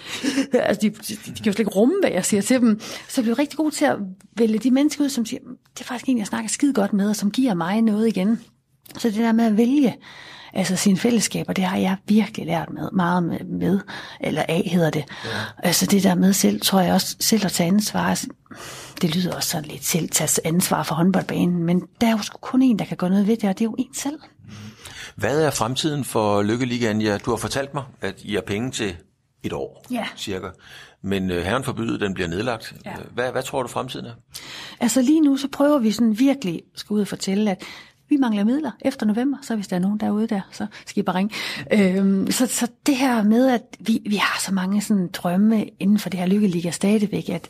altså, 0.68 0.80
de, 0.82 0.90
de, 0.90 1.14
de 1.14 1.34
kan 1.34 1.46
jo 1.46 1.52
slet 1.52 1.58
ikke 1.58 1.70
rumme, 1.70 1.94
hvad 2.00 2.10
jeg 2.10 2.24
siger 2.24 2.40
til 2.40 2.60
dem. 2.60 2.80
Så 2.80 3.20
jeg 3.20 3.22
bliver 3.22 3.38
rigtig 3.38 3.56
god 3.56 3.70
til 3.70 3.84
at 3.84 3.96
vælge 4.36 4.58
de 4.58 4.70
mennesker 4.70 5.04
ud, 5.04 5.08
som 5.08 5.26
siger, 5.26 5.40
det 5.74 5.80
er 5.80 5.84
faktisk 5.84 6.08
en, 6.08 6.18
jeg 6.18 6.26
snakker 6.26 6.48
skide 6.48 6.72
godt 6.72 6.92
med, 6.92 7.08
og 7.08 7.16
som 7.16 7.30
giver 7.30 7.54
mig 7.54 7.82
noget 7.82 8.08
igen. 8.08 8.40
Så 8.98 9.08
det 9.08 9.16
der 9.16 9.32
med 9.32 9.44
at 9.44 9.56
vælge, 9.56 9.96
altså 10.58 10.76
sine 10.76 10.96
fællesskaber, 10.96 11.52
det 11.52 11.64
har 11.64 11.76
jeg 11.76 11.96
virkelig 12.08 12.46
lært 12.46 12.70
med, 12.70 12.90
meget 12.92 13.22
med, 13.22 13.38
med 13.44 13.80
eller 14.20 14.42
af 14.48 14.68
hedder 14.72 14.90
det. 14.90 15.04
Ja. 15.24 15.30
Altså 15.58 15.86
det 15.86 16.02
der 16.02 16.14
med 16.14 16.32
selv, 16.32 16.60
tror 16.60 16.80
jeg 16.80 16.94
også, 16.94 17.16
selv 17.20 17.44
at 17.44 17.52
tage 17.52 17.66
ansvar, 17.68 18.00
altså, 18.00 18.26
det 19.02 19.16
lyder 19.16 19.34
også 19.36 19.48
sådan 19.48 19.68
lidt 19.70 19.84
selv, 19.84 20.08
tage 20.08 20.40
ansvar 20.46 20.82
for 20.82 20.94
håndboldbanen, 20.94 21.64
men 21.64 21.82
der 22.00 22.06
er 22.06 22.10
jo 22.10 22.18
kun 22.40 22.62
en, 22.62 22.78
der 22.78 22.84
kan 22.84 22.96
gøre 22.96 23.10
noget 23.10 23.26
ved 23.26 23.36
det, 23.36 23.48
og 23.48 23.58
det 23.58 23.64
er 23.64 23.68
jo 23.68 23.74
en 23.78 23.94
selv. 23.94 24.18
Hvad 25.16 25.42
er 25.42 25.50
fremtiden 25.50 26.04
for 26.04 26.42
Lykkeligaen? 26.42 27.02
Ja, 27.02 27.18
du 27.18 27.30
har 27.30 27.36
fortalt 27.36 27.74
mig, 27.74 27.82
at 28.00 28.14
I 28.22 28.34
har 28.34 28.40
penge 28.46 28.70
til 28.70 28.96
et 29.42 29.52
år, 29.52 29.84
Ja. 29.90 30.06
cirka. 30.16 30.46
Men 31.02 31.30
øh, 31.30 31.42
herren 31.44 31.64
forbyde, 31.64 32.00
den 32.00 32.14
bliver 32.14 32.28
nedlagt. 32.28 32.74
Ja. 32.86 32.92
Hvad, 33.14 33.32
hvad 33.32 33.42
tror 33.42 33.62
du 33.62 33.68
fremtiden 33.68 34.06
er? 34.06 34.12
Altså 34.80 35.02
lige 35.02 35.20
nu, 35.20 35.36
så 35.36 35.48
prøver 35.52 35.78
vi 35.78 35.90
sådan 35.92 36.18
virkelig, 36.18 36.62
skal 36.76 36.94
ud 36.94 37.00
og 37.00 37.08
fortælle, 37.08 37.50
at 37.50 37.62
vi 38.08 38.16
mangler 38.16 38.44
midler 38.44 38.70
efter 38.80 39.06
november, 39.06 39.38
så 39.42 39.54
hvis 39.54 39.68
der 39.68 39.76
er 39.76 39.80
nogen 39.80 40.00
derude 40.00 40.26
der, 40.26 40.40
så 40.52 40.66
skal 40.86 41.00
I 41.00 41.02
bare 41.02 41.16
ringe. 41.16 41.34
Øhm, 41.72 42.30
så, 42.30 42.46
så 42.46 42.68
det 42.86 42.96
her 42.96 43.22
med, 43.22 43.48
at 43.48 43.62
vi, 43.80 44.02
vi 44.06 44.16
har 44.16 44.40
så 44.40 44.54
mange 44.54 44.82
sådan 44.82 45.08
drømme 45.12 45.64
inden 45.80 45.98
for 45.98 46.10
det 46.10 46.20
her 46.20 46.26
lykkeliga 46.26 46.70
stadigvæk, 46.70 47.28
at 47.28 47.48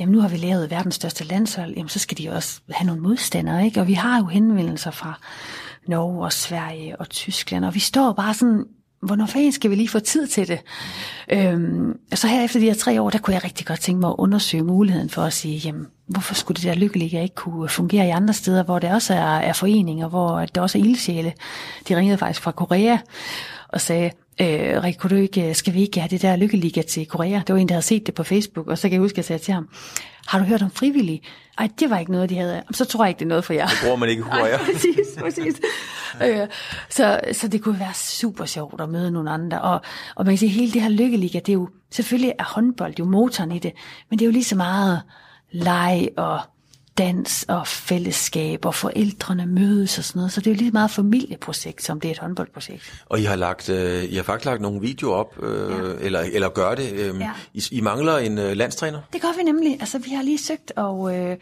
jamen 0.00 0.12
nu 0.12 0.20
har 0.20 0.28
vi 0.28 0.36
lavet 0.36 0.70
verdens 0.70 0.94
største 0.94 1.24
landshold, 1.24 1.74
jamen 1.76 1.88
så 1.88 1.98
skal 1.98 2.18
de 2.18 2.30
også 2.30 2.60
have 2.70 2.86
nogle 2.86 3.02
modstandere, 3.02 3.64
ikke? 3.64 3.80
Og 3.80 3.86
vi 3.86 3.92
har 3.92 4.18
jo 4.18 4.26
henvendelser 4.26 4.90
fra 4.90 5.20
Norge 5.86 6.24
og 6.24 6.32
Sverige 6.32 7.00
og 7.00 7.10
Tyskland, 7.10 7.64
og 7.64 7.74
vi 7.74 7.80
står 7.80 8.12
bare 8.12 8.34
sådan, 8.34 8.64
hvornår 9.06 9.26
fanden 9.26 9.52
skal 9.52 9.70
vi 9.70 9.74
lige 9.74 9.88
få 9.88 9.98
tid 9.98 10.26
til 10.26 10.48
det? 10.48 10.60
Øhm, 11.32 11.98
så 12.14 12.26
her 12.26 12.44
efter 12.44 12.60
de 12.60 12.66
her 12.66 12.74
tre 12.74 13.02
år, 13.02 13.10
der 13.10 13.18
kunne 13.18 13.34
jeg 13.34 13.44
rigtig 13.44 13.66
godt 13.66 13.80
tænke 13.80 14.00
mig 14.00 14.08
at 14.08 14.14
undersøge 14.18 14.62
muligheden 14.62 15.10
for 15.10 15.22
at 15.22 15.32
sige, 15.32 15.58
jamen, 15.58 15.86
hvorfor 16.06 16.34
skulle 16.34 16.56
det 16.56 16.64
der 16.64 16.74
lykkelige 16.74 17.22
ikke 17.22 17.34
kunne 17.34 17.68
fungere 17.68 18.06
i 18.06 18.10
andre 18.10 18.34
steder, 18.34 18.62
hvor 18.62 18.78
der 18.78 18.94
også 18.94 19.14
er, 19.14 19.38
er 19.38 19.52
foreninger, 19.52 20.08
hvor 20.08 20.44
der 20.54 20.60
også 20.60 20.78
er 20.78 20.82
ildsjæle. 20.82 21.32
De 21.88 21.96
ringede 21.96 22.18
faktisk 22.18 22.42
fra 22.42 22.52
Korea 22.52 22.98
og 23.68 23.80
sagde, 23.80 24.10
øh, 24.40 24.82
Rik, 24.82 24.94
kunne 24.98 25.10
du 25.10 25.22
ikke, 25.22 25.48
øh, 25.48 25.54
skal 25.54 25.74
vi 25.74 25.80
ikke 25.80 26.00
have 26.00 26.08
det 26.08 26.22
der 26.22 26.36
lykkeliga 26.36 26.82
til 26.82 27.06
Korea? 27.06 27.40
Det 27.46 27.52
var 27.52 27.56
en, 27.60 27.68
der 27.68 27.74
havde 27.74 27.86
set 27.86 28.06
det 28.06 28.14
på 28.14 28.22
Facebook, 28.22 28.66
og 28.66 28.78
så 28.78 28.82
kan 28.82 28.92
jeg 28.92 29.00
huske, 29.00 29.14
at 29.14 29.18
jeg 29.18 29.24
sagde 29.24 29.42
til 29.42 29.54
ham, 29.54 29.68
har 30.26 30.38
du 30.38 30.44
hørt 30.44 30.62
om 30.62 30.70
frivillige? 30.70 31.20
Ej, 31.58 31.68
det 31.80 31.90
var 31.90 31.98
ikke 31.98 32.12
noget, 32.12 32.30
de 32.30 32.36
havde. 32.36 32.54
"Jamen, 32.54 32.74
Så 32.74 32.84
tror 32.84 33.04
jeg 33.04 33.08
ikke, 33.08 33.18
det 33.18 33.24
er 33.24 33.28
noget 33.28 33.44
for 33.44 33.52
jer. 33.52 33.66
Det 33.66 33.76
bruger 33.82 33.96
man 33.96 34.08
ikke 34.08 34.22
Korea. 34.22 34.56
Nej, 34.56 34.64
præcis, 34.72 35.06
præcis. 35.20 35.60
øh, 36.24 36.46
så, 36.90 37.20
så 37.32 37.48
det 37.48 37.62
kunne 37.62 37.80
være 37.80 37.94
super 37.94 38.44
sjovt 38.44 38.80
at 38.80 38.88
møde 38.88 39.10
nogle 39.10 39.30
andre. 39.30 39.60
Og, 39.60 39.80
og 40.14 40.24
man 40.24 40.32
kan 40.32 40.38
sige, 40.38 40.48
hele 40.50 40.72
det 40.72 40.82
her 40.82 40.88
lykkeliga, 40.88 41.38
det 41.38 41.48
er 41.48 41.52
jo, 41.52 41.68
selvfølgelig 41.92 42.32
er 42.38 42.44
håndbold 42.44 42.94
jo 42.98 43.04
motoren 43.04 43.52
i 43.52 43.58
det, 43.58 43.72
men 44.10 44.18
det 44.18 44.24
er 44.24 44.26
jo 44.26 44.32
lige 44.32 44.44
så 44.44 44.56
meget 44.56 45.02
leg 45.52 46.08
og 46.16 46.40
dans 46.98 47.44
og 47.48 47.66
fællesskab, 47.66 48.64
og 48.64 48.74
forældrene 48.74 49.46
mødes 49.46 49.98
og 49.98 50.04
sådan 50.04 50.18
noget. 50.18 50.32
Så 50.32 50.40
det 50.40 50.46
er 50.46 50.50
jo 50.54 50.58
lige 50.58 50.70
meget 50.70 50.90
familieprojekt, 50.90 51.82
som 51.82 52.00
det 52.00 52.08
er 52.08 52.12
et 52.12 52.18
håndboldprojekt. 52.18 53.04
Og 53.06 53.20
I 53.20 53.22
har, 53.24 53.36
lagt, 53.36 53.68
øh, 53.68 54.04
I 54.04 54.16
har 54.16 54.22
faktisk 54.22 54.44
lagt 54.46 54.60
nogle 54.60 54.80
videoer 54.80 55.14
op, 55.16 55.42
øh, 55.42 55.70
ja. 55.70 55.76
eller, 56.06 56.20
eller 56.20 56.48
gør 56.48 56.74
det. 56.74 56.92
Øh, 56.92 57.20
Ja. 57.20 57.30
I, 57.54 57.62
I 57.70 57.80
mangler 57.80 58.16
en 58.18 58.38
øh, 58.38 58.56
landstræner. 58.56 59.00
Det 59.12 59.22
gør 59.22 59.36
vi 59.36 59.42
nemlig. 59.42 59.76
Altså, 59.80 59.98
vi 59.98 60.10
har 60.10 60.22
lige 60.22 60.38
søgt, 60.38 60.72
og 60.76 61.16
øh, 61.16 61.36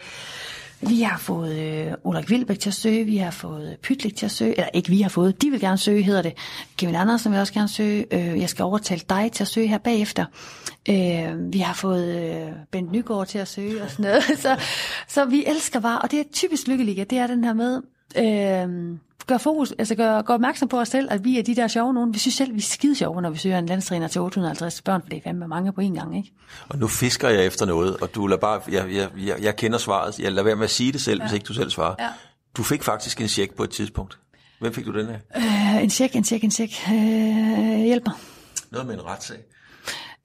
vi 0.89 1.03
har 1.03 1.18
fået 1.18 1.59
øh, 1.59 1.93
Ulrik 2.05 2.30
Vilbæk 2.30 2.59
til 2.59 2.70
at 2.70 2.74
søge, 2.74 3.05
vi 3.05 3.16
har 3.16 3.30
fået 3.30 3.78
Pytlik 3.83 4.16
til 4.16 4.26
at 4.26 4.30
søge, 4.33 4.51
eller 4.51 4.68
ikke 4.74 4.89
vi 4.89 5.01
har 5.01 5.09
fået, 5.09 5.43
de 5.43 5.51
vil 5.51 5.61
gerne 5.61 5.78
søge, 5.78 6.03
hedder 6.03 6.22
det. 6.22 6.35
Kevin 6.76 6.95
Andersen 6.95 7.33
vil 7.33 7.41
også 7.41 7.53
gerne 7.53 7.68
søge, 7.68 8.07
øh, 8.11 8.41
jeg 8.41 8.49
skal 8.49 8.64
overtale 8.64 9.01
dig 9.09 9.33
til 9.33 9.45
at 9.45 9.49
søge 9.49 9.66
her 9.68 9.78
bagefter. 9.78 10.24
Øh, 10.89 11.53
vi 11.53 11.59
har 11.59 11.74
fået 11.74 12.35
øh, 12.35 12.53
Bent 12.70 12.93
Nygaard 12.93 13.26
til 13.26 13.39
at 13.39 13.49
søge 13.49 13.83
og 13.83 13.91
sådan 13.91 14.03
noget. 14.03 14.22
så, 14.43 14.61
så 15.09 15.24
vi 15.24 15.45
elsker 15.47 15.80
bare, 15.80 15.99
og 15.99 16.11
det 16.11 16.20
er 16.20 16.24
typisk 16.33 16.68
lykkeliga, 16.68 17.05
det 17.05 17.18
er 17.18 17.26
den 17.26 17.45
her 17.45 17.53
med, 17.53 17.83
øh, 18.16 18.99
gør 19.27 19.39
fokus, 19.39 19.73
altså 19.79 19.95
gør, 19.95 20.23
gør 20.23 20.35
opmærksom 20.35 20.68
på 20.68 20.81
os 20.81 20.89
selv, 20.89 21.09
at 21.11 21.25
vi 21.25 21.39
er 21.39 21.43
de 21.43 21.57
der 21.57 21.68
sjove 21.68 21.95
nogen. 21.95 22.14
Vi 22.14 22.18
synes 22.18 22.35
selv, 22.35 22.53
vi 22.53 22.59
er 22.59 22.62
skide 22.62 22.95
sjove, 22.95 23.23
når 23.23 23.31
vi 23.31 23.39
søger 23.39 23.59
en 23.59 23.66
landstræner 23.66 24.09
til 24.09 24.20
850 24.20 24.83
børn, 24.83 25.03
for 25.03 25.09
det 25.09 25.16
er 25.16 25.23
fandme 25.25 25.49
mange 25.49 25.73
på 25.73 25.81
en 25.81 25.95
gang, 25.95 26.16
ikke? 26.16 26.33
Og 26.68 26.79
nu 26.79 26.89
fisker 26.89 27.29
jeg 27.29 27.47
efter 27.47 27.66
noget, 27.66 27.97
og 27.97 28.14
du 28.14 28.27
lader 28.27 28.41
bare, 28.41 28.61
jeg, 28.68 28.95
jeg, 28.95 29.09
jeg, 29.27 29.43
jeg 29.43 29.57
kender 29.57 29.79
svaret. 29.79 30.18
Jeg 30.18 30.33
lader 30.33 30.43
være 30.45 30.57
med 30.57 30.64
at 30.64 30.70
sige 30.70 30.93
det 30.93 31.01
selv, 31.01 31.20
ja. 31.20 31.27
hvis 31.27 31.35
ikke 31.35 31.45
du 31.45 31.55
selv 31.55 31.70
svarer. 31.70 31.95
Ja. 31.99 32.09
Du 32.57 32.62
fik 32.62 32.83
faktisk 32.83 33.20
en 33.20 33.29
check 33.29 33.55
på 33.55 33.62
et 33.62 33.70
tidspunkt. 33.70 34.18
Hvem 34.61 34.75
fik 34.75 34.87
du 34.87 34.93
den 34.93 35.09
af? 35.09 35.20
Øh, 35.37 35.83
en 35.83 35.91
tjek, 35.91 36.16
en 36.16 36.25
tjek, 36.25 36.45
en 36.45 36.51
tjek. 36.51 36.70
Øh, 36.89 37.79
hjælp 37.79 38.07
mig. 38.07 38.16
Noget 38.70 38.87
med 38.87 38.95
en 38.95 39.05
retssag. 39.05 39.39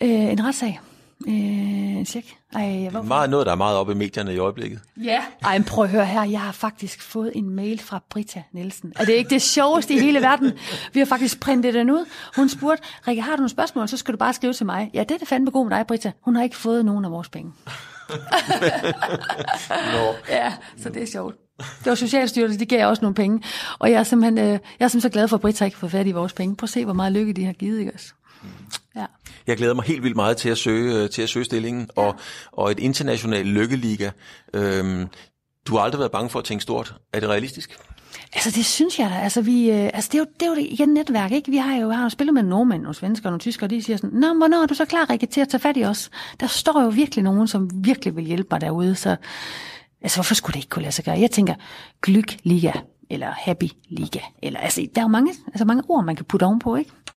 Øh, 0.01 0.09
en 0.09 0.45
retssag. 0.45 0.79
Øh, 1.27 1.33
en 1.33 2.05
tjek. 2.05 2.37
Ej, 2.53 2.87
hvorfor? 2.91 3.07
Meget 3.07 3.29
noget, 3.29 3.45
der 3.45 3.51
er 3.51 3.55
meget 3.55 3.77
oppe 3.77 3.93
i 3.93 3.95
medierne 3.95 4.33
i 4.33 4.37
øjeblikket. 4.37 4.79
Ja. 5.03 5.21
Ej, 5.43 5.57
men 5.57 5.65
prøv 5.65 5.83
at 5.83 5.89
høre 5.89 6.05
her. 6.05 6.23
Jeg 6.23 6.41
har 6.41 6.51
faktisk 6.51 7.01
fået 7.01 7.31
en 7.35 7.49
mail 7.49 7.79
fra 7.79 8.03
Britta 8.09 8.43
Nielsen. 8.51 8.93
Er 8.95 9.05
det 9.05 9.13
ikke 9.13 9.29
det 9.29 9.41
sjoveste 9.41 9.93
i 9.93 9.99
hele 9.99 10.21
verden? 10.21 10.51
Vi 10.93 10.99
har 10.99 11.05
faktisk 11.05 11.39
printet 11.39 11.73
den 11.73 11.89
ud. 11.89 12.05
Hun 12.35 12.49
spurgte, 12.49 12.83
Rikke, 13.07 13.21
har 13.21 13.31
du 13.31 13.37
nogle 13.37 13.49
spørgsmål, 13.49 13.87
så 13.87 13.97
skal 13.97 14.13
du 14.13 14.17
bare 14.17 14.33
skrive 14.33 14.53
til 14.53 14.65
mig. 14.65 14.91
Ja, 14.93 14.99
det 14.99 15.11
er 15.11 15.17
det 15.17 15.27
fandme 15.27 15.51
god 15.51 15.67
med 15.69 15.77
dig, 15.77 15.87
Britta. 15.87 16.11
Hun 16.21 16.35
har 16.35 16.43
ikke 16.43 16.55
fået 16.57 16.85
nogen 16.85 17.05
af 17.05 17.11
vores 17.11 17.29
penge. 17.29 17.53
Nå. 19.93 20.13
Ja, 20.29 20.53
så 20.77 20.89
det 20.89 21.01
er 21.01 21.07
sjovt. 21.07 21.35
Det 21.57 21.85
var 21.85 21.95
Socialstyrelsen, 21.95 22.59
de 22.59 22.65
gav 22.65 22.87
også 22.87 23.01
nogle 23.01 23.15
penge. 23.15 23.43
Og 23.79 23.91
jeg 23.91 23.99
er 23.99 24.03
simpelthen, 24.03 24.37
øh, 24.37 24.45
jeg 24.45 24.53
er 24.53 24.59
simpelthen 24.87 25.01
så 25.01 25.09
glad 25.09 25.27
for, 25.27 25.37
at 25.37 25.41
Britta 25.41 25.65
ikke 25.65 25.77
får 25.77 25.87
fat 25.87 26.07
i 26.07 26.11
vores 26.11 26.33
penge. 26.33 26.55
Prøv 26.55 26.65
at 26.65 26.69
se, 26.69 26.85
hvor 26.85 26.93
meget 26.93 27.13
lykke 27.13 27.33
de 27.33 27.45
har 27.45 27.53
givet, 27.53 27.79
ikke 27.79 27.91
også? 27.93 28.13
Ja. 28.43 28.49
Jeg 29.47 29.57
glæder 29.57 29.73
mig 29.73 29.83
helt 29.83 30.03
vildt 30.03 30.15
meget 30.15 30.37
til 30.37 30.49
at 30.49 30.57
søge, 30.57 31.03
øh, 31.03 31.09
til 31.09 31.21
at 31.21 31.29
søge 31.29 31.45
stillingen, 31.45 31.89
ja. 31.97 32.01
og, 32.01 32.15
og 32.51 32.71
et 32.71 32.79
internationalt 32.79 33.47
lykkeliga. 33.47 34.09
Øhm, 34.53 35.07
du 35.67 35.75
har 35.75 35.83
aldrig 35.83 35.99
været 35.99 36.11
bange 36.11 36.29
for 36.29 36.39
at 36.39 36.45
tænke 36.45 36.61
stort. 36.61 36.95
Er 37.13 37.19
det 37.19 37.29
realistisk? 37.29 37.79
Altså, 38.33 38.51
det 38.51 38.65
synes 38.65 38.99
jeg 38.99 39.09
da. 39.09 39.15
Altså, 39.15 39.41
vi, 39.41 39.71
øh, 39.71 39.89
altså 39.93 40.09
det, 40.11 40.15
er 40.15 40.19
jo, 40.19 40.25
det 40.39 40.45
er 40.45 40.49
jo 40.49 40.55
det, 40.55 40.67
igen 40.69 40.89
netværk, 40.89 41.31
ikke? 41.31 41.51
Vi 41.51 41.57
har 41.57 41.75
jo, 41.75 41.89
har 41.89 42.03
jo 42.03 42.09
spillet 42.09 42.33
med 42.33 42.43
nordmænd, 42.43 42.81
nogle 42.81 42.95
svensker 42.95 43.25
og 43.25 43.31
nogle 43.31 43.39
tyskere, 43.39 43.65
og 43.65 43.69
de 43.69 43.83
siger 43.83 43.97
sådan, 43.97 44.19
Nå, 44.19 44.33
hvornår 44.33 44.61
er 44.61 44.65
du 44.65 44.73
så 44.73 44.85
klar, 44.85 45.09
Rikke, 45.09 45.25
til 45.25 45.41
at 45.41 45.49
tage 45.49 45.61
fat 45.61 45.77
i 45.77 45.83
os? 45.83 46.09
Der 46.39 46.47
står 46.47 46.81
jo 46.81 46.89
virkelig 46.89 47.23
nogen, 47.23 47.47
som 47.47 47.69
virkelig 47.73 48.15
vil 48.15 48.25
hjælpe 48.25 48.47
mig 48.51 48.61
derude, 48.61 48.95
så 48.95 49.15
altså, 50.01 50.17
hvorfor 50.17 50.35
skulle 50.35 50.53
det 50.53 50.59
ikke 50.59 50.69
kunne 50.69 50.81
lade 50.81 50.91
sig 50.91 51.05
gøre? 51.05 51.19
Jeg 51.19 51.31
tænker, 51.31 51.53
Glück 52.07 52.37
Liga, 52.43 52.71
eller 53.09 53.31
Happy 53.37 53.69
Liga, 53.89 54.19
eller 54.43 54.59
altså, 54.59 54.87
der 54.95 55.01
er 55.01 55.05
jo 55.05 55.09
mange, 55.09 55.33
altså, 55.47 55.65
mange 55.65 55.83
ord, 55.89 56.05
man 56.05 56.15
kan 56.15 56.25
putte 56.25 56.43
ovenpå, 56.43 56.75
ikke? 56.75 56.91